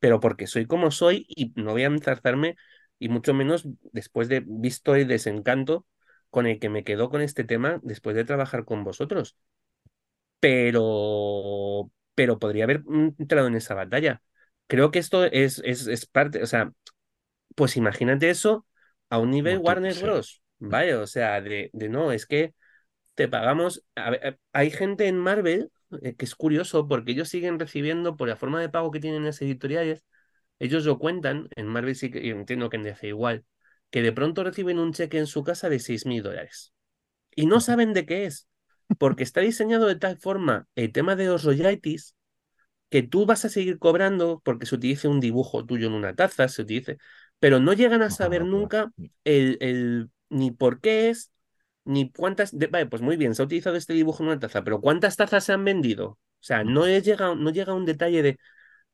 pero 0.00 0.20
porque 0.20 0.46
soy 0.46 0.66
como 0.66 0.90
soy 0.90 1.26
y 1.28 1.52
no 1.56 1.72
voy 1.72 1.84
a 1.84 1.88
enzarzarme, 1.88 2.56
y 2.98 3.08
mucho 3.10 3.34
menos 3.34 3.66
después 3.92 4.28
de 4.28 4.44
visto 4.46 4.94
el 4.96 5.08
desencanto 5.08 5.86
con 6.30 6.46
el 6.46 6.58
que 6.60 6.70
me 6.70 6.84
quedo 6.84 7.10
con 7.10 7.22
este 7.22 7.44
tema 7.44 7.80
después 7.82 8.16
de 8.16 8.24
trabajar 8.24 8.64
con 8.64 8.84
vosotros 8.84 9.36
pero, 10.40 11.90
pero 12.14 12.38
podría 12.38 12.64
haber 12.64 12.82
entrado 13.18 13.46
en 13.48 13.54
esa 13.54 13.74
batalla. 13.74 14.22
Creo 14.66 14.90
que 14.90 14.98
esto 14.98 15.24
es, 15.24 15.60
es, 15.64 15.86
es 15.86 16.06
parte, 16.06 16.42
o 16.42 16.46
sea, 16.46 16.72
pues 17.54 17.76
imagínate 17.76 18.30
eso 18.30 18.66
a 19.10 19.18
un 19.18 19.30
nivel 19.30 19.58
Warner 19.58 19.94
sí. 19.94 20.02
Bros. 20.02 20.42
Vale, 20.58 20.94
o 20.96 21.06
sea, 21.06 21.40
de, 21.40 21.70
de 21.72 21.88
no, 21.88 22.12
es 22.12 22.26
que 22.26 22.54
te 23.14 23.28
pagamos. 23.28 23.84
a 23.94 24.10
ver, 24.10 24.20
eh, 24.24 24.38
hay 24.52 24.70
gente 24.70 25.06
en 25.08 25.18
Marvel 25.18 25.70
eh, 26.02 26.14
que 26.16 26.24
es 26.24 26.34
curioso 26.34 26.88
porque 26.88 27.12
ellos 27.12 27.28
siguen 27.28 27.58
recibiendo 27.58 28.16
por 28.16 28.28
la 28.28 28.36
forma 28.36 28.60
de 28.60 28.68
pago 28.68 28.90
que 28.90 29.00
tienen 29.00 29.24
las 29.24 29.40
editoriales. 29.42 30.04
Ellos 30.60 30.84
lo 30.86 30.98
cuentan, 30.98 31.48
en 31.56 31.66
Marvel 31.68 31.96
sí 31.96 32.10
que 32.10 32.24
y 32.26 32.30
entiendo 32.30 32.70
que 32.70 32.76
en 32.78 32.84
DC 32.84 33.08
igual, 33.08 33.44
que 33.90 34.02
de 34.02 34.12
pronto 34.12 34.44
reciben 34.44 34.78
un 34.78 34.92
cheque 34.92 35.18
en 35.18 35.26
su 35.26 35.44
casa 35.44 35.68
de 35.68 35.78
seis 35.80 36.06
mil 36.06 36.22
dólares 36.22 36.74
y 37.36 37.46
no 37.46 37.60
saben 37.60 37.92
de 37.94 38.06
qué 38.06 38.26
es, 38.26 38.48
porque 38.98 39.24
está 39.24 39.40
diseñado 39.42 39.86
de 39.88 39.96
tal 39.96 40.18
forma 40.18 40.68
el 40.76 40.92
tema 40.92 41.16
de 41.16 41.26
los 41.26 41.44
royalties 41.44 42.16
que 42.90 43.02
tú 43.02 43.26
vas 43.26 43.44
a 43.44 43.48
seguir 43.48 43.78
cobrando 43.78 44.40
porque 44.44 44.66
se 44.66 44.76
utilice 44.76 45.08
un 45.08 45.20
dibujo 45.20 45.64
tuyo 45.66 45.88
en 45.88 45.94
una 45.94 46.14
taza, 46.14 46.48
se 46.48 46.62
utilice, 46.62 46.98
pero 47.40 47.60
no 47.60 47.72
llegan 47.72 48.02
a 48.02 48.10
saber 48.10 48.44
nunca 48.44 48.92
el, 49.24 49.58
el- 49.60 50.10
ni 50.30 50.50
por 50.50 50.80
qué 50.80 51.10
es, 51.10 51.32
ni 51.84 52.10
cuántas, 52.10 52.56
de- 52.58 52.66
vale, 52.68 52.86
pues 52.86 53.02
muy 53.02 53.16
bien, 53.16 53.34
se 53.34 53.42
ha 53.42 53.44
utilizado 53.46 53.76
este 53.76 53.92
dibujo 53.94 54.22
en 54.22 54.28
una 54.30 54.38
taza, 54.40 54.62
pero 54.64 54.80
¿cuántas 54.80 55.16
tazas 55.16 55.44
se 55.44 55.52
han 55.52 55.64
vendido? 55.64 56.06
O 56.10 56.18
sea, 56.46 56.64
no 56.64 56.86
llega, 56.86 57.34
no 57.34 57.50
llega 57.50 57.74
un 57.74 57.84
detalle 57.86 58.22
de, 58.22 58.38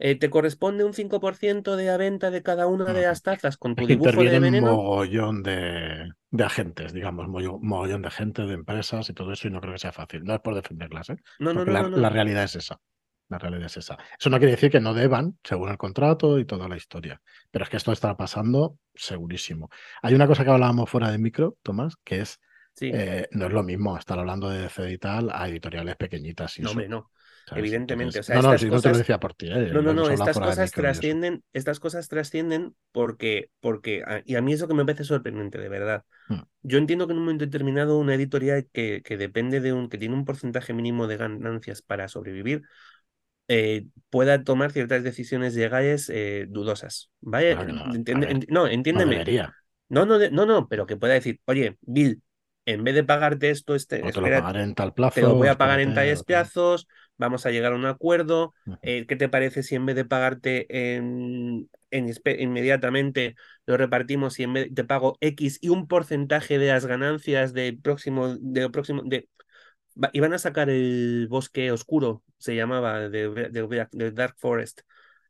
eh, 0.01 0.17
te 0.19 0.31
corresponde 0.31 0.85
un 0.85 0.95
5% 0.95 1.77
de 1.77 1.87
la 1.87 1.97
venta 1.99 2.31
de 2.31 2.43
cada 2.43 2.67
una 2.69 2.93
de 2.95 3.03
las 3.05 3.23
tazas 3.23 3.57
con 3.59 3.77
tu 3.77 3.87
Es 3.87 3.87
que 3.87 3.99
dibujo 3.99 4.25
de 4.25 4.41
veneno. 4.41 4.85
mogollón 4.91 5.43
de, 5.43 6.11
de 6.31 6.45
agentes, 6.45 6.93
digamos, 6.93 7.29
mogollón 7.29 8.03
de 8.03 8.11
gente, 8.11 8.43
de 8.43 8.55
empresas 8.55 9.09
y 9.09 9.15
todo 9.15 9.33
eso, 9.33 9.49
y 9.49 9.51
no 9.51 9.61
creo 9.61 9.73
que 9.75 9.79
sea 9.79 9.93
fácil. 9.93 10.25
No 10.25 10.35
es 10.35 10.41
por 10.41 10.55
defenderlas, 10.55 11.11
¿eh? 11.11 11.17
No, 11.39 11.53
no, 11.53 11.65
no, 11.65 11.75
la, 11.75 11.89
no, 11.89 11.89
la 11.95 12.11
realidad 12.11 12.45
es 12.45 12.57
esa. 12.57 12.79
La 13.29 13.39
realidad 13.39 13.67
es 13.67 13.77
esa. 13.77 13.97
Eso 14.19 14.29
no 14.29 14.39
quiere 14.39 14.53
decir 14.53 14.71
que 14.73 14.81
no 14.81 14.93
deban, 14.93 15.39
según 15.45 15.69
el 15.71 15.79
contrato 15.79 16.39
y 16.39 16.45
toda 16.45 16.69
la 16.69 16.77
historia. 16.77 17.23
Pero 17.51 17.65
es 17.65 17.71
que 17.71 17.77
esto 17.77 17.93
está 17.93 18.17
pasando 18.17 18.77
segurísimo. 18.95 19.71
Hay 20.03 20.15
una 20.15 20.27
cosa 20.27 20.45
que 20.45 20.51
hablábamos 20.51 20.91
fuera 20.91 21.11
de 21.13 21.19
micro, 21.19 21.57
Tomás, 21.63 21.95
que 22.05 22.21
es, 22.21 22.41
Sí, 22.75 22.91
eh, 22.93 23.29
no 23.33 23.47
es 23.47 23.53
lo 23.53 23.63
mismo 23.63 23.97
estar 23.97 24.19
hablando 24.19 24.49
de 24.49 24.63
DC 24.63 24.91
y 24.93 24.99
tal 24.99 25.31
a 25.33 25.49
editoriales 25.49 25.97
pequeñitas 25.97 26.59
y 26.59 26.63
no, 26.63 26.69
eso. 26.69 26.73
hombre, 26.73 26.89
no. 26.89 27.11
¿sabes? 27.47 27.61
Evidentemente, 27.65 28.19
Entonces, 28.19 28.21
o 28.21 28.23
sea, 28.33 28.37
no, 28.37 28.43
no, 28.43 28.49
estas 28.55 28.61
si 28.61 28.71
no 28.71 28.81
te 28.81 28.91
lo 28.91 28.99
decía 28.99 29.21
por 29.21 29.35
ti, 29.35 29.47
¿eh? 29.49 29.71
No, 29.73 29.83
no, 29.83 29.93
no, 29.93 30.11
estas 30.11 30.37
cosas 30.39 30.71
eso. 30.71 30.81
trascienden, 30.83 31.45
estas 31.53 31.81
cosas 31.81 32.09
trascienden 32.09 32.75
porque, 32.93 33.51
porque, 33.61 34.03
a- 34.07 34.23
y 34.25 34.37
a 34.37 34.43
mí 34.43 34.53
es 34.53 34.61
lo 34.61 34.69
que 34.69 34.75
me 34.75 34.85
parece 34.85 35.05
sorprendente, 35.05 35.59
de 35.59 35.69
verdad. 35.69 36.05
Mm. 36.29 36.41
Yo 36.63 36.79
entiendo 36.79 37.07
que 37.07 37.13
en 37.13 37.19
un 37.19 37.25
momento 37.25 37.45
determinado 37.47 37.99
una 37.99 38.15
editorial 38.15 38.69
que, 38.73 39.03
que 39.05 39.17
depende 39.17 39.61
de 39.61 39.73
un, 39.73 39.89
que 39.89 39.99
tiene 39.99 40.15
un 40.15 40.25
porcentaje 40.25 40.73
mínimo 40.75 41.07
de 41.07 41.17
ganancias 41.17 41.83
para 41.83 42.09
sobrevivir, 42.09 42.63
eh, 43.49 43.87
pueda 44.11 44.45
tomar 44.45 44.73
ciertas 44.73 45.03
decisiones 45.03 45.55
legales 45.55 46.09
eh, 46.11 46.47
dudosas. 46.49 47.11
¿Vale? 47.21 47.55
Claro 47.57 47.73
no. 47.73 47.95
Entiende- 47.95 48.47
no, 48.49 48.67
entiéndeme. 48.67 49.25
No, 49.89 50.07
no, 50.07 50.19
no, 50.31 50.47
no, 50.47 50.69
pero 50.69 50.87
que 50.87 50.97
pueda 50.97 51.15
decir, 51.15 51.41
oye, 51.47 51.77
Bill, 51.83 52.23
en 52.71 52.85
vez 52.85 52.95
de 52.95 53.05
pagarte 53.05 53.51
esto, 53.51 53.75
este, 53.75 53.97
O 53.97 54.01
te 54.01 54.07
lo 54.07 54.13
espera, 54.27 54.41
pagaré 54.41 54.63
en 54.63 54.75
tal 54.75 54.93
te 55.13 55.23
lo 55.23 55.29
plazo, 55.29 55.37
voy 55.37 55.49
a 55.49 55.57
pagar 55.59 55.81
en 55.81 55.95
tales 55.95 56.23
plazos, 56.23 56.89
vamos 57.17 57.47
a 57.47 57.51
llegar 57.51 57.73
a 57.73 57.77
un 57.77 57.87
acuerdo. 57.87 58.55
Eh, 58.83 59.07
¿qué 59.07 59.17
te 59.17 59.29
parece 59.29 59.63
si 59.63 59.75
en 59.75 59.85
vez 59.87 59.97
de 59.97 60.05
pagarte 60.07 60.95
en, 60.97 61.69
en 61.91 62.07
espe- 62.09 62.41
inmediatamente 62.41 63.35
lo 63.67 63.77
repartimos 63.77 64.39
y 64.39 64.45
en 64.45 64.55
vez 64.55 64.75
te 64.75 64.85
pago 64.85 65.19
X 65.21 65.59
y 65.61 65.69
un 65.69 65.87
porcentaje 65.87 66.59
de 66.59 66.69
las 66.69 66.87
ganancias 66.87 67.53
del 67.53 67.79
próximo, 67.79 68.37
de 68.41 68.63
lo 68.63 68.71
próximo, 68.73 69.03
de 69.05 69.29
iban 70.13 70.33
a 70.33 70.39
sacar 70.39 70.71
el 70.71 71.27
bosque 71.29 71.73
oscuro, 71.73 72.23
se 72.39 72.55
llamaba, 72.55 73.09
de, 73.09 73.29
de- 73.31 73.49
de- 73.51 73.89
de 73.93 74.11
Dark 74.13 74.35
Forest. 74.39 74.81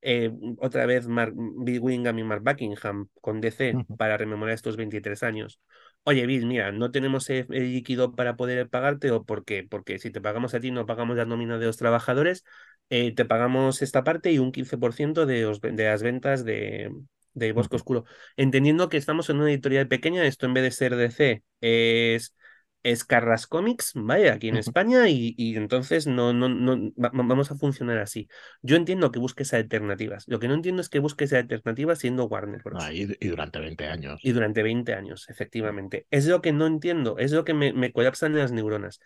eh, 0.02 0.30
otra 0.58 0.86
vez 0.86 1.06
Mark, 1.08 1.34
Bill 1.36 1.80
Wingham 1.80 2.18
y 2.18 2.24
Mark 2.24 2.42
Buckingham 2.42 3.08
con 3.20 3.40
DC 3.42 3.80
para 3.96 4.16
rememorar 4.16 4.54
estos 4.54 4.76
23 4.76 5.22
años. 5.22 5.60
Oye, 6.04 6.26
Bill, 6.26 6.46
mira, 6.46 6.72
no 6.72 6.90
tenemos 6.90 7.28
el, 7.30 7.46
el 7.50 7.72
líquido 7.72 8.14
para 8.16 8.36
poder 8.36 8.68
pagarte, 8.68 9.10
o 9.12 9.24
por 9.24 9.44
qué? 9.44 9.64
Porque 9.68 9.98
si 9.98 10.10
te 10.10 10.20
pagamos 10.20 10.54
a 10.54 10.60
ti, 10.60 10.70
no 10.70 10.86
pagamos 10.86 11.16
la 11.16 11.24
nómina 11.26 11.58
de 11.58 11.66
los 11.66 11.76
trabajadores, 11.76 12.44
eh, 12.88 13.14
te 13.14 13.24
pagamos 13.26 13.82
esta 13.82 14.02
parte 14.02 14.32
y 14.32 14.38
un 14.38 14.50
15% 14.50 15.26
de, 15.26 15.44
de 15.72 15.84
las 15.84 16.02
ventas 16.02 16.44
de, 16.44 16.90
de 17.34 17.52
Bosque. 17.52 17.76
Oscuro. 17.76 18.04
Entendiendo 18.36 18.88
que 18.88 18.96
estamos 18.96 19.28
en 19.30 19.36
una 19.40 19.50
editorial 19.50 19.88
pequeña, 19.88 20.24
esto 20.24 20.46
en 20.46 20.54
vez 20.54 20.64
de 20.64 20.70
ser 20.72 20.96
DC 20.96 21.44
es 21.60 22.34
es 22.82 23.04
Carras 23.04 23.46
Comics, 23.46 23.92
¿vale? 23.94 24.30
Aquí 24.30 24.48
en 24.48 24.56
España 24.56 25.08
y, 25.08 25.34
y 25.36 25.56
entonces 25.56 26.06
no, 26.06 26.32
no, 26.32 26.48
no 26.48 26.92
vamos 26.96 27.50
a 27.50 27.56
funcionar 27.56 27.98
así. 27.98 28.28
Yo 28.62 28.76
entiendo 28.76 29.10
que 29.12 29.18
busques 29.18 29.52
alternativas. 29.54 30.24
Lo 30.28 30.38
que 30.40 30.48
no 30.48 30.54
entiendo 30.54 30.80
es 30.82 30.88
que 30.88 30.98
busques 31.00 31.32
alternativas 31.32 31.98
siendo 31.98 32.26
Warner 32.26 32.62
Bros. 32.62 32.84
Ah, 32.84 32.92
y, 32.92 33.02
y, 33.20 33.28
durante 33.28 33.60
20 33.60 33.86
años. 33.86 34.20
Y 34.22 34.32
durante 34.32 34.62
20 34.62 34.94
años, 34.94 35.28
efectivamente. 35.30 36.06
Es 36.10 36.26
lo 36.26 36.42
que 36.42 36.52
no 36.52 36.66
entiendo, 36.66 37.16
es 37.18 37.32
lo 37.32 37.44
que 37.44 37.54
me, 37.54 37.72
me 37.72 37.92
colapsan 37.92 38.36
las 38.36 38.52
neuronas. 38.52 39.00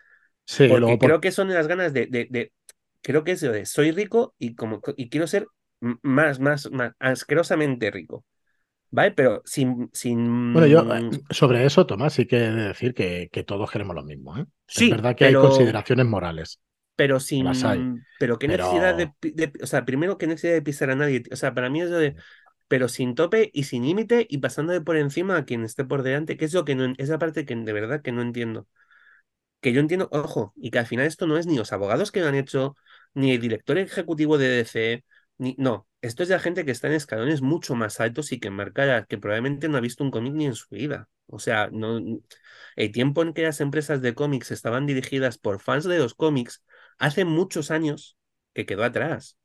Sí, 0.46 0.66
Porque 0.66 0.76
luego 0.76 0.98
por- 0.98 1.10
creo 1.10 1.20
que 1.20 1.32
son 1.32 1.48
las 1.50 1.68
ganas 1.68 1.92
de, 1.92 2.06
de, 2.06 2.26
de- 2.30 2.52
creo 3.02 3.24
que 3.24 3.32
es 3.32 3.42
lo 3.42 3.52
de 3.52 3.66
soy 3.66 3.92
rico 3.92 4.34
y 4.38 4.54
como 4.56 4.80
y 4.96 5.08
quiero 5.10 5.26
ser 5.26 5.46
más, 6.02 6.40
más, 6.40 6.70
más 6.72 6.92
asquerosamente 6.98 7.90
rico. 7.90 8.24
¿Vale? 8.94 9.10
Pero 9.12 9.42
sin, 9.44 9.90
sin... 9.92 10.52
Bueno, 10.52 10.66
yo 10.66 10.80
eh, 10.94 11.10
sobre 11.30 11.64
eso, 11.66 11.86
Tomás, 11.86 12.12
sí 12.14 12.26
que 12.26 12.36
he 12.36 12.52
de 12.52 12.68
decir 12.68 12.94
que, 12.94 13.28
que 13.32 13.42
todos 13.44 13.70
queremos 13.70 13.94
lo 13.96 14.04
mismo. 14.04 14.36
¿eh? 14.38 14.46
Sí, 14.66 14.84
es 14.86 14.90
verdad 14.92 15.16
que 15.16 15.26
pero- 15.26 15.42
hay 15.42 15.48
consideraciones 15.48 16.06
morales. 16.06 16.60
pero 16.96 17.18
sin 17.18 17.44
pero 18.18 18.38
qué 18.38 18.46
pero- 18.46 18.64
necesidad 18.64 18.94
de, 18.94 19.12
de- 19.20 19.52
o 19.62 19.66
sea 19.66 19.84
primero 19.84 20.16
qué 20.16 20.26
necesidad 20.28 20.52
de 20.54 20.62
pisar 20.62 20.90
a 20.90 20.94
nadie 20.94 21.22
o 21.32 21.36
sea 21.36 21.52
para 21.52 21.68
mí 21.68 21.82
es 21.82 21.90
lo 21.90 21.98
de 21.98 22.14
pero 22.68 22.88
sin 22.88 23.14
tope 23.16 23.50
y 23.52 23.64
sin 23.64 23.84
límite 23.84 24.26
y 24.30 24.38
pasándole 24.38 24.80
por 24.80 24.96
encima 24.96 25.36
a 25.36 25.44
quien 25.44 25.64
esté 25.64 25.84
por 25.84 26.02
delante 26.04 26.36
que 26.36 26.44
es 26.44 26.54
lo 26.54 26.64
que 26.64 26.76
no 26.76 26.92
esa 26.96 27.18
parte 27.18 27.44
que 27.44 27.56
de 27.56 27.72
verdad 27.72 28.00
que 28.00 28.12
no 28.12 28.22
entiendo 28.22 28.68
que 29.60 29.72
yo 29.72 29.80
entiendo 29.80 30.08
ojo 30.12 30.52
y 30.56 30.70
que 30.70 30.78
al 30.78 30.86
final 30.86 31.06
esto 31.06 31.26
no 31.26 31.36
es 31.36 31.46
ni 31.46 31.56
los 31.56 31.72
abogados 31.72 32.12
que 32.12 32.20
lo 32.20 32.28
han 32.28 32.34
hecho 32.34 32.76
ni 33.14 33.32
el 33.32 33.40
director 33.40 33.78
ejecutivo 33.78 34.38
de 34.38 34.48
DC 34.48 35.04
ni 35.38 35.54
no 35.58 35.86
esto 36.00 36.22
es 36.22 36.28
de 36.28 36.34
la 36.36 36.40
gente 36.40 36.64
que 36.64 36.70
está 36.70 36.88
en 36.88 36.94
escalones 36.94 37.42
mucho 37.42 37.74
más 37.74 38.00
altos 38.00 38.32
y 38.32 38.40
que 38.40 38.50
marca 38.50 39.04
que 39.06 39.18
probablemente 39.18 39.68
no 39.68 39.76
ha 39.78 39.80
visto 39.80 40.04
un 40.04 40.10
cómic 40.10 40.34
ni 40.34 40.46
en 40.46 40.54
su 40.54 40.68
vida 40.70 41.08
o 41.26 41.38
sea 41.38 41.68
no 41.72 42.00
el 42.76 42.92
tiempo 42.92 43.22
en 43.22 43.32
que 43.34 43.42
las 43.42 43.60
empresas 43.60 44.02
de 44.02 44.14
cómics 44.14 44.50
estaban 44.50 44.86
dirigidas 44.86 45.38
por 45.38 45.60
fans 45.60 45.84
de 45.84 45.98
los 45.98 46.14
cómics 46.14 46.62
hace 46.98 47.24
muchos 47.24 47.70
años 47.70 48.16
que 48.52 48.66
quedó 48.66 48.84
atrás. 48.84 49.36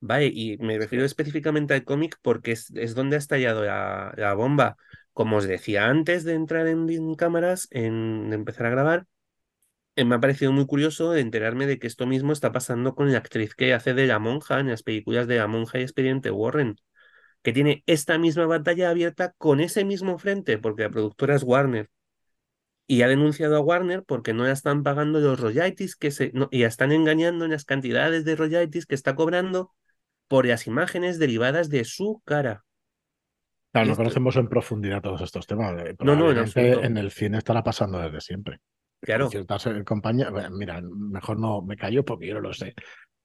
Vale, 0.00 0.26
y 0.32 0.56
me 0.58 0.78
refiero 0.78 1.04
específicamente 1.04 1.74
al 1.74 1.84
cómic 1.84 2.18
porque 2.22 2.52
es, 2.52 2.70
es 2.74 2.94
donde 2.94 3.16
ha 3.16 3.18
estallado 3.18 3.64
la, 3.64 4.12
la 4.16 4.34
bomba. 4.34 4.76
Como 5.12 5.36
os 5.38 5.46
decía 5.46 5.86
antes 5.88 6.24
de 6.24 6.34
entrar 6.34 6.66
en, 6.68 6.88
en 6.90 7.14
cámaras, 7.14 7.66
en, 7.70 8.28
de 8.30 8.36
empezar 8.36 8.66
a 8.66 8.70
grabar, 8.70 9.06
me 10.04 10.14
ha 10.16 10.20
parecido 10.20 10.52
muy 10.52 10.66
curioso 10.66 11.14
enterarme 11.16 11.66
de 11.66 11.78
que 11.78 11.86
esto 11.86 12.06
mismo 12.06 12.32
está 12.32 12.52
pasando 12.52 12.94
con 12.94 13.10
la 13.12 13.18
actriz 13.18 13.54
que 13.54 13.74
hace 13.74 13.94
de 13.94 14.06
la 14.06 14.18
monja 14.18 14.60
en 14.60 14.68
las 14.68 14.82
películas 14.82 15.26
de 15.26 15.36
la 15.38 15.46
monja 15.46 15.78
y 15.78 15.82
expediente 15.82 16.30
Warren, 16.30 16.76
que 17.42 17.52
tiene 17.52 17.82
esta 17.86 18.18
misma 18.18 18.46
batalla 18.46 18.90
abierta 18.90 19.34
con 19.38 19.60
ese 19.60 19.84
mismo 19.84 20.18
frente, 20.18 20.58
porque 20.58 20.84
la 20.84 20.90
productora 20.90 21.36
es 21.36 21.42
Warner 21.44 21.90
y 22.86 23.02
ha 23.02 23.08
denunciado 23.08 23.56
a 23.56 23.60
Warner 23.60 24.04
porque 24.04 24.32
no 24.32 24.44
le 24.44 24.52
están 24.52 24.82
pagando 24.82 25.20
los 25.20 25.40
royalties 25.40 25.96
que 25.96 26.10
se 26.10 26.30
no, 26.34 26.48
y 26.50 26.60
la 26.62 26.68
están 26.68 26.92
engañando 26.92 27.44
en 27.44 27.50
las 27.52 27.64
cantidades 27.64 28.24
de 28.24 28.36
royalties 28.36 28.86
que 28.86 28.94
está 28.94 29.14
cobrando 29.14 29.72
por 30.28 30.46
las 30.46 30.66
imágenes 30.66 31.18
derivadas 31.18 31.68
de 31.68 31.84
su 31.84 32.22
cara. 32.24 32.64
Claro, 33.72 33.86
no 33.86 33.92
Esto- 33.92 34.02
conocemos 34.04 34.36
en 34.36 34.48
profundidad 34.48 35.02
todos 35.02 35.20
estos 35.20 35.46
temas. 35.46 35.74
eh, 35.82 35.94
No, 36.00 36.16
no, 36.16 36.30
en 36.30 36.38
en 36.84 36.96
el 36.96 37.10
cine 37.10 37.38
estará 37.38 37.62
pasando 37.62 37.98
desde 37.98 38.20
siempre. 38.20 38.60
Claro. 39.00 39.30
Ciertas 39.30 39.66
eh, 39.66 39.84
compañías, 39.84 40.30
bueno, 40.30 40.50
mira, 40.56 40.80
mejor 40.82 41.38
no 41.40 41.62
me 41.62 41.76
callo 41.76 42.04
porque 42.04 42.26
yo 42.28 42.34
no 42.34 42.40
lo 42.40 42.52
sé. 42.54 42.74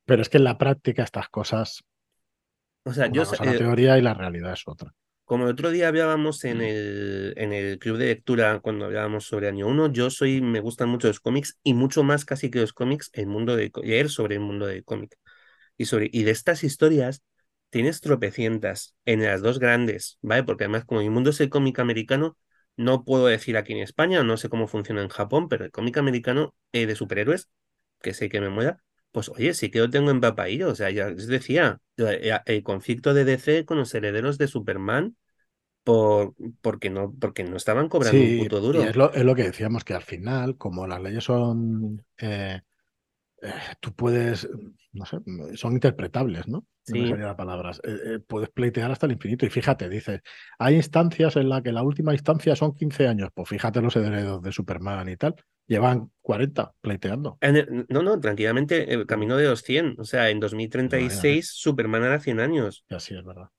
Pero 0.06 0.22
es 0.24 0.30
que 0.30 0.38
en 0.38 0.46
la 0.46 0.58
práctica 0.58 1.04
estas 1.04 1.30
cosas, 1.30 1.84
O 2.84 2.94
sea, 2.94 3.08
yo 3.08 3.24
cosa 3.26 3.46
la 3.46 3.56
eh, 3.56 3.56
teoría 3.56 3.98
y 3.98 4.02
la 4.02 4.14
realidad 4.14 4.54
es 4.54 4.64
otra. 4.68 4.94
como 5.26 5.46
el 5.46 5.52
otro 5.52 5.72
día 5.72 5.88
hablábamos 5.88 6.44
Mm. 6.46 6.50
en 6.52 6.62
el, 6.62 7.34
en 7.38 7.54
el 7.54 7.80
club 7.80 7.98
de 7.98 8.08
lectura 8.08 8.60
cuando 8.60 8.86
hablábamos 8.86 9.26
sobre 9.26 9.48
Año 9.48 9.68
1, 9.68 9.92
yo 9.92 10.10
soy, 10.10 10.42
me 10.42 10.60
gustan 10.60 10.90
mucho 10.90 11.08
los 11.08 11.20
cómics 11.22 11.58
y 11.64 11.74
mucho 11.74 12.04
más 12.04 12.26
casi 12.26 12.50
que 12.52 12.60
los 12.60 12.74
cómics, 12.74 13.10
el 13.14 13.28
mundo 13.28 13.56
de 13.56 13.72
leer 13.84 14.10
sobre 14.10 14.36
el 14.36 14.42
mundo 14.42 14.66
del 14.68 14.84
cómic. 14.84 15.16
Y 15.78 15.86
sobre, 15.86 16.10
y 16.14 16.24
de 16.24 16.32
estas 16.32 16.64
historias 16.64 17.24
tienes 17.70 18.02
tropecientas 18.02 18.96
en 19.06 19.24
las 19.24 19.42
dos 19.42 19.60
grandes, 19.60 20.20
¿vale? 20.22 20.44
Porque 20.44 20.66
además, 20.66 20.86
como 20.86 21.02
mi 21.02 21.10
mundo 21.10 21.32
es 21.32 21.42
el 21.42 21.50
cómic 21.50 21.80
americano, 21.80 22.38
no 22.78 23.04
puedo 23.04 23.28
decir 23.28 23.58
aquí 23.58 23.74
en 23.74 23.80
España, 23.80 24.24
no 24.24 24.38
sé 24.38 24.50
cómo 24.50 24.68
funciona 24.68 25.02
en 25.02 25.10
Japón, 25.10 25.50
pero 25.50 25.66
el 25.66 25.72
cómic 25.72 25.98
americano 25.98 26.56
eh, 26.72 26.86
de 26.86 26.96
superhéroes, 26.96 27.50
que 28.02 28.14
sé 28.14 28.30
que 28.30 28.42
me 28.42 28.50
muera, 28.50 28.82
pues 29.12 29.30
oye, 29.30 29.54
sí 29.54 29.70
que 29.70 29.80
lo 29.80 29.90
tengo 29.90 30.10
en 30.12 30.22
Papaíro. 30.22 30.70
O 30.70 30.76
sea, 30.76 30.90
ya 30.90 31.10
les 31.10 31.28
decía, 31.28 31.80
eh, 31.98 32.40
el 32.46 32.64
conflicto 32.64 33.14
de 33.14 33.26
DC 33.26 33.66
con 33.66 33.78
los 33.78 33.94
herederos 33.94 34.38
de 34.38 34.48
Superman 34.48 35.16
por, 35.84 36.34
porque, 36.62 36.90
no, 36.90 37.14
porque 37.20 37.44
no 37.44 37.58
estaban 37.58 37.90
cobrando 37.90 38.22
un 38.22 38.38
puto 38.38 38.60
y 38.60 38.62
duro. 38.62 38.84
es 38.84 38.96
lo, 38.96 39.14
es 39.14 39.24
lo 39.24 39.36
que 39.36 39.44
decíamos, 39.44 39.84
que 39.84 39.94
al 39.94 40.04
final, 40.04 40.58
como 40.58 40.88
las 40.88 41.02
leyes 41.02 41.24
son, 41.24 42.06
eh, 42.18 42.62
eh, 43.42 43.54
tú 43.80 43.94
puedes, 43.94 44.48
no 44.94 45.06
sé, 45.06 45.18
son 45.56 45.74
interpretables, 45.74 46.48
¿no? 46.48 46.66
No 46.88 46.96
me 47.00 47.04
Sí. 47.04 47.10
salía 47.10 47.26
la 47.28 47.36
palabra. 47.38 47.72
Eh, 47.84 47.98
eh, 48.06 48.20
puedes 48.26 48.50
pleitear 48.50 48.92
hasta 48.92 49.06
el 49.06 49.12
infinito. 49.14 49.46
Y 49.46 49.50
fíjate, 49.50 49.88
dices, 49.90 50.22
hay 50.60 50.76
instancias 50.76 51.36
en 51.36 51.50
las 51.50 51.62
que 51.62 51.72
la 51.72 51.84
última 51.84 52.14
instancia 52.14 52.56
son 52.56 52.74
15 52.74 53.08
años. 53.08 53.30
Pues 53.34 53.48
fíjate 53.50 53.82
los 53.82 53.96
herederos 53.96 54.42
de 54.42 54.52
Superman 54.52 55.08
y 55.10 55.16
tal. 55.18 55.36
Llevan 55.68 56.12
40 56.22 56.74
pleiteando. 56.82 57.38
El- 57.40 57.86
no, 57.88 58.02
no, 58.02 58.20
tranquilamente, 58.20 58.94
el 58.94 59.06
camino 59.06 59.38
de 59.38 59.48
los 59.48 59.62
100. 59.62 59.96
O 60.00 60.04
sea, 60.04 60.30
en 60.30 60.40
2036 60.40 61.52
Superman 61.54 62.04
hará 62.04 62.20
100 62.20 62.40
años. 62.40 62.84
Y 62.90 62.96
así 62.96 63.16
es 63.16 63.24
verdad. 63.24 63.50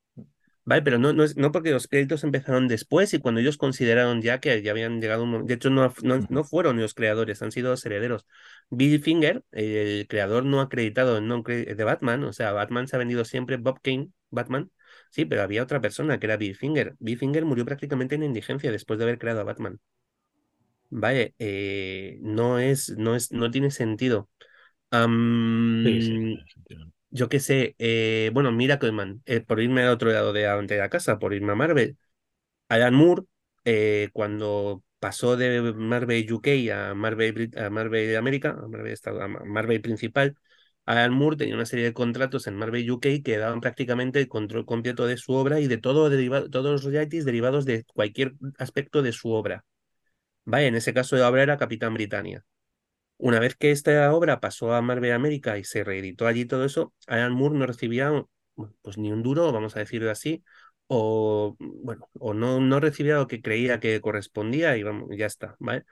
Vale, 0.64 0.82
pero 0.82 0.98
no, 0.98 1.12
no, 1.12 1.24
es, 1.24 1.36
no 1.36 1.50
porque 1.50 1.72
los 1.72 1.88
créditos 1.88 2.22
empezaron 2.22 2.68
después 2.68 3.12
y 3.14 3.18
cuando 3.18 3.40
ellos 3.40 3.56
consideraron 3.58 4.22
ya 4.22 4.38
que 4.40 4.62
ya 4.62 4.70
habían 4.70 5.00
llegado 5.00 5.24
un 5.24 5.30
momento. 5.30 5.48
De 5.48 5.54
hecho, 5.54 5.70
no, 5.70 5.92
no, 6.02 6.20
no 6.28 6.44
fueron 6.44 6.80
los 6.80 6.94
creadores, 6.94 7.42
han 7.42 7.50
sido 7.50 7.70
los 7.70 7.84
herederos. 7.84 8.26
Bill 8.70 9.02
Finger, 9.02 9.42
el 9.50 10.06
creador 10.08 10.44
no 10.44 10.60
acreditado 10.60 11.20
de 11.20 11.84
Batman, 11.84 12.22
o 12.24 12.32
sea, 12.32 12.52
Batman 12.52 12.86
se 12.86 12.94
ha 12.96 12.98
vendido 13.00 13.24
siempre, 13.24 13.56
Bob 13.56 13.80
Kane, 13.82 14.10
Batman, 14.30 14.70
sí, 15.10 15.24
pero 15.24 15.42
había 15.42 15.64
otra 15.64 15.80
persona 15.80 16.18
que 16.20 16.26
era 16.26 16.36
Bill 16.36 16.54
Finger. 16.56 16.94
Bill 17.00 17.18
Finger 17.18 17.44
murió 17.44 17.64
prácticamente 17.64 18.14
en 18.14 18.22
indigencia 18.22 18.70
después 18.70 18.98
de 18.98 19.04
haber 19.04 19.18
creado 19.18 19.40
a 19.40 19.44
Batman. 19.44 19.80
Vale, 20.90 21.34
eh, 21.38 22.18
no 22.20 22.58
es, 22.58 22.90
no 22.98 23.14
es, 23.16 23.32
no 23.32 23.50
tiene 23.50 23.70
sentido. 23.70 24.28
Sí, 25.82 26.00
sí, 26.02 26.18
tiene 26.28 26.44
sentido. 26.52 26.91
Yo 27.12 27.28
qué 27.30 27.40
sé, 27.40 27.76
eh, 27.78 28.30
bueno, 28.34 28.52
Miracleman, 28.52 29.22
eh, 29.26 29.40
por 29.42 29.60
irme 29.60 29.82
al 29.84 29.90
otro 29.90 30.12
lado 30.12 30.32
de, 30.34 30.44
la- 30.44 30.62
de 30.62 30.78
la 30.78 30.90
casa, 30.90 31.18
por 31.20 31.34
irme 31.34 31.52
a 31.52 31.56
Marvel. 31.56 31.98
Alan 32.68 32.94
Moore, 32.94 33.24
eh, 33.64 34.10
cuando 34.12 34.84
pasó 35.00 35.36
de 35.36 35.60
Marvel 35.74 36.32
UK 36.32 36.48
a 36.72 36.94
Marvel, 36.94 37.50
a 37.56 37.70
Marvel 37.70 38.16
América, 38.16 38.50
a 38.50 38.68
Marvel, 38.68 38.96
a 39.20 39.28
Marvel 39.46 39.80
principal, 39.82 40.36
Alan 40.86 41.12
Moore 41.12 41.36
tenía 41.36 41.54
una 41.56 41.66
serie 41.66 41.84
de 41.86 41.92
contratos 41.94 42.46
en 42.48 42.56
Marvel 42.56 42.90
UK 42.90 43.22
que 43.24 43.38
daban 43.38 43.60
prácticamente 43.60 44.18
el 44.20 44.28
control 44.28 44.66
completo 44.66 45.06
de 45.06 45.16
su 45.18 45.32
obra 45.34 45.60
y 45.60 45.68
de 45.68 45.78
todo 45.78 46.10
derivado, 46.10 46.50
todos 46.50 46.72
los 46.72 46.84
royalties 46.84 47.24
derivados 47.24 47.64
de 47.66 47.84
cualquier 47.94 48.34
aspecto 48.58 49.02
de 49.02 49.12
su 49.12 49.30
obra. 49.32 49.64
Vaya, 50.44 50.68
en 50.68 50.76
ese 50.76 50.94
caso 50.94 51.16
la 51.16 51.28
obra 51.28 51.42
era 51.42 51.58
Capitán 51.58 51.94
Britannia. 51.94 52.44
Una 53.22 53.38
vez 53.38 53.54
que 53.54 53.70
esta 53.70 54.12
obra 54.12 54.40
pasó 54.40 54.74
a 54.74 54.82
Marvel 54.82 55.12
América 55.12 55.56
y 55.56 55.62
se 55.62 55.84
reeditó 55.84 56.26
allí 56.26 56.44
todo 56.44 56.64
eso, 56.64 56.92
Alan 57.06 57.32
Moore 57.32 57.56
no 57.56 57.66
recibía 57.66 58.10
pues 58.82 58.98
ni 58.98 59.12
un 59.12 59.22
duro, 59.22 59.52
vamos 59.52 59.76
a 59.76 59.78
decirlo 59.78 60.10
así, 60.10 60.42
o 60.88 61.56
bueno, 61.60 62.08
o 62.18 62.34
no, 62.34 62.58
no 62.58 62.80
recibía 62.80 63.14
lo 63.14 63.28
que 63.28 63.40
creía 63.40 63.78
que 63.78 64.00
correspondía 64.00 64.76
y 64.76 64.82
vamos, 64.82 65.08
ya 65.16 65.26
está, 65.26 65.54
¿vale? 65.60 65.84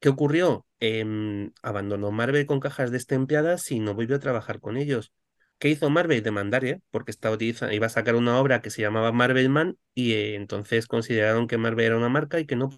¿Qué 0.00 0.08
ocurrió? 0.08 0.66
Em, 0.80 1.52
abandonó 1.62 2.10
Marvel 2.10 2.46
con 2.46 2.58
cajas 2.58 2.90
destempladas 2.90 3.70
y 3.70 3.78
no 3.80 3.94
volvió 3.94 4.16
a 4.16 4.20
trabajar 4.20 4.60
con 4.60 4.76
ellos. 4.76 5.12
¿Qué 5.58 5.68
hizo 5.70 5.88
Marvel? 5.88 6.24
Demandar, 6.24 6.64
¿eh? 6.64 6.82
Porque 6.90 7.12
estaba 7.12 7.36
iba 7.40 7.86
a 7.86 7.90
sacar 7.90 8.16
una 8.16 8.40
obra 8.40 8.60
que 8.60 8.70
se 8.70 8.82
llamaba 8.82 9.12
Marvelman 9.12 9.78
y 9.94 10.14
eh, 10.14 10.34
entonces 10.34 10.88
consideraron 10.88 11.46
que 11.46 11.58
Marvel 11.58 11.86
era 11.86 11.96
una 11.96 12.08
marca 12.08 12.40
y 12.40 12.46
que 12.46 12.56
no 12.56 12.70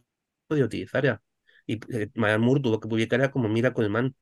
podía 0.47 0.67
utilizarla. 0.67 1.23
Y 1.69 1.81
eh, 1.95 2.11
Moore 2.17 2.63
tuvo 2.63 2.81
que 2.81 2.89
publicarla 2.89 3.31
como 3.33 3.49
Miracle 3.51 3.91
Man, 3.91 4.17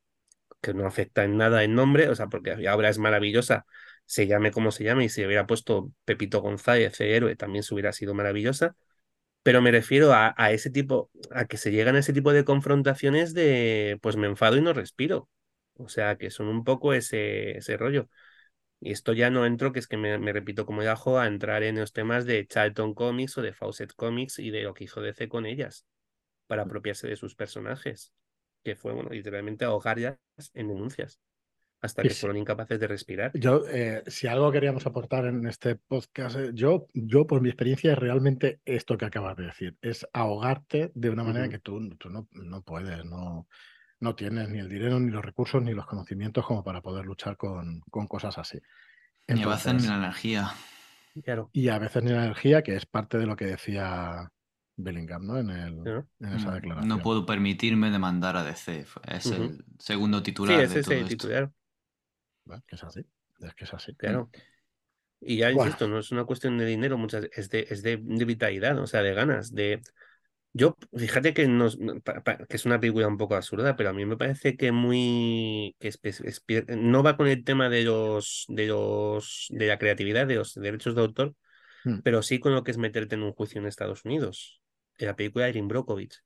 que 0.60 0.74
no 0.74 0.86
afecta 0.86 1.24
en 1.24 1.36
nada 1.38 1.64
el 1.64 1.74
nombre, 1.74 2.08
o 2.10 2.14
sea, 2.16 2.28
porque 2.28 2.56
la 2.56 2.76
obra 2.76 2.88
es 2.90 2.98
maravillosa, 2.98 3.66
se 4.06 4.26
llame 4.26 4.50
como 4.52 4.72
se 4.72 4.84
llame, 4.84 5.04
y 5.06 5.08
si 5.10 5.24
hubiera 5.26 5.46
puesto 5.46 5.92
Pepito 6.04 6.40
González, 6.42 7.00
el 7.00 7.08
héroe, 7.10 7.36
también 7.36 7.62
se 7.64 7.74
hubiera 7.74 7.92
sido 7.92 8.14
maravillosa. 8.14 8.76
Pero 9.42 9.62
me 9.62 9.70
refiero 9.70 10.12
a, 10.12 10.34
a 10.36 10.52
ese 10.52 10.70
tipo, 10.70 11.10
a 11.30 11.46
que 11.46 11.56
se 11.56 11.70
llegan 11.72 11.96
a 11.96 12.00
ese 12.00 12.12
tipo 12.12 12.32
de 12.32 12.44
confrontaciones 12.44 13.32
de, 13.34 13.98
pues 14.02 14.16
me 14.16 14.26
enfado 14.26 14.56
y 14.56 14.60
no 14.62 14.72
respiro. 14.72 15.28
O 15.74 15.88
sea, 15.88 16.16
que 16.18 16.30
son 16.30 16.48
un 16.48 16.64
poco 16.64 16.92
ese, 16.94 17.58
ese 17.58 17.76
rollo. 17.76 18.08
Y 18.80 18.92
esto 18.92 19.12
ya 19.12 19.30
no 19.30 19.46
entro, 19.46 19.72
que 19.72 19.78
es 19.80 19.88
que 19.88 19.96
me, 19.96 20.18
me 20.18 20.32
repito 20.32 20.66
como 20.66 20.82
ajo 20.82 21.18
a 21.18 21.26
entrar 21.26 21.62
en 21.62 21.76
los 21.80 21.92
temas 21.92 22.26
de 22.26 22.46
Charlton 22.46 22.94
Comics 22.94 23.38
o 23.38 23.42
de 23.42 23.52
Fawcett 23.52 23.94
Comics 23.94 24.38
y 24.38 24.50
de 24.50 24.62
lo 24.62 24.74
que 24.74 24.84
hizo 24.84 25.00
DC 25.00 25.28
con 25.28 25.46
ellas, 25.46 25.86
para 26.46 26.62
apropiarse 26.62 27.08
de 27.08 27.16
sus 27.16 27.34
personajes, 27.34 28.12
que 28.64 28.76
fue, 28.76 28.92
bueno, 28.92 29.10
literalmente 29.10 29.64
ahogar 29.64 29.98
ya 29.98 30.18
en 30.54 30.68
denuncias. 30.68 31.20
hasta 31.80 32.02
que 32.02 32.10
sí. 32.10 32.20
fueron 32.20 32.38
incapaces 32.38 32.80
de 32.80 32.88
respirar. 32.88 33.30
Yo, 33.34 33.64
eh, 33.68 34.02
si 34.06 34.26
algo 34.26 34.50
queríamos 34.50 34.86
aportar 34.86 35.26
en 35.26 35.46
este 35.46 35.76
podcast, 35.76 36.36
eh, 36.36 36.50
yo, 36.54 36.88
yo 36.94 37.26
por 37.26 37.40
mi 37.40 37.48
experiencia 37.48 37.92
es 37.92 37.98
realmente 37.98 38.60
esto 38.64 38.96
que 38.98 39.04
acabas 39.04 39.36
de 39.36 39.44
decir, 39.44 39.76
es 39.82 40.06
ahogarte 40.12 40.90
de 40.94 41.10
una 41.10 41.22
manera 41.22 41.48
que 41.48 41.58
tú, 41.58 41.88
tú 41.96 42.10
no, 42.10 42.28
no 42.32 42.62
puedes, 42.62 43.04
no, 43.04 43.46
no 44.00 44.14
tienes 44.14 44.48
ni 44.48 44.58
el 44.58 44.68
dinero, 44.68 44.98
ni 44.98 45.10
los 45.10 45.24
recursos, 45.24 45.62
ni 45.62 45.74
los 45.74 45.86
conocimientos 45.86 46.44
como 46.44 46.64
para 46.64 46.82
poder 46.82 47.04
luchar 47.04 47.36
con, 47.36 47.80
con 47.90 48.06
cosas 48.06 48.36
así. 48.38 48.58
Ni 49.28 49.42
a 49.42 49.48
veces 49.48 49.66
ni 49.66 49.70
Entonces, 49.70 49.90
la 49.90 49.96
energía. 49.96 50.50
Claro, 51.24 51.50
y 51.52 51.68
a 51.68 51.78
veces 51.78 52.02
ni 52.02 52.10
la 52.10 52.24
energía, 52.24 52.62
que 52.62 52.76
es 52.76 52.86
parte 52.86 53.18
de 53.18 53.26
lo 53.26 53.36
que 53.36 53.46
decía 53.46 54.32
Bellingham, 54.76 55.26
¿no? 55.26 55.38
En, 55.38 55.50
el, 55.50 55.78
en 56.20 56.32
esa 56.32 56.50
Mm, 56.50 56.54
declaración. 56.54 56.88
No 56.88 57.02
puedo 57.02 57.26
permitirme 57.26 57.90
demandar 57.90 58.36
a 58.36 58.44
DC. 58.44 58.84
Es 59.08 59.26
el 59.26 59.64
segundo 59.78 60.18
Sí, 60.18 60.24
titular 60.24 60.60
es 60.60 60.74
de 60.74 60.82
todo 60.82 60.92
ese 60.94 61.00
esto. 61.00 61.08
titular. 61.08 61.50
Que 62.68 62.76
es 62.76 62.84
así, 62.84 63.04
es 63.40 63.54
que 63.54 63.64
es 63.64 63.74
así. 63.74 63.94
claro. 63.94 64.30
Y 65.20 65.38
ya 65.38 65.46
Bueno. 65.50 65.62
insisto, 65.64 65.88
no 65.88 65.98
es 65.98 66.12
una 66.12 66.24
cuestión 66.24 66.58
de 66.58 66.66
dinero, 66.66 66.98
muchas 66.98 67.26
es 67.34 67.48
de, 67.50 67.66
es 67.70 67.82
de, 67.82 67.96
de 68.02 68.24
vitalidad, 68.24 68.78
o 68.78 68.86
sea, 68.86 69.02
de 69.02 69.14
ganas, 69.14 69.52
de 69.54 69.80
yo, 70.52 70.76
fíjate 70.96 71.34
que 71.34 71.48
nos, 71.48 71.78
pa- 72.04 72.22
pa- 72.22 72.38
que 72.46 72.56
es 72.56 72.64
una 72.66 72.80
película 72.80 73.08
un 73.08 73.18
poco 73.18 73.34
absurda, 73.34 73.76
pero 73.76 73.90
a 73.90 73.92
mí 73.92 74.06
me 74.06 74.16
parece 74.16 74.56
que 74.56 74.72
muy 74.72 75.76
que 75.78 75.92
no 76.76 77.02
va 77.02 77.16
con 77.16 77.26
el 77.28 77.44
tema 77.44 77.68
de 77.68 77.84
los 77.84 78.44
de 78.48 78.66
los 78.66 79.46
de 79.50 79.66
la 79.66 79.78
creatividad, 79.78 80.26
de 80.26 80.36
los 80.36 80.54
derechos 80.54 80.94
de 80.94 81.00
autor, 81.02 81.34
Mm. 81.84 82.00
pero 82.02 82.22
sí 82.22 82.38
con 82.38 82.54
lo 82.54 82.62
que 82.64 82.70
es 82.70 82.78
meterte 82.78 83.14
en 83.16 83.22
un 83.22 83.32
juicio 83.32 83.60
en 83.60 83.66
Estados 83.66 84.04
Unidos. 84.04 84.60
En 84.98 85.06
la 85.06 85.16
película 85.16 85.44
de 85.44 85.50
Erin 85.52 85.68
Brockovich. 85.68 86.22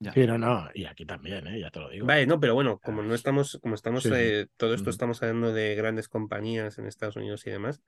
Ya. 0.00 0.12
Sí, 0.12 0.26
no, 0.26 0.38
no, 0.38 0.68
y 0.74 0.86
aquí 0.86 1.04
también, 1.04 1.46
¿eh? 1.46 1.60
ya 1.60 1.70
te 1.70 1.78
lo 1.78 1.88
digo. 1.90 2.06
Vale, 2.06 2.26
no, 2.26 2.40
pero 2.40 2.54
bueno, 2.54 2.78
como 2.80 3.02
Ah, 3.02 3.06
no 3.06 3.14
estamos, 3.14 3.58
como 3.62 3.74
estamos, 3.74 4.04
sí, 4.04 4.10
sí. 4.10 4.14
eh, 4.14 4.46
todo 4.56 4.74
esto 4.74 4.90
estamos 4.90 5.22
hablando 5.22 5.52
de 5.52 5.74
grandes 5.74 6.08
compañías 6.08 6.78
en 6.78 6.86
Estados 6.86 7.16
Unidos 7.16 7.46
y 7.46 7.50
demás, 7.50 7.82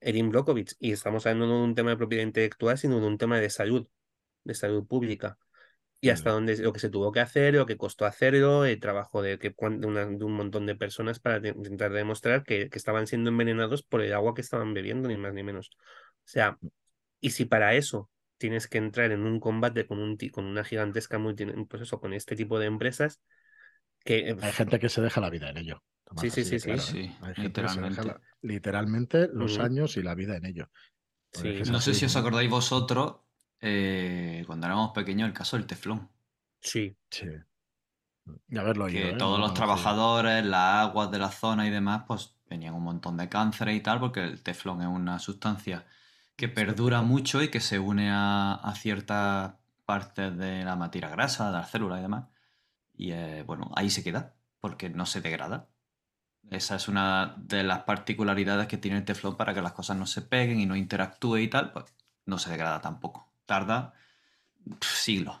Erin 0.00 0.30
Brockovich, 0.30 0.74
y 0.80 0.92
estamos 0.92 1.26
hablando 1.26 1.46
no 1.46 1.58
de 1.58 1.64
un 1.64 1.74
tema 1.74 1.90
de 1.90 1.96
propiedad 1.98 2.24
intelectual, 2.24 2.78
sino 2.78 3.00
de 3.00 3.06
un 3.06 3.18
tema 3.18 3.40
de 3.40 3.50
salud, 3.50 3.88
de 4.44 4.54
salud 4.54 4.86
pública. 4.86 5.38
Y 6.00 6.10
hasta 6.10 6.30
dónde 6.30 6.56
lo 6.58 6.72
que 6.72 6.80
se 6.80 6.90
tuvo 6.90 7.12
que 7.12 7.20
hacer, 7.20 7.54
lo 7.54 7.66
que 7.66 7.76
costó 7.78 8.06
hacerlo, 8.06 8.64
el 8.66 8.80
trabajo 8.80 9.22
de, 9.22 9.38
que, 9.38 9.50
de, 9.50 9.86
una- 9.86 10.06
de 10.06 10.24
un 10.24 10.32
montón 10.34 10.66
de 10.66 10.76
personas 10.76 11.20
para 11.20 11.40
de- 11.40 11.50
intentar 11.50 11.92
demostrar 11.92 12.44
que, 12.44 12.70
que 12.70 12.78
estaban 12.78 13.06
siendo 13.06 13.30
envenenados 13.30 13.82
por 13.82 14.02
el 14.02 14.12
agua 14.14 14.34
que 14.34 14.42
estaban 14.42 14.74
bebiendo, 14.74 15.08
ni 15.08 15.16
más 15.16 15.34
ni 15.34 15.42
menos. 15.42 15.70
O 15.74 15.78
sea, 16.28 16.58
y 17.20 17.30
si 17.30 17.44
para 17.46 17.74
eso 17.74 18.10
tienes 18.44 18.68
que 18.68 18.78
entrar 18.78 19.12
en 19.12 19.22
un 19.26 19.40
combate 19.40 19.86
con, 19.86 19.98
un, 20.00 20.16
con 20.32 20.44
una 20.46 20.64
gigantesca 20.64 21.18
multi, 21.18 21.46
pues 21.68 21.82
eso, 21.82 22.00
con 22.00 22.12
este 22.14 22.36
tipo 22.36 22.58
de 22.58 22.66
empresas, 22.66 23.20
que 24.04 24.30
eh, 24.30 24.36
Hay 24.40 24.52
gente 24.52 24.78
que 24.78 24.88
se 24.88 25.00
deja 25.00 25.20
la 25.20 25.30
vida 25.30 25.50
en 25.50 25.58
ello. 25.58 25.82
Tomás, 26.04 26.28
Sí, 26.28 26.30
sí, 26.30 26.44
sí, 26.44 26.60
sí. 26.60 26.76
claro, 26.76 26.82
Sí, 26.82 27.10
¿eh? 27.10 27.16
Hay 27.22 27.34
gente 27.34 27.62
que 27.62 27.68
se 27.68 27.80
deja 27.80 28.02
literalmente. 28.02 28.04
la- 28.04 28.20
literalmente 28.42 29.28
los 29.32 29.58
años 29.60 29.96
y 29.96 30.02
la 30.02 30.14
vida 30.14 30.36
en 30.36 30.44
ello. 30.46 30.70
Sí, 31.32 31.62
No 31.66 31.80
sé 31.80 31.94
si 31.94 32.04
os 32.06 32.16
acordáis 32.16 32.50
vosotros, 32.50 33.16
eh, 33.60 34.44
cuando 34.46 34.66
éramos 34.66 34.92
pequeños, 34.92 35.28
el 35.28 35.34
caso 35.34 35.56
del 35.56 35.66
teflón. 35.66 36.10
sí, 36.60 36.96
Sí. 37.10 37.26
Y 38.48 38.58
haberlo 38.58 38.86
Que 38.86 39.00
¿eh? 39.10 39.16
todos 39.18 39.38
No 39.38 39.40
los 39.40 39.54
trabajadores, 39.54 40.44
las 40.44 40.86
aguas 40.88 41.10
de 41.10 41.18
la 41.18 41.30
zona 41.30 41.66
y 41.66 41.70
demás, 41.70 42.04
pues 42.06 42.36
tenían 42.48 42.74
un 42.74 42.82
montón 42.84 43.16
de 43.16 43.28
cánceres 43.28 43.76
y 43.76 43.80
tal, 43.80 44.00
porque 44.00 44.20
el 44.24 44.42
teflón 44.42 44.80
es 44.82 44.86
una 44.88 45.18
sustancia 45.18 45.86
que 46.36 46.48
perdura 46.48 47.02
mucho 47.02 47.42
y 47.42 47.48
que 47.48 47.60
se 47.60 47.78
une 47.78 48.10
a, 48.10 48.54
a 48.54 48.74
ciertas 48.74 49.54
partes 49.84 50.36
de 50.36 50.64
la 50.64 50.76
materia 50.76 51.08
grasa, 51.08 51.46
de 51.46 51.52
las 51.52 51.70
células 51.70 51.98
y 51.98 52.02
demás. 52.02 52.26
Y 52.94 53.12
eh, 53.12 53.42
bueno, 53.46 53.70
ahí 53.76 53.90
se 53.90 54.02
queda, 54.02 54.34
porque 54.60 54.90
no 54.90 55.06
se 55.06 55.20
degrada. 55.20 55.68
Esa 56.50 56.76
es 56.76 56.88
una 56.88 57.34
de 57.38 57.62
las 57.62 57.80
particularidades 57.80 58.66
que 58.66 58.78
tiene 58.78 58.98
el 58.98 59.04
teflón 59.04 59.36
para 59.36 59.54
que 59.54 59.62
las 59.62 59.72
cosas 59.72 59.96
no 59.96 60.06
se 60.06 60.22
peguen 60.22 60.60
y 60.60 60.66
no 60.66 60.76
interactúe 60.76 61.38
y 61.38 61.48
tal, 61.48 61.72
pues 61.72 61.86
no 62.26 62.38
se 62.38 62.50
degrada 62.50 62.80
tampoco. 62.80 63.32
Tarda 63.46 63.94
siglos. 64.80 65.40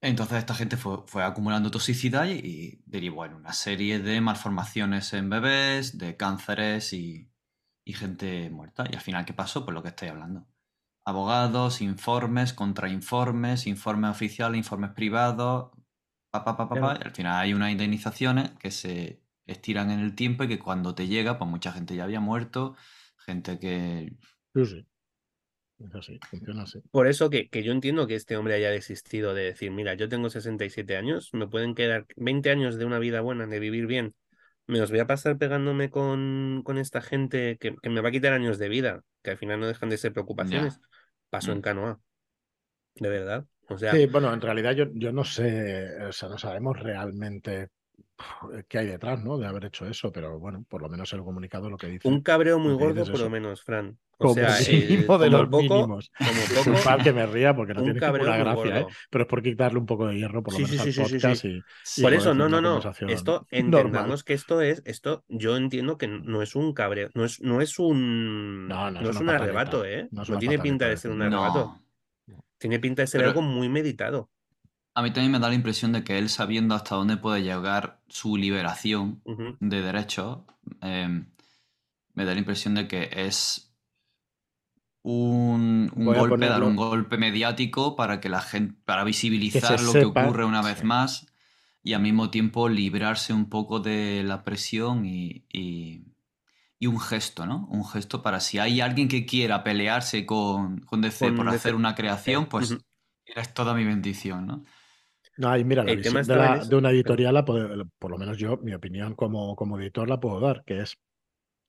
Entonces 0.00 0.38
esta 0.38 0.54
gente 0.54 0.76
fue, 0.76 1.24
acumulando 1.24 1.70
toxicidad 1.70 2.26
y 2.26 2.82
derivó 2.86 3.24
en 3.24 3.34
una 3.34 3.52
serie 3.52 4.00
de 4.00 4.20
malformaciones 4.20 5.12
en 5.12 5.30
bebés, 5.30 5.96
de 5.98 6.16
cánceres 6.16 6.92
y, 6.92 7.31
y 7.84 7.94
gente 7.94 8.50
muerta. 8.50 8.84
Y 8.90 8.94
al 8.94 9.00
final, 9.00 9.24
¿qué 9.24 9.32
pasó? 9.32 9.64
Pues 9.64 9.74
lo 9.74 9.82
que 9.82 9.88
estoy 9.88 10.08
hablando. 10.08 10.46
Abogados, 11.04 11.80
informes, 11.80 12.52
contrainformes, 12.52 13.66
informes 13.66 14.10
oficiales, 14.10 14.58
informes 14.58 14.90
privados, 14.90 15.70
pa, 16.30 16.44
pa, 16.44 16.56
pa, 16.56 16.68
pa, 16.68 16.74
pa, 16.76 16.98
y 17.00 17.04
al 17.04 17.12
final 17.12 17.40
hay 17.40 17.54
unas 17.54 17.72
indemnizaciones 17.72 18.50
que 18.52 18.70
se 18.70 19.20
estiran 19.46 19.90
en 19.90 20.00
el 20.00 20.14
tiempo 20.14 20.44
y 20.44 20.48
que 20.48 20.58
cuando 20.58 20.94
te 20.94 21.08
llega, 21.08 21.38
pues 21.38 21.50
mucha 21.50 21.72
gente 21.72 21.96
ya 21.96 22.04
había 22.04 22.20
muerto, 22.20 22.76
gente 23.18 23.58
que... 23.58 24.16
Sí, 24.54 24.66
sí. 24.66 24.86
Es 25.78 25.94
así, 25.96 26.20
funciona 26.30 26.62
así. 26.62 26.80
Por 26.92 27.08
eso 27.08 27.28
que, 27.28 27.48
que 27.48 27.64
yo 27.64 27.72
entiendo 27.72 28.06
que 28.06 28.14
este 28.14 28.36
hombre 28.36 28.54
haya 28.54 28.70
desistido 28.70 29.34
de 29.34 29.44
decir, 29.44 29.72
mira, 29.72 29.94
yo 29.94 30.08
tengo 30.08 30.30
67 30.30 30.96
años, 30.96 31.30
me 31.32 31.48
pueden 31.48 31.74
quedar 31.74 32.06
20 32.16 32.50
años 32.50 32.76
de 32.76 32.84
una 32.84 33.00
vida 33.00 33.20
buena, 33.20 33.46
de 33.46 33.58
vivir 33.58 33.86
bien, 33.86 34.14
me 34.66 34.78
los 34.78 34.90
voy 34.90 35.00
a 35.00 35.06
pasar 35.06 35.38
pegándome 35.38 35.90
con, 35.90 36.62
con 36.64 36.78
esta 36.78 37.00
gente 37.02 37.58
que, 37.58 37.76
que 37.82 37.90
me 37.90 38.00
va 38.00 38.08
a 38.10 38.12
quitar 38.12 38.32
años 38.32 38.58
de 38.58 38.68
vida, 38.68 39.02
que 39.22 39.30
al 39.32 39.38
final 39.38 39.60
no 39.60 39.66
dejan 39.66 39.88
de 39.90 39.98
ser 39.98 40.12
preocupaciones. 40.12 40.80
Paso 41.30 41.52
en 41.52 41.60
Mm. 41.60 41.62
canoa. 41.62 42.00
De 42.96 43.08
verdad. 43.08 43.46
O 43.68 43.78
sea, 43.78 43.92
Sí, 43.92 44.06
bueno, 44.06 44.32
en 44.32 44.40
realidad 44.40 44.72
yo, 44.72 44.86
yo 44.94 45.12
no 45.12 45.24
sé, 45.24 45.96
o 46.06 46.12
sea, 46.12 46.28
no 46.28 46.38
sabemos 46.38 46.78
realmente 46.78 47.68
qué 48.68 48.78
hay 48.78 48.86
detrás, 48.86 49.22
¿no? 49.24 49.38
De 49.38 49.46
haber 49.46 49.64
hecho 49.66 49.86
eso, 49.86 50.12
pero 50.12 50.38
bueno, 50.38 50.64
por 50.68 50.82
lo 50.82 50.88
menos 50.88 51.12
el 51.12 51.22
comunicado 51.22 51.68
lo 51.70 51.76
que 51.76 51.86
dice. 51.88 52.08
un 52.08 52.20
cabreo 52.22 52.58
muy 52.58 52.74
gordo, 52.74 53.04
por 53.04 53.18
lo 53.20 53.30
menos, 53.30 53.62
Fran. 53.62 53.98
O 54.18 54.28
Como 54.28 54.34
sea, 54.34 54.56
el- 54.58 54.88
mínimo 54.88 55.18
de 55.18 55.26
como 55.30 55.38
los 55.42 55.48
poco, 55.50 55.62
mínimos. 55.62 56.12
como 56.16 56.30
poco, 56.96 57.02
que 57.02 57.12
me 57.12 57.26
ría 57.26 57.56
porque 57.56 57.74
no 57.74 57.82
un 57.82 57.92
tiene 57.92 58.06
ninguna 58.12 58.36
gracia, 58.36 58.80
¿eh? 58.80 58.86
Pero 59.10 59.24
es 59.24 59.28
por 59.28 59.42
quitarle 59.42 59.78
un 59.80 59.86
poco 59.86 60.06
de 60.06 60.16
hierro, 60.16 60.42
por 60.44 60.52
lo 60.52 60.58
Sí, 60.58 60.64
menos 60.64 60.76
sí, 60.76 60.78
al 60.78 60.84
sí, 60.84 60.92
sí, 60.92 61.04
sí, 61.08 61.14
podcast 61.16 61.42
sí. 61.42 61.62
y 62.00 62.02
Por 62.02 62.14
eso, 62.14 62.32
no, 62.34 62.48
no, 62.48 62.60
no. 62.60 62.78
Esto 63.08 63.32
normal. 63.32 63.46
entendamos 63.50 64.22
que 64.22 64.34
esto 64.34 64.60
es, 64.60 64.80
esto 64.84 65.24
yo 65.28 65.56
entiendo 65.56 65.98
que 65.98 66.06
no 66.06 66.40
es 66.42 66.54
un 66.54 66.72
cabreo, 66.72 67.08
no 67.14 67.24
es, 67.24 67.40
no 67.42 67.60
es 67.60 67.78
un, 67.80 68.68
No, 68.68 68.90
no 68.92 68.98
es 68.98 69.04
no 69.04 69.10
es 69.10 69.16
una 69.16 69.32
un 69.32 69.36
arrebato, 69.40 69.84
¿eh? 69.84 70.08
no 70.12 70.24
tiene 70.38 70.58
pinta 70.60 70.88
de 70.88 70.96
ser 70.96 71.10
un 71.10 71.22
arrebato. 71.22 71.80
No. 72.26 72.44
Tiene 72.58 72.78
pinta 72.78 73.02
de 73.02 73.08
ser 73.08 73.20
Pero- 73.22 73.30
algo 73.30 73.42
muy 73.42 73.68
meditado. 73.68 74.30
A 74.94 75.02
mí 75.02 75.10
también 75.10 75.32
me 75.32 75.38
da 75.38 75.48
la 75.48 75.54
impresión 75.54 75.92
de 75.92 76.04
que 76.04 76.18
él, 76.18 76.28
sabiendo 76.28 76.74
hasta 76.74 76.96
dónde 76.96 77.16
puede 77.16 77.42
llegar 77.42 78.00
su 78.08 78.36
liberación 78.36 79.22
de 79.60 79.80
derechos, 79.80 80.40
eh, 80.82 81.24
me 82.14 82.24
da 82.24 82.32
la 82.34 82.38
impresión 82.38 82.74
de 82.74 82.88
que 82.88 83.08
es 83.12 83.74
un, 85.02 85.90
golpe, 85.94 86.46
dar 86.46 86.62
un 86.62 86.76
golpe 86.76 87.16
mediático 87.16 87.96
para 87.96 88.20
que 88.20 88.28
la 88.28 88.40
gente, 88.40 88.80
para 88.84 89.04
visibilizar 89.04 89.80
lo 89.82 89.92
que 89.92 90.04
ocurre 90.04 90.44
una 90.44 90.62
vez 90.62 90.78
sí. 90.78 90.86
más 90.86 91.26
y 91.82 91.94
al 91.94 92.02
mismo 92.02 92.30
tiempo 92.30 92.68
librarse 92.68 93.32
un 93.32 93.48
poco 93.48 93.80
de 93.80 94.22
la 94.24 94.44
presión 94.44 95.04
y, 95.04 95.44
y- 95.52 96.04
y 96.78 96.86
un 96.88 96.98
gesto, 96.98 97.46
¿no? 97.46 97.68
Un 97.70 97.84
gesto 97.84 98.22
para 98.22 98.40
si 98.40 98.58
hay 98.58 98.80
alguien 98.80 99.06
que 99.08 99.24
quiera 99.24 99.62
pelearse 99.62 100.26
con, 100.26 100.80
con 100.80 101.00
DC 101.00 101.28
Con 101.28 101.36
por 101.36 101.46
DC, 101.46 101.56
hacer 101.56 101.74
una 101.76 101.94
creación, 101.94 102.46
pues 102.46 102.72
Ujú. 102.72 102.80
es 103.24 103.54
toda 103.54 103.72
mi 103.74 103.84
bendición, 103.84 104.46
¿no? 104.46 104.64
No, 105.38 105.56
y 105.56 105.64
mira, 105.64 105.82
la 105.84 105.92
El 105.92 106.02
tema 106.02 106.22
de, 106.22 106.36
la- 106.36 106.62
una 106.76 106.90
editorial, 106.90 107.34
la 107.34 107.44
puedo- 107.44 107.88
por 107.98 108.10
lo 108.10 108.18
menos 108.18 108.36
yo, 108.38 108.58
mi 108.58 108.74
opinión 108.74 109.14
como, 109.14 109.56
como 109.56 109.78
editor 109.80 110.08
la 110.08 110.20
puedo 110.20 110.40
dar, 110.40 110.62
que 110.64 110.80
es, 110.80 110.98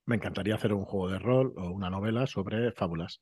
me 0.05 0.15
encantaría 0.17 0.55
hacer 0.55 0.73
un 0.73 0.83
juego 0.83 1.09
de 1.09 1.19
rol 1.19 1.53
o 1.57 1.69
una 1.71 1.89
novela 1.89 2.27
sobre 2.27 2.71
fábulas. 2.73 3.21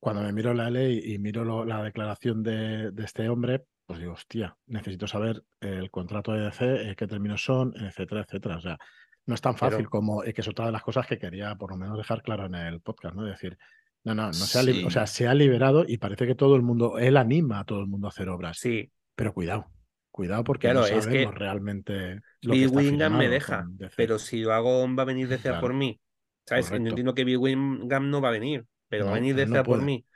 Cuando 0.00 0.22
me 0.22 0.32
miro 0.32 0.54
la 0.54 0.70
ley 0.70 1.00
y 1.12 1.18
miro 1.18 1.44
lo- 1.44 1.64
la 1.64 1.82
declaración 1.82 2.42
de, 2.42 2.90
de 2.92 3.04
este 3.04 3.28
hombre, 3.28 3.64
pues 3.86 3.98
digo, 4.00 4.12
hostia, 4.12 4.56
necesito 4.66 5.06
saber 5.06 5.42
el 5.60 5.90
contrato 5.90 6.32
de 6.32 6.44
DC, 6.44 6.90
eh, 6.90 6.96
qué 6.96 7.06
términos 7.06 7.42
son, 7.44 7.74
etcétera, 7.76 8.22
etcétera. 8.22 8.56
O 8.56 8.60
sea, 8.60 8.78
no 9.26 9.34
es 9.34 9.40
tan 9.42 9.56
fácil 9.56 9.78
Pero- 9.78 9.90
como, 9.90 10.24
y 10.24 10.32
que 10.32 10.40
es 10.40 10.48
otra 10.48 10.66
de 10.66 10.72
las 10.72 10.82
cosas 10.82 11.06
que 11.06 11.18
quería 11.18 11.54
por 11.56 11.70
lo 11.70 11.76
menos 11.76 11.98
dejar 11.98 12.22
claro 12.22 12.46
en 12.46 12.54
el 12.54 12.80
podcast, 12.80 13.14
¿no? 13.14 13.24
Decir, 13.24 13.58
no, 14.04 14.14
no, 14.14 14.26
no 14.28 14.32
se 14.32 14.58
ha, 14.58 14.62
li- 14.62 14.84
o 14.84 14.88
Sí. 14.88 14.94
sea, 14.94 15.06
se 15.06 15.26
ha 15.28 15.34
liberado 15.34 15.84
y 15.86 15.98
parece 15.98 16.26
que 16.26 16.34
todo 16.34 16.54
el 16.56 16.62
mundo, 16.62 16.98
él 16.98 17.16
anima 17.18 17.60
a 17.60 17.64
todo 17.64 17.80
el 17.80 17.86
mundo 17.86 18.06
a 18.06 18.10
hacer 18.10 18.28
obras. 18.30 18.58
Sí, 18.58 18.90
Pero 19.18 19.32
cuidado, 19.34 19.66
cuidado 20.12 20.44
porque 20.44 20.68
Claro, 20.68 20.80
no 20.80 20.86
es 20.86 21.04
sabemos 21.04 21.32
que 21.32 21.38
realmente 21.38 22.20
lo 22.42 22.52
que 22.52 22.58
Bill 22.60 22.68
Wingham 22.68 23.18
me 23.18 23.28
deja, 23.28 23.66
pero 23.96 24.20
si 24.20 24.42
lo 24.42 24.52
hago 24.54 24.86
va 24.94 25.02
a 25.02 25.06
venir 25.06 25.32
a 25.34 25.38
Claro. 25.38 25.60
por 25.60 25.74
mí. 25.74 26.00
¿Sabes? 26.46 26.70
Yo 26.70 26.76
entiendo 26.76 27.14
que 27.14 27.24
Bill 27.24 27.38
Wingham 27.38 28.10
no 28.10 28.20
va 28.20 28.28
a 28.28 28.30
venir, 28.32 28.64
pero 28.88 29.06
va 29.06 29.10
a 29.10 29.14
venir 29.14 29.34
DC 29.34 29.50
no 29.52 29.64
por 29.64 29.82
mí. 29.82 30.06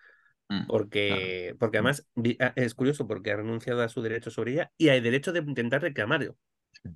Mm, 0.49 0.67
Porque, 0.69 1.57
porque 1.59 1.79
además 1.79 2.07
vi- 2.15 2.37
ah, 2.41 2.53
es 2.55 2.75
curioso 2.75 3.09
porque 3.09 3.33
ha 3.33 3.37
renunciado 3.37 3.83
a 3.83 3.89
su 3.89 4.03
derecho 4.03 4.31
sobre 4.31 4.53
ella 4.53 4.71
y 4.79 4.89
hay 4.91 5.01
derecho 5.01 5.33
de 5.33 5.41
intentar 5.41 5.83
reclamarlo. 5.83 6.37
Sí. 6.71 6.91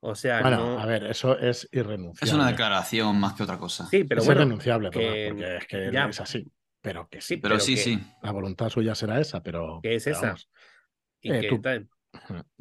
O 0.00 0.14
sea, 0.14 0.42
Bueno, 0.42 0.56
no. 0.74 0.80
a 0.80 0.84
ver, 0.84 1.04
eso 1.06 1.38
es 1.38 1.66
irrenunciable. 1.72 2.30
Es 2.30 2.34
una 2.34 2.46
declaración 2.50 3.18
más 3.18 3.32
que 3.34 3.44
otra 3.44 3.56
cosa. 3.56 3.86
Sí, 3.86 4.04
pero 4.04 4.20
es 4.20 4.26
bueno. 4.26 4.42
irrenunciable, 4.42 4.90
que- 4.90 5.28
porque 5.30 5.56
es 5.56 5.66
que 5.66 5.90
ya. 5.92 6.08
es 6.08 6.20
así. 6.20 6.52
Pero 6.82 7.08
que 7.08 7.20
sí, 7.20 7.34
Sí, 7.36 7.40
Pero, 7.40 7.60
sí, 7.60 7.74
que- 7.76 7.80
sí. 7.80 8.00
la 8.22 8.32
voluntad 8.32 8.68
suya 8.68 8.94
será 8.96 9.20
esa, 9.20 9.40
pero. 9.42 9.78
que 9.82 9.94
es 9.94 10.06
esa. 10.08 10.20
vamos. 10.26 10.50
Y 11.22 11.32
Eh, 11.32 11.40
que 11.40 11.48
tú- 11.48 11.60
tal. 11.60 11.88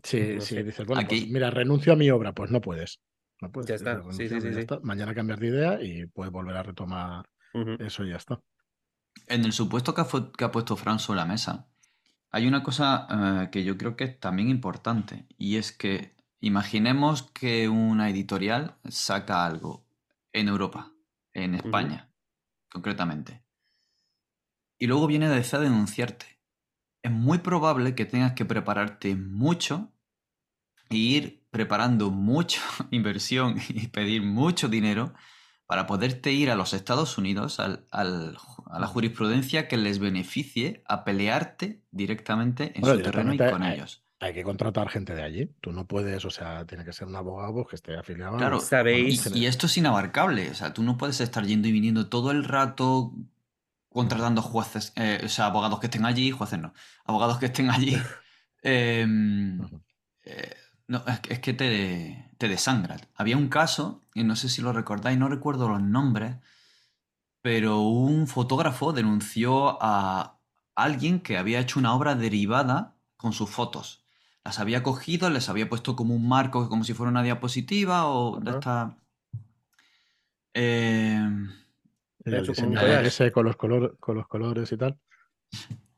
Sí, 0.03 0.35
No 0.35 0.41
sí, 0.41 0.55
sé. 0.55 0.63
dices, 0.63 0.85
bueno, 0.85 1.05
pues 1.07 1.21
Aquí- 1.21 1.31
mira, 1.31 1.49
renuncio 1.49 1.91
a 1.93 1.95
mi 1.95 2.09
obra, 2.09 2.33
pues 2.33 2.51
no 2.51 2.61
puedes. 2.61 2.99
No 3.41 3.51
puedes. 3.51 3.67
Ya 3.67 3.73
dices, 3.75 3.87
está, 3.87 3.93
sí, 3.95 3.99
renuncio, 3.99 4.29
sí, 4.29 4.41
sí, 4.41 4.47
ya 4.47 4.53
sí. 4.53 4.59
está. 4.61 4.79
Mañana 4.81 5.13
cambias 5.13 5.39
de 5.39 5.47
idea 5.47 5.81
y 5.81 6.05
puedes 6.05 6.31
volver 6.31 6.55
a 6.55 6.63
retomar 6.63 7.25
eso 7.79 8.05
y 8.05 8.09
ya 8.11 8.15
está. 8.17 8.39
En 9.27 9.43
el 9.43 9.51
supuesto 9.51 9.93
que 9.93 10.01
ha, 10.01 10.07
que 10.37 10.43
ha 10.45 10.51
puesto 10.51 10.77
Fran 10.77 10.99
sobre 10.99 11.17
la 11.17 11.25
mesa, 11.25 11.67
hay 12.31 12.47
una 12.47 12.63
cosa 12.63 13.07
eh, 13.43 13.49
que 13.51 13.63
yo 13.65 13.77
creo 13.77 13.97
que 13.97 14.05
es 14.05 14.19
también 14.19 14.47
importante, 14.49 15.25
y 15.37 15.57
es 15.57 15.73
que 15.73 16.15
imaginemos 16.39 17.23
que 17.33 17.67
una 17.67 18.09
editorial 18.09 18.77
saca 18.87 19.45
algo 19.45 19.85
en 20.31 20.47
Europa, 20.47 20.93
en 21.33 21.55
España, 21.55 22.09
concretamente, 22.71 23.43
y 24.79 24.87
luego 24.87 25.07
viene 25.07 25.27
DC 25.29 25.57
a 25.57 25.59
denunciarte. 25.59 26.25
Es 27.03 27.11
muy 27.11 27.39
probable 27.39 27.95
que 27.95 28.05
tengas 28.05 28.33
que 28.33 28.45
prepararte 28.45 29.15
mucho 29.15 29.91
e 30.89 30.95
ir 30.97 31.43
preparando 31.51 32.11
mucha 32.11 32.61
inversión 32.91 33.57
y 33.69 33.87
pedir 33.87 34.21
mucho 34.23 34.67
dinero 34.67 35.13
para 35.65 35.87
poderte 35.87 36.31
ir 36.33 36.51
a 36.51 36.55
los 36.55 36.73
Estados 36.73 37.17
Unidos, 37.17 37.59
al- 37.59 37.85
al- 37.91 38.37
a 38.69 38.79
la 38.79 38.87
jurisprudencia 38.87 39.67
que 39.69 39.77
les 39.77 39.99
beneficie 39.99 40.83
a 40.85 41.03
pelearte 41.05 41.81
directamente 41.91 42.73
en 42.75 42.81
Bueno, 42.81 42.97
su 42.97 43.03
terreno 43.03 43.33
y 43.33 43.37
con 43.37 43.63
eh, 43.63 43.73
ellos. 43.75 44.03
Hay 44.19 44.33
que 44.33 44.43
contratar 44.43 44.89
gente 44.89 45.15
de 45.15 45.23
allí. 45.23 45.49
Tú 45.61 45.71
no 45.71 45.87
puedes, 45.87 46.25
o 46.25 46.29
sea, 46.29 46.65
tiene 46.67 46.83
que 46.85 46.93
ser 46.93 47.07
un 47.07 47.15
abogado 47.15 47.53
pues, 47.53 47.67
que 47.69 47.75
esté 47.77 47.97
afiliado. 47.97 48.35
a- 48.35 48.37
Claro, 48.37 48.57
bueno, 48.57 48.67
¿Sabéis? 48.67 49.25
Y, 49.33 49.39
y 49.39 49.45
esto 49.45 49.65
es 49.65 49.77
inabarcable. 49.77 50.51
O 50.51 50.53
sea, 50.53 50.73
tú 50.73 50.83
no 50.83 50.97
puedes 50.97 51.21
estar 51.21 51.45
yendo 51.45 51.67
y 51.69 51.71
viniendo 51.71 52.07
todo 52.09 52.31
el 52.31 52.43
rato 52.43 53.13
contratando 53.91 54.41
jueces, 54.41 54.93
eh, 54.95 55.21
o 55.25 55.29
sea, 55.29 55.47
abogados 55.47 55.79
que 55.79 55.87
estén 55.87 56.05
allí, 56.05 56.31
jueces 56.31 56.59
no, 56.59 56.73
abogados 57.05 57.37
que 57.39 57.47
estén 57.47 57.69
allí. 57.69 57.97
Em, 58.63 59.59
eh, 60.23 60.55
no, 60.87 61.03
es, 61.07 61.19
que- 61.21 61.33
es 61.33 61.39
que 61.39 61.53
te, 61.53 62.29
te 62.37 62.47
desangra. 62.47 62.97
Había 63.15 63.35
un 63.37 63.49
caso, 63.49 64.01
y 64.13 64.23
no 64.23 64.35
sé 64.35 64.49
si 64.49 64.61
lo 64.61 64.71
recordáis, 64.71 65.17
no 65.17 65.27
recuerdo 65.29 65.67
los 65.67 65.81
nombres, 65.81 66.35
pero 67.41 67.79
un 67.81 68.27
fotógrafo 68.27 68.93
denunció 68.93 69.79
a 69.81 70.37
alguien 70.75 71.19
que 71.21 71.37
había 71.37 71.59
hecho 71.59 71.79
una 71.79 71.93
obra 71.95 72.13
derivada 72.15 72.93
con 73.17 73.33
sus 73.33 73.49
fotos. 73.49 74.03
Las 74.43 74.59
había 74.59 74.83
cogido, 74.83 75.29
les 75.29 75.49
había 75.49 75.69
puesto 75.69 75.95
como 75.95 76.13
un 76.15 76.27
marco, 76.27 76.69
como 76.69 76.83
si 76.83 76.93
fuera 76.93 77.09
una 77.11 77.23
diapositiva 77.23 78.05
o 78.07 78.39
de 78.39 78.51
esta... 78.51 78.95
El 80.53 81.49
hecho 82.25 82.53
como 82.53 82.69
un 82.69 82.77
ese 82.77 83.31
con 83.31 83.45
los, 83.45 83.55
color, 83.55 83.97
con 83.99 84.15
los 84.15 84.27
colores 84.27 84.71
y 84.71 84.77
tal. 84.77 84.97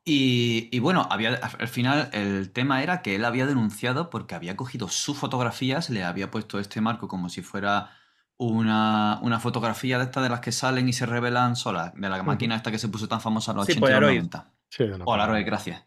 Y, 0.05 0.69
y 0.71 0.79
bueno, 0.79 1.07
había, 1.09 1.35
al 1.35 1.67
final 1.67 2.09
el 2.11 2.51
tema 2.51 2.83
era 2.83 3.01
que 3.01 3.15
él 3.15 3.23
había 3.23 3.45
denunciado 3.45 4.09
porque 4.09 4.35
había 4.35 4.57
cogido 4.57 4.89
sus 4.89 5.17
fotografías, 5.17 5.89
le 5.89 6.03
había 6.03 6.29
puesto 6.29 6.59
este 6.59 6.81
marco 6.81 7.07
como 7.07 7.29
si 7.29 7.41
fuera 7.41 7.91
una, 8.37 9.19
una 9.21 9.39
fotografía 9.39 9.97
de 9.97 10.05
estas 10.05 10.23
de 10.23 10.29
las 10.29 10.41
que 10.41 10.51
salen 10.51 10.89
y 10.89 10.93
se 10.93 11.05
revelan 11.05 11.55
solas, 11.55 11.93
de 11.93 12.09
la 12.09 12.21
máquina 12.23 12.55
esta 12.55 12.71
que 12.71 12.79
se 12.79 12.89
puso 12.89 13.07
tan 13.07 13.21
famosa 13.21 13.51
en 13.51 13.57
los 13.57 13.65
Sí, 13.67 13.73
80 13.73 13.87
y 13.87 13.91
los 13.91 13.99
Polaroid. 13.99 14.17
90. 14.17 14.53
Sí, 14.69 14.83
Polaroid, 15.05 15.05
forma. 15.05 15.39
gracias. 15.45 15.85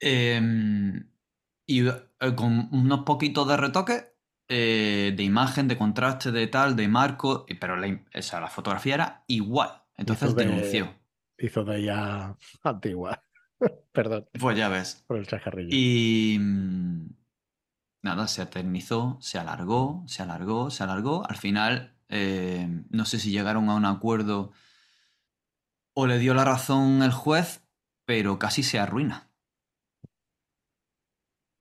Em, 0.00 1.08
y 1.66 1.86
eh, 1.88 1.94
con 2.36 2.68
unos 2.72 3.00
poquitos 3.04 3.46
de 3.48 3.56
retoque 3.56 4.11
eh, 4.48 5.12
de 5.16 5.22
imagen, 5.22 5.68
de 5.68 5.78
contraste, 5.78 6.30
de 6.32 6.46
tal, 6.46 6.76
de 6.76 6.88
marco, 6.88 7.46
pero 7.60 7.76
la, 7.76 7.86
im- 7.88 8.04
o 8.14 8.22
sea, 8.22 8.40
la 8.40 8.48
fotografía 8.48 8.94
era 8.94 9.24
igual. 9.26 9.82
Entonces 9.96 10.30
Hizo 10.30 10.38
de- 10.38 10.44
denunció. 10.46 10.94
Hizo 11.38 11.64
de 11.64 11.78
ella 11.78 12.36
antigua. 12.62 13.22
Perdón 13.92 14.28
Pues 14.38 14.56
ya 14.56 14.68
ves. 14.68 15.04
por 15.06 15.16
el 15.18 15.26
chajarrillo. 15.26 15.68
Y 15.70 16.38
mm, 16.40 17.06
nada, 18.02 18.26
se 18.28 18.42
eternizó, 18.42 19.18
se 19.20 19.38
alargó, 19.38 20.02
se 20.06 20.22
alargó, 20.22 20.70
se 20.70 20.82
alargó. 20.84 21.28
Al 21.28 21.36
final, 21.36 21.96
eh, 22.08 22.68
no 22.90 23.04
sé 23.04 23.18
si 23.18 23.30
llegaron 23.30 23.68
a 23.70 23.74
un 23.74 23.84
acuerdo 23.86 24.52
o 25.94 26.06
le 26.06 26.18
dio 26.18 26.34
la 26.34 26.44
razón 26.44 27.02
el 27.02 27.12
juez, 27.12 27.62
pero 28.04 28.38
casi 28.38 28.62
se 28.62 28.78
arruina. 28.78 29.28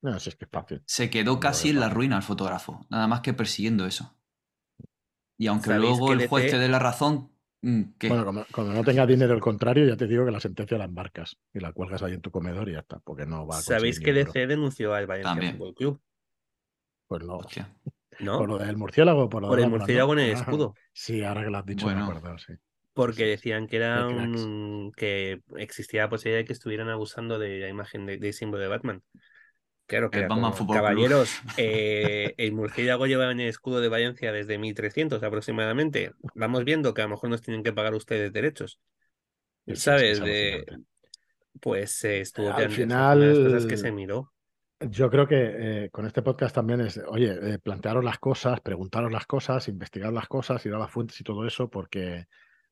No, 0.02 0.20
si 0.20 0.30
es 0.30 0.36
que 0.36 0.46
es 0.46 0.52
fácil. 0.52 0.82
Se 0.86 1.10
quedó 1.10 1.40
casi 1.40 1.70
en 1.70 1.80
la 1.80 1.90
ruina 1.90 2.18
el 2.18 2.24
fotógrafo, 2.24 2.86
nada 2.90 3.08
más 3.08 3.22
que 3.22 3.34
persiguiendo 3.34 3.86
eso. 3.86 4.16
Y 5.38 5.48
aunque 5.48 5.68
¿Sabéis 5.68 5.90
luego 5.90 6.14
el 6.14 6.28
juez 6.28 6.52
te 6.52 6.58
dé 6.58 6.68
la 6.70 6.80
razón, 6.80 7.32
mm, 7.62 7.82
¿qué? 7.98 8.10
Bueno, 8.10 8.26
como, 8.26 8.46
como 8.52 8.74
no 8.74 8.84
tenga 8.84 9.06
dinero 9.06 9.34
el 9.34 9.40
contrario, 9.42 9.88
ya 9.88 9.98
te 9.98 10.08
digo 10.08 10.26
que 10.26 10.32
la 10.32 10.40
sentencia 10.40 10.78
la 10.78 10.86
embarcas 10.86 11.38
y 11.54 11.60
la 11.60 11.72
cuelgas 11.72 12.04
ahí 12.04 12.14
en 12.14 12.22
tu 12.22 12.32
comedor 12.32 12.70
y 12.70 12.74
ya 12.74 12.80
está, 12.80 13.00
porque 13.00 13.26
no 13.26 13.46
va 13.48 13.58
a 13.58 13.62
¿Sabéis 13.62 14.00
que. 14.00 14.14
DC 14.14 14.48
denunció 14.48 14.94
al 14.94 15.08
Valencia 15.08 15.32
También. 15.32 15.58
Fútbol 15.58 15.74
Club? 15.76 16.02
Pues 17.08 17.24
no. 17.24 17.38
Hostia. 17.38 17.74
¿No? 18.20 18.38
Por 18.38 18.50
lo 18.50 18.58
del 18.60 18.78
murciélago, 18.78 19.30
por 19.30 19.42
lo 19.42 19.48
Por 19.48 19.58
de 19.58 19.64
el 19.64 19.70
murciélago 19.70 20.14
en 20.14 20.20
el 20.20 20.36
Ah, 20.36 20.40
escudo. 20.40 20.74
Sí, 20.94 21.24
ahora 21.24 21.44
que 21.44 21.50
lo 21.50 21.58
has 21.58 21.66
dicho, 21.66 21.88
me 21.88 21.94
Bueno. 21.94 22.18
acuerdo, 22.18 22.38
sí. 22.38 22.54
Porque 22.94 23.26
decían 23.26 23.68
que 23.68 23.78
era 23.78 24.06
un... 24.08 24.92
que 24.96 25.42
existía 25.58 26.04
la 26.04 26.10
posibilidad 26.10 26.42
de 26.42 26.46
que 26.46 26.54
estuvieran 26.54 26.90
abusando 26.90 27.40
de 27.40 27.60
la 27.60 27.70
imagen 27.70 28.06
de, 28.06 28.18
del 28.18 28.34
símbolo 28.34 28.62
de 28.62 28.68
Batman. 28.70 29.02
Claro 29.92 30.10
que 30.10 30.26
caballeros, 30.72 31.42
eh, 31.58 32.34
el 32.38 32.54
murciélago 32.54 33.08
lleva 33.08 33.30
en 33.30 33.42
el 33.42 33.50
escudo 33.50 33.82
de 33.82 33.90
Valencia 33.90 34.32
desde 34.32 34.58
1300 34.58 35.22
aproximadamente. 35.22 36.14
Vamos 36.34 36.64
viendo 36.64 36.94
que 36.94 37.02
a 37.02 37.06
lo 37.06 37.10
mejor 37.10 37.30
nos 37.30 37.42
tienen 37.42 37.62
que 37.62 37.74
pagar 37.74 37.94
ustedes 37.94 38.32
derechos. 38.32 38.80
Sí, 39.66 39.76
sí, 39.76 39.76
sí, 39.76 39.82
¿Sabes? 39.82 40.20
es 40.20 40.24
De, 40.24 40.66
pues 41.60 42.06
eh, 42.06 42.22
estuvo 42.22 42.54
Al 42.54 42.72
fue 42.72 42.86
una 42.86 43.14
de 43.18 43.26
las 43.28 43.38
cosas 43.38 43.66
que 43.66 43.76
final- 43.76 43.80
se 43.80 43.92
miró. 43.92 44.34
Yo 44.80 45.10
creo 45.12 45.28
que 45.28 45.84
eh, 45.84 45.90
con 45.90 46.06
este 46.06 46.22
podcast 46.22 46.56
también 46.56 46.80
es, 46.80 46.98
oye, 47.10 47.56
eh, 47.56 47.60
plantearos 47.60 48.02
las 48.02 48.18
cosas, 48.18 48.62
preguntaros 48.62 49.12
las 49.12 49.26
cosas, 49.26 49.68
investigar 49.68 50.14
las 50.14 50.30
cosas, 50.30 50.66
ir 50.66 50.74
a 50.74 50.80
las 50.80 50.90
fuentes 50.90 51.20
y 51.20 51.26
todo 51.26 51.46
eso, 51.46 51.70
porque, 51.70 52.28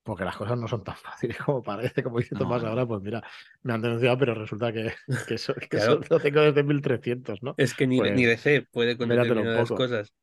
porque 0.09 0.25
las 0.25 0.35
cosas 0.37 0.57
no 0.57 0.67
son 0.67 0.83
tan 0.83 0.95
fáciles 0.97 1.37
como 1.37 1.61
parece, 1.63 2.03
como 2.03 2.19
dice 2.19 2.35
No, 2.35 2.41
Tomás 2.41 2.63
ahora, 2.63 2.85
pues 2.85 3.01
mira, 3.01 3.21
me 3.63 3.73
han 3.73 3.81
denunciado, 3.81 4.17
pero 4.17 4.33
resulta 4.35 4.71
que, 4.73 4.91
que 5.27 5.33
eso, 5.35 5.53
que 5.53 5.67
Claro. 5.67 5.99
eso 6.01 6.01
lo 6.09 6.19
tengo 6.19 6.41
desde 6.41 6.63
1300, 6.63 7.41
¿no? 7.43 7.53
Es 7.57 7.73
que 7.73 7.87
ni, 7.87 7.99
Pues, 7.99 8.13
ni 8.13 8.25
DC 8.25 8.67
puede 8.71 8.97
con 8.97 9.09
poco. 9.09 9.75
cosas. 9.75 10.13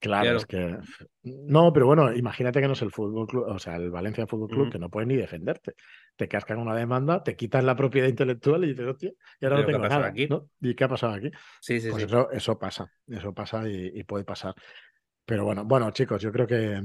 Claro, 0.00 0.22
Claro. 0.24 0.38
es 0.38 0.46
que. 0.46 0.78
No, 1.22 1.72
pero 1.74 1.86
bueno, 1.86 2.10
imagínate 2.14 2.60
que 2.60 2.66
no 2.66 2.72
es 2.72 2.80
el 2.80 2.90
fútbol 2.90 3.26
club, 3.26 3.44
o 3.46 3.58
sea, 3.58 3.76
el 3.76 3.90
Valencia 3.90 4.26
Fútbol 4.26 4.48
Club, 4.48 4.72
que 4.72 4.78
no 4.78 4.88
puede 4.88 5.06
ni 5.06 5.16
defenderte. 5.16 5.74
Te 6.16 6.26
cascan 6.26 6.58
una 6.58 6.74
demanda, 6.74 7.22
te 7.22 7.36
quitan 7.36 7.66
la 7.66 7.76
propiedad 7.76 8.08
intelectual 8.08 8.64
y 8.64 8.68
dices, 8.68 8.86
hostia, 8.86 9.12
y 9.38 9.44
ahora 9.44 9.58
no 9.58 9.66
¿Pero 9.66 9.78
qué 9.80 9.86
ha 9.86 9.88
tengo 9.88 10.00
nada. 10.00 10.08
aquí? 10.08 10.26
¿no? 10.26 10.48
¿Y 10.60 10.74
qué 10.74 10.84
ha 10.84 10.88
pasado 10.88 11.12
aquí? 11.12 11.30
Sí, 11.60 11.80
sí, 11.80 11.90
Pues 11.90 12.02
sí. 12.02 12.08
eso, 12.08 12.30
eso 12.30 12.58
pasa, 12.58 12.90
eso 13.08 13.34
pasa 13.34 13.68
y, 13.68 13.92
y 13.94 14.04
puede 14.04 14.24
pasar. 14.24 14.54
Pero 15.26 15.44
bueno, 15.44 15.64
bueno, 15.66 15.90
chicos, 15.90 16.22
yo 16.22 16.32
creo 16.32 16.46
que, 16.46 16.82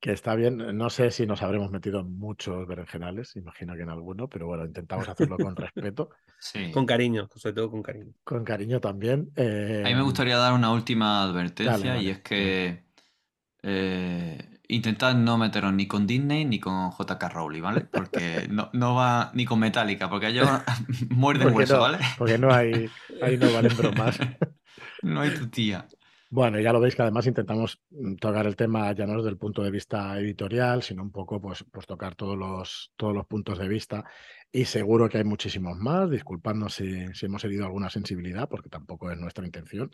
que 0.00 0.12
está 0.12 0.34
bien. 0.34 0.56
No 0.76 0.90
sé 0.90 1.10
si 1.10 1.26
nos 1.26 1.42
habremos 1.42 1.70
metido 1.70 2.00
en 2.00 2.16
muchos 2.18 2.66
berenjenales, 2.66 3.36
imagino 3.36 3.74
que 3.74 3.82
en 3.82 3.90
alguno, 3.90 4.28
pero 4.28 4.46
bueno, 4.46 4.64
intentamos 4.64 5.08
hacerlo 5.08 5.36
con 5.38 5.56
respeto, 5.56 6.10
Sí. 6.38 6.72
Con 6.72 6.86
cariño, 6.86 7.28
sobre 7.36 7.54
todo 7.54 7.70
con 7.70 7.82
cariño. 7.82 8.12
con 8.24 8.44
cariño 8.44 8.80
también. 8.80 9.30
A 9.36 9.88
mí 9.88 9.94
me 9.94 10.00
Eh, 10.00 10.02
gustaría 10.02 10.36
dar 10.36 10.52
una 10.54 10.72
última 10.72 11.22
advertencia 11.22 11.72
Dale, 11.72 11.88
dale. 11.88 12.02
y 12.02 12.08
es 12.10 12.20
que 12.20 12.84
eh, 13.62 14.60
intentad 14.68 15.14
no 15.14 15.38
meteros 15.38 15.72
ni 15.72 15.86
con 15.86 16.06
Disney 16.06 16.44
ni 16.44 16.58
con 16.60 16.90
JK 16.90 17.22
Rowling, 17.32 17.62
¿vale? 17.62 17.82
Porque 17.82 18.48
no, 18.50 18.70
no 18.72 18.94
va 18.94 19.30
ni 19.34 19.44
con 19.44 19.60
Metallica, 19.60 20.10
porque 20.10 20.28
ellos 20.28 20.48
muerden 21.10 21.52
porque 21.52 21.56
hueso, 21.58 21.76
no, 21.76 21.80
¿vale? 21.80 21.98
porque 22.18 22.38
no 22.38 22.52
hay, 22.52 22.90
ahí 23.22 23.36
no 23.38 23.52
valen 23.52 23.76
bromas. 23.76 24.18
No 25.02 25.20
hay 25.20 25.34
tu 25.34 25.48
tía. 25.50 25.86
Bueno, 26.32 26.58
ya 26.60 26.72
lo 26.72 26.80
veis 26.80 26.96
que 26.96 27.02
además 27.02 27.26
intentamos 27.26 27.78
mm, 27.90 28.14
tocar 28.14 28.46
el 28.46 28.56
tema 28.56 28.90
ya 28.92 29.06
no 29.06 29.18
desde 29.18 29.28
el 29.28 29.36
punto 29.36 29.62
de 29.62 29.70
vista 29.70 30.18
editorial, 30.18 30.82
sino 30.82 31.02
un 31.02 31.12
poco 31.12 31.38
pues, 31.42 31.62
pues 31.70 31.86
tocar 31.86 32.14
todos 32.14 32.38
los, 32.38 32.90
todos 32.96 33.12
los 33.14 33.26
puntos 33.26 33.58
de 33.58 33.68
vista. 33.68 34.02
Y 34.50 34.64
seguro 34.64 35.10
que 35.10 35.18
hay 35.18 35.24
muchísimos 35.24 35.76
más. 35.76 36.08
Disculpadnos 36.10 36.72
si, 36.76 37.04
hemos 37.20 37.44
herido 37.44 37.66
alguna 37.66 37.90
sensibilidad, 37.90 38.48
porque 38.48 38.70
tampoco 38.70 39.10
es 39.10 39.18
nuestra 39.18 39.44
intención. 39.44 39.90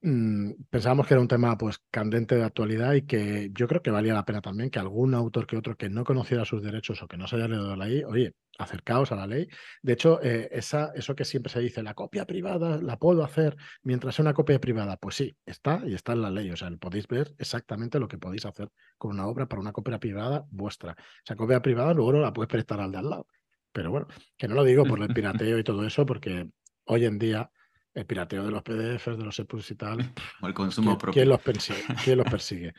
Mm, 0.00 0.52
pensábamos 0.70 1.06
que 1.06 1.14
era 1.14 1.20
un 1.20 1.28
tema 1.28 1.58
pues 1.58 1.80
candente 1.90 2.34
de 2.36 2.44
actualidad 2.44 2.94
y 2.94 3.02
que 3.02 3.50
yo 3.52 3.68
creo 3.68 3.82
que 3.82 3.90
valía 3.90 4.14
la 4.14 4.24
pena 4.24 4.40
también 4.40 4.70
que 4.70 4.78
algún 4.78 5.14
autor 5.14 5.46
que 5.46 5.58
otro 5.58 5.76
que 5.76 5.90
no 5.90 6.04
conociera 6.04 6.46
sus 6.46 6.62
derechos 6.62 7.02
o 7.02 7.08
que 7.08 7.18
no 7.18 7.26
se 7.28 7.36
haya 7.36 7.48
leído 7.48 7.76
la 7.76 7.86
ley, 7.86 8.04
oye, 8.04 8.34
acercaos 8.58 9.12
a 9.12 9.16
la 9.16 9.26
ley. 9.26 9.48
De 9.82 9.92
hecho, 9.94 10.22
eh, 10.22 10.48
esa, 10.52 10.92
eso 10.94 11.14
que 11.14 11.24
siempre 11.24 11.52
se 11.52 11.60
dice, 11.60 11.82
la 11.82 11.94
copia 11.94 12.26
privada 12.26 12.78
la 12.80 12.98
puedo 12.98 13.24
hacer 13.24 13.56
mientras 13.82 14.14
sea 14.14 14.22
una 14.22 14.34
copia 14.34 14.60
privada, 14.60 14.96
pues 14.96 15.16
sí, 15.16 15.36
está 15.46 15.82
y 15.86 15.94
está 15.94 16.12
en 16.12 16.22
la 16.22 16.30
ley. 16.30 16.50
O 16.50 16.56
sea, 16.56 16.70
podéis 16.78 17.08
ver 17.08 17.34
exactamente 17.38 17.98
lo 17.98 18.08
que 18.08 18.18
podéis 18.18 18.46
hacer 18.46 18.68
con 18.98 19.12
una 19.12 19.26
obra 19.26 19.46
para 19.46 19.60
una 19.60 19.72
copia 19.72 19.98
privada 19.98 20.44
vuestra. 20.50 20.96
Esa 21.24 21.36
copia 21.36 21.60
privada 21.62 21.94
luego 21.94 22.12
no 22.12 22.20
la 22.20 22.32
puedes 22.32 22.48
prestar 22.48 22.80
al 22.80 22.92
de 22.92 22.98
al 22.98 23.10
lado. 23.10 23.26
Pero 23.72 23.90
bueno, 23.90 24.06
que 24.36 24.48
no 24.48 24.54
lo 24.54 24.64
digo 24.64 24.84
por 24.84 25.02
el 25.02 25.08
pirateo 25.14 25.58
y 25.58 25.64
todo 25.64 25.86
eso, 25.86 26.04
porque 26.04 26.48
hoy 26.84 27.06
en 27.06 27.18
día 27.18 27.50
el 27.94 28.06
pirateo 28.06 28.44
de 28.44 28.50
los 28.50 28.62
PDFs, 28.62 29.18
de 29.18 29.24
los 29.24 29.38
EPUBs 29.38 29.70
y 29.70 29.74
tal, 29.76 29.98
O 30.42 30.46
el 30.46 30.54
consumo 30.54 30.90
¿quién, 30.90 30.98
propio. 30.98 31.12
quién 31.14 31.28
los 31.28 31.40
persigue? 31.40 31.82
¿Quién 32.04 32.18
los 32.18 32.26
persigue? 32.30 32.74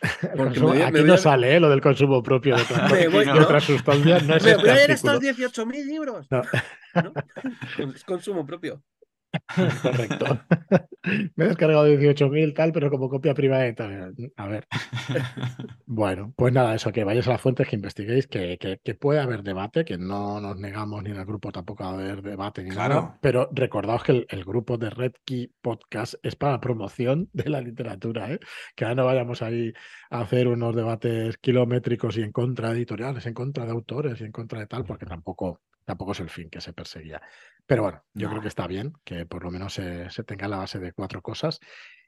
Consumo- 0.36 0.74
me 0.74 0.78
me 0.78 0.84
aquí 0.84 1.02
no 1.02 1.14
a- 1.14 1.18
sale 1.18 1.56
¿eh? 1.56 1.60
lo 1.60 1.68
del 1.68 1.80
consumo 1.80 2.22
propio 2.22 2.56
de 2.56 2.62
otras, 3.40 3.64
sustancias. 3.64 4.22
No 4.24 4.36
es 4.36 4.44
Me 4.44 4.50
este 4.52 4.62
voy 4.62 4.70
a 4.70 4.84
estos 4.84 5.20
18.000 5.20 5.84
libros. 5.86 6.26
No. 6.30 6.42
¿No? 6.94 7.12
Es 7.94 8.04
consumo 8.04 8.46
propio. 8.46 8.82
Correcto. 9.82 10.40
Me 11.36 11.44
he 11.44 11.48
descargado 11.48 11.86
18.000 11.86 12.54
tal, 12.54 12.72
pero 12.72 12.90
como 12.90 13.08
copia 13.08 13.34
privada 13.34 13.66
y 13.68 13.74
tal. 13.74 14.14
A 14.36 14.46
ver. 14.46 14.66
Bueno, 15.90 16.34
pues 16.36 16.52
nada, 16.52 16.74
eso, 16.74 16.92
que 16.92 17.02
vayáis 17.02 17.26
a 17.28 17.30
las 17.30 17.40
fuentes, 17.40 17.66
que 17.66 17.76
investiguéis, 17.76 18.26
que, 18.26 18.58
que, 18.58 18.78
que 18.84 18.94
puede 18.94 19.20
haber 19.20 19.42
debate, 19.42 19.84
que 19.86 19.96
no 19.96 20.38
nos 20.40 20.56
negamos 20.58 21.02
ni 21.02 21.10
en 21.10 21.16
el 21.16 21.24
grupo 21.24 21.50
tampoco 21.50 21.84
a 21.84 21.90
haber 21.94 22.20
debate 22.22 22.62
ni 22.62 22.70
Claro. 22.70 22.94
nada. 22.94 23.18
Pero 23.22 23.48
recordaos 23.52 24.02
que 24.04 24.12
el, 24.12 24.26
el 24.28 24.44
grupo 24.44 24.76
de 24.76 24.90
Red 24.90 25.12
Key 25.24 25.50
Podcast 25.62 26.14
es 26.22 26.36
para 26.36 26.52
la 26.52 26.60
promoción 26.60 27.30
de 27.32 27.48
la 27.48 27.62
literatura, 27.62 28.30
¿eh? 28.32 28.38
Que 28.76 28.84
ahora 28.84 28.96
no 28.96 29.06
vayamos 29.06 29.40
ahí 29.42 29.72
a 30.10 30.20
hacer 30.20 30.46
unos 30.48 30.76
debates 30.76 31.38
kilométricos 31.38 32.16
y 32.18 32.22
en 32.22 32.32
contra 32.32 32.68
de 32.70 32.76
editoriales, 32.76 33.24
en 33.26 33.34
contra 33.34 33.64
de 33.64 33.72
autores 33.72 34.20
y 34.20 34.24
en 34.24 34.32
contra 34.32 34.60
de 34.60 34.66
tal, 34.66 34.84
porque 34.84 35.06
tampoco, 35.06 35.62
tampoco 35.84 36.12
es 36.12 36.20
el 36.20 36.28
fin 36.28 36.50
que 36.50 36.60
se 36.60 36.74
perseguía. 36.74 37.20
Pero 37.66 37.82
bueno, 37.82 38.02
yo 38.14 38.28
creo 38.30 38.40
que 38.42 38.48
está 38.48 38.66
bien 38.66 38.92
que 39.04 39.17
por 39.26 39.44
lo 39.44 39.50
menos 39.50 39.74
se, 39.74 40.10
se 40.10 40.24
tenga 40.24 40.48
la 40.48 40.58
base 40.58 40.78
de 40.78 40.92
cuatro 40.92 41.22
cosas. 41.22 41.60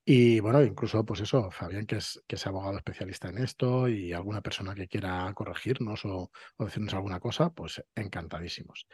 Y 0.05 0.41
bueno, 0.41 0.63
incluso, 0.63 1.05
pues 1.05 1.21
eso, 1.21 1.51
Fabián, 1.51 1.87
que 1.87 1.97
es, 1.97 2.23
que 2.27 2.37
es 2.37 2.47
abogado 2.47 2.77
especialista 2.77 3.29
en 3.29 3.39
esto, 3.39 3.89
y 3.89 4.13
alguna 4.13 4.41
persona 4.41 4.75
que 4.75 4.89
quiera 4.89 5.33
corregirnos 5.35 6.05
o, 6.05 6.31
o 6.57 6.65
decirnos 6.65 6.95
alguna 6.95 7.21
cosa, 7.21 7.51
pues 7.51 7.83
encantadísimos. 7.95 8.87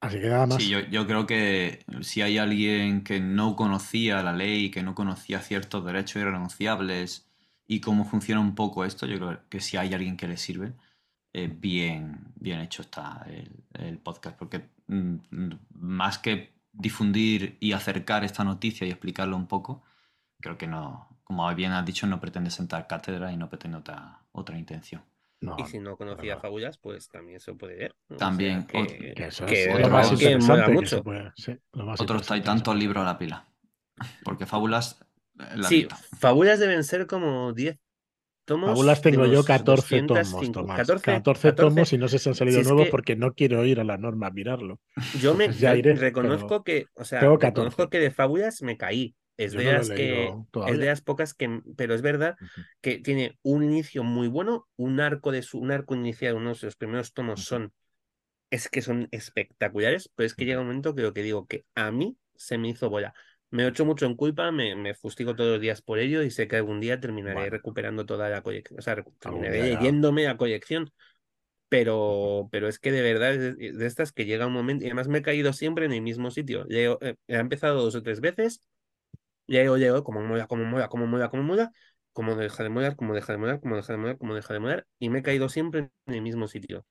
Así 0.00 0.20
que 0.20 0.28
nada 0.28 0.46
más. 0.46 0.62
Sí, 0.62 0.68
yo, 0.68 0.80
yo 0.80 1.06
creo 1.06 1.26
que 1.26 1.84
si 2.02 2.22
hay 2.22 2.38
alguien 2.38 3.02
que 3.02 3.18
no 3.18 3.56
conocía 3.56 4.22
la 4.22 4.32
ley, 4.32 4.70
que 4.70 4.82
no 4.82 4.94
conocía 4.94 5.40
ciertos 5.40 5.84
derechos 5.84 6.22
irrenunciables 6.22 7.28
y 7.66 7.80
cómo 7.80 8.04
funciona 8.04 8.40
un 8.40 8.54
poco 8.54 8.84
esto, 8.84 9.06
yo 9.06 9.16
creo 9.16 9.40
que 9.48 9.60
si 9.60 9.76
hay 9.76 9.92
alguien 9.92 10.16
que 10.16 10.28
le 10.28 10.36
sirve, 10.36 10.72
eh, 11.32 11.48
bien, 11.52 12.32
bien 12.36 12.60
hecho 12.60 12.82
está 12.82 13.26
el, 13.28 13.50
el 13.74 13.98
podcast, 13.98 14.38
porque 14.38 14.68
mm, 14.86 15.14
mm, 15.30 15.58
más 15.72 16.18
que 16.18 16.57
difundir 16.78 17.56
y 17.60 17.72
acercar 17.72 18.24
esta 18.24 18.44
noticia 18.44 18.86
y 18.86 18.90
explicarlo 18.90 19.36
un 19.36 19.46
poco, 19.46 19.82
creo 20.40 20.56
que 20.56 20.66
no, 20.66 21.20
como 21.24 21.52
bien 21.54 21.72
has 21.72 21.84
dicho, 21.84 22.06
no 22.06 22.20
pretende 22.20 22.50
sentar 22.50 22.86
cátedra 22.86 23.32
y 23.32 23.36
no 23.36 23.48
pretende 23.48 23.78
otra, 23.78 24.22
otra 24.32 24.56
intención. 24.58 25.02
No, 25.40 25.56
Y 25.58 25.64
si 25.66 25.78
no 25.78 25.96
conocía 25.96 26.30
nada. 26.30 26.40
Fabullas, 26.40 26.78
pues 26.78 27.08
también 27.08 27.38
se 27.38 27.52
puede 27.54 27.76
ver. 27.76 27.94
¿no? 28.08 28.16
O 28.16 28.18
También, 28.18 28.66
sea, 28.68 28.86
que, 28.86 29.12
Que 29.14 29.26
eso 29.26 29.46
es 29.46 29.68
otro- 29.74 29.90
más 29.90 30.10
que 30.10 30.38
mucho. 30.72 31.02
puede. 31.04 31.32
sí, 31.36 31.52
más 31.74 32.00
Otros 32.00 32.26
trae 32.26 32.38
interesante 32.38 32.40
que 32.40 32.42
se 32.42 32.44
tantos 32.44 32.76
libros 32.76 33.02
a 33.02 33.04
la 33.04 33.18
pila, 33.18 33.44
porque 34.24 34.46
fábulas 34.46 35.00
eh, 35.38 35.44
la 35.56 35.68
Sí. 35.68 35.86
Fábulas 36.18 36.58
deben 36.58 36.82
ser 36.82 37.06
como 37.06 37.52
10 37.52 37.78
tomos. 38.48 38.70
Fábulas 38.70 39.00
de 39.02 39.02
tengo 39.02 39.26
yo 39.26 39.32
los 39.32 39.46
14 39.46 40.02
tomos, 40.02 40.50
205. 40.50 40.52
Tomás. 40.52 40.76
14, 40.76 41.02
14 41.02 41.52
tomos 41.52 41.92
y 41.92 41.98
no 41.98 42.08
sé 42.08 42.18
si 42.18 42.28
han 42.28 42.34
salido 42.34 42.62
nuevos 42.62 42.86
que- 42.86 42.90
porque 42.90 43.16
no 43.16 43.34
quiero 43.34 43.64
ir 43.64 43.80
a 43.80 43.84
la 43.84 43.96
norma 43.98 44.28
a 44.28 44.30
mirarlo. 44.30 44.80
Yo 45.12 45.34
me 45.34 45.56
ya 45.58 45.74
iré, 45.76 45.94
reconozco 45.94 46.64
que, 46.64 46.86
o 46.94 47.04
sea, 47.04 47.32
reconozco 47.38 47.88
14. 47.88 47.88
que 47.90 47.98
de 48.00 48.10
Fábulas 48.10 48.62
me 48.62 48.76
caí. 48.76 49.16
Es 49.36 49.52
de 49.52 49.64
no 49.64 49.72
las 49.72 49.88
que 49.90 49.94
leído 49.94 50.46
es 50.64 50.78
de 50.80 50.86
todavía. 50.86 50.86
las 50.86 51.00
pocas 51.00 51.32
que, 51.34 51.60
pero 51.76 51.94
es 51.94 52.02
verdad 52.02 52.36
que 52.80 52.98
tiene 52.98 53.38
un 53.42 53.62
inicio 53.62 54.02
muy 54.02 54.26
bueno, 54.28 54.68
un 54.76 55.00
arco 55.00 55.30
de 55.32 55.42
su, 55.42 55.58
un 55.60 55.70
arco 55.70 55.94
inicial, 55.94 56.34
unos 56.34 56.60
de 56.60 56.66
los 56.66 56.76
primeros 56.76 57.12
tomos 57.14 57.44
son, 57.44 57.72
es 58.50 58.68
que 58.68 58.82
son 58.82 59.08
espectaculares, 59.12 60.10
pero 60.14 60.26
es 60.26 60.34
que 60.34 60.44
llega 60.46 60.60
un 60.60 60.66
momento 60.68 60.94
que 60.94 61.02
lo 61.02 61.14
que 61.14 61.22
digo 61.22 61.46
que 61.46 61.64
a 61.74 61.90
mí 61.92 62.18
se 62.36 62.58
me 62.58 62.68
hizo 62.70 62.90
bola. 62.90 63.14
Me 63.50 63.66
echo 63.66 63.84
mucho 63.86 64.04
en 64.06 64.14
culpa, 64.14 64.52
me, 64.52 64.76
me 64.76 64.94
fustigo 64.94 65.34
todos 65.34 65.52
los 65.52 65.60
días 65.60 65.80
por 65.82 65.98
ello 65.98 66.22
y 66.22 66.30
sé 66.30 66.48
que 66.48 66.56
algún 66.56 66.80
día 66.80 67.00
terminaré 67.00 67.34
Bueno. 67.34 67.50
recuperando 67.50 68.04
toda 68.04 68.28
la 68.28 68.42
colección, 68.42 68.78
o 68.78 68.82
sea, 68.82 69.02
terminaré 69.18 69.62
leyéndome 69.62 70.24
la 70.24 70.36
colección. 70.36 70.90
Pero, 71.70 72.48
pero 72.52 72.68
es 72.68 72.78
que 72.78 72.92
de 72.92 73.02
verdad 73.02 73.34
es 73.34 73.58
de, 73.58 73.72
de 73.72 73.86
estas 73.86 74.12
que 74.12 74.26
llega 74.26 74.46
un 74.46 74.54
momento, 74.54 74.84
y 74.84 74.88
además 74.88 75.08
me 75.08 75.18
he 75.18 75.22
caído 75.22 75.52
siempre 75.52 75.86
en 75.86 75.92
el 75.92 76.02
mismo 76.02 76.30
sitio. 76.30 76.64
Leo, 76.68 76.98
eh, 77.02 77.16
he 77.28 77.36
empezado 77.36 77.82
dos 77.82 77.94
o 77.96 78.02
tres 78.02 78.20
veces, 78.20 78.62
leo, 79.46 79.76
leo, 79.76 80.04
como 80.04 80.22
mola, 80.22 80.46
como 80.46 80.64
mola, 80.64 80.88
como 80.88 81.06
mola, 81.06 81.30
como 81.30 81.42
mola, 81.44 81.72
como 82.12 82.36
deja 82.36 82.62
de 82.64 82.70
molar, 82.70 82.96
como 82.96 83.14
deja 83.14 83.32
de 83.32 83.38
molar, 83.38 83.60
como 83.60 83.76
deja 83.76 83.92
de 83.94 83.98
molar, 83.98 84.18
como 84.18 84.34
deja 84.34 84.54
de 84.54 84.60
molar, 84.60 84.86
y 84.98 85.10
me 85.10 85.20
he 85.20 85.22
caído 85.22 85.48
siempre 85.48 85.90
en 86.06 86.14
el 86.14 86.22
mismo 86.22 86.48
sitio. 86.48 86.86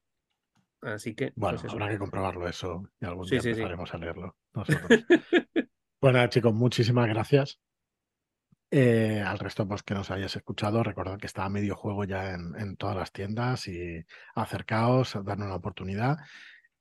Así 0.82 1.16
que, 1.16 1.34
Bueno, 1.36 1.62
pues 1.62 1.74
habrá 1.74 1.88
que 1.90 1.98
comprobarlo 2.00 2.48
eso 2.50 2.84
y 3.00 3.06
algún 3.06 3.30
Sí, 3.30 3.40
día 3.40 3.40
sí, 3.40 3.54
sí. 3.56 3.72
empezaremos 3.72 3.94
a 3.94 3.98
leerlo 3.98 4.36
nosotros. 4.54 5.08
Pues 6.00 6.14
nada, 6.14 6.30
chicos, 6.30 6.54
muchísimas 6.54 7.08
gracias. 7.08 7.60
Eh, 8.70 9.24
al 9.26 9.40
resto, 9.40 9.68
pues 9.68 9.82
que 9.82 9.94
nos 9.96 10.12
hayáis 10.12 10.36
escuchado, 10.36 10.84
recordad 10.84 11.18
que 11.18 11.26
está 11.26 11.46
a 11.46 11.50
medio 11.50 11.76
juego 11.76 12.04
ya 12.04 12.34
en, 12.34 12.76
todas 12.78 12.96
las 12.96 13.12
tiendas 13.12 13.68
y 13.68 14.06
acercaos, 14.36 15.14
darnos 15.24 15.48
una 15.48 15.56
oportunidad. 15.56 16.18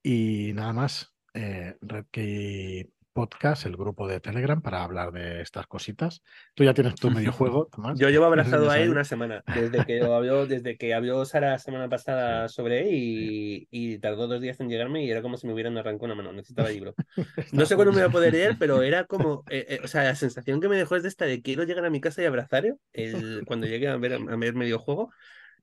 Y 0.03 0.53
nada 0.55 0.73
más, 0.75 1.15
eh, 1.33 1.77
Red 1.81 2.07
Key 2.11 2.93
Podcast, 3.17 3.65
el 3.65 3.79
grupo 3.79 4.07
de 4.07 4.21
Telegram, 4.21 4.61
para 4.61 4.85
hablar 4.85 5.11
de 5.11 5.41
estas 5.41 5.67
cositas. 5.67 6.23
Tú 6.55 6.65
ya 6.65 6.75
tienes 6.75 6.97
tu 6.97 7.11
medio 7.11 7.33
juego, 7.33 7.67
Tomás. 7.73 7.99
Yo 7.99 8.11
llevo 8.11 8.27
abrazado 8.27 8.71
a 8.71 8.79
él 8.79 8.91
una 8.91 9.05
semana, 9.05 9.43
desde 9.47 9.87
que 9.87 10.03
habló, 10.03 10.47
desde 10.47 10.77
que 10.77 10.93
habló 10.93 11.25
Sara 11.25 11.53
la 11.53 11.59
semana 11.59 11.89
pasada 11.89 12.47
Sí, 12.49 12.55
sobre 12.55 12.83
él 12.83 12.89
y, 12.93 13.69
y 13.71 13.99
tardó 13.99 14.29
dos 14.29 14.43
días 14.43 14.61
en 14.61 14.69
llegarme 14.69 15.03
y 15.03 15.11
era 15.11 15.23
como 15.23 15.39
si 15.39 15.47
me 15.47 15.55
hubieran 15.55 15.79
arrancado 15.79 16.05
una 16.05 16.15
mano, 16.15 16.33
necesitaba 16.35 16.69
el 16.69 16.75
libro. 16.75 16.95
No 17.53 17.65
sé 17.65 17.75
cuándo 17.75 17.93
me 17.93 18.01
voy 18.01 18.09
a 18.09 18.13
poder 18.13 18.35
leer, 18.35 18.57
pero 18.59 18.83
era 18.83 19.05
como, 19.05 19.45
eh, 19.49 19.65
eh, 19.69 19.81
o 19.83 19.89
sea, 19.89 20.05
la 20.05 20.15
sensación 20.15 20.61
que 20.61 20.69
me 20.69 20.77
dejó 20.77 20.97
es 20.97 21.03
de 21.03 21.09
esta 21.09 21.25
de 21.25 21.41
quiero 21.41 21.65
llegar 21.65 21.87
a 21.87 21.91
mi 21.91 22.03
casa 22.03 22.21
y 22.21 22.27
abrazar 22.27 22.67
el, 22.93 23.45
cuando 23.47 23.67
llegue 23.67 23.89
a 23.89 23.97
ver, 23.97 24.13
a 24.15 24.37
ver 24.37 24.55
medio 24.55 24.79
juego 24.79 25.11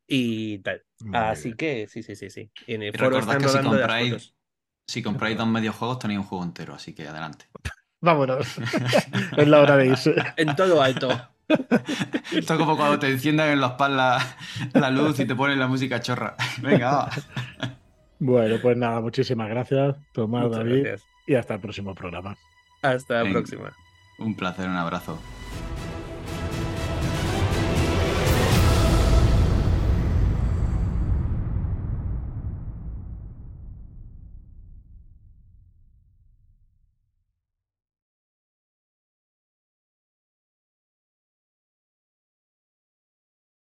y 0.08 0.60
tal. 0.60 0.84
Muy 0.99 1.18
Así 1.18 1.49
bien. 1.49 1.58
que 1.58 1.88
sí, 1.88 2.04
sí, 2.04 2.16
sí, 2.16 2.30
sí. 2.30 2.51
En 2.68 2.84
el 2.84 2.93
foro 2.97 3.18
están 3.20 3.38
que 3.38 3.47
si 3.47 3.58
rodando 3.58 3.78
las 3.78 3.80
compráis, 3.82 4.10
fotos. 4.10 4.36
Si 4.88 5.01
compráis 5.01 5.38
dos 5.38 5.47
medios 5.47 5.75
juegos 5.75 5.99
tenéis 5.99 6.19
un 6.19 6.25
juego 6.25 6.43
entero, 6.43 6.73
así 6.75 6.93
que 6.93 7.07
adelante. 7.07 7.45
Vámonos. 8.01 8.47
es 9.38 9.47
la 9.47 9.59
hora 9.61 9.77
de 9.77 9.88
irse. 9.88 10.15
En 10.38 10.55
todo 10.55 10.81
alto. 10.81 11.09
Esto 12.31 12.53
es 12.53 12.59
como 12.59 12.75
cuando 12.77 12.99
te 12.99 13.09
enciendan 13.09 13.49
en 13.49 13.61
la 13.61 13.67
espalda 13.67 14.38
la 14.73 14.89
luz 14.89 15.19
y 15.19 15.25
te 15.25 15.36
ponen 15.36 15.59
la 15.59 15.67
música 15.67 15.99
chorra. 16.01 16.36
Venga, 16.61 16.91
va. 16.91 17.09
Bueno, 18.19 18.55
pues 18.61 18.77
nada, 18.77 19.01
muchísimas 19.01 19.49
gracias, 19.49 19.95
Tomás, 20.13 20.43
Muchas 20.45 20.59
David, 20.59 20.84
gracias. 20.84 21.09
y 21.27 21.36
hasta 21.36 21.55
el 21.55 21.59
próximo 21.59 21.93
programa. 21.93 22.38
Hasta 22.81 23.15
la 23.15 23.23
Venga. 23.23 23.34
próxima. 23.39 23.73
Un 24.19 24.36
placer, 24.36 24.67
un 24.69 24.77
abrazo. 24.77 25.19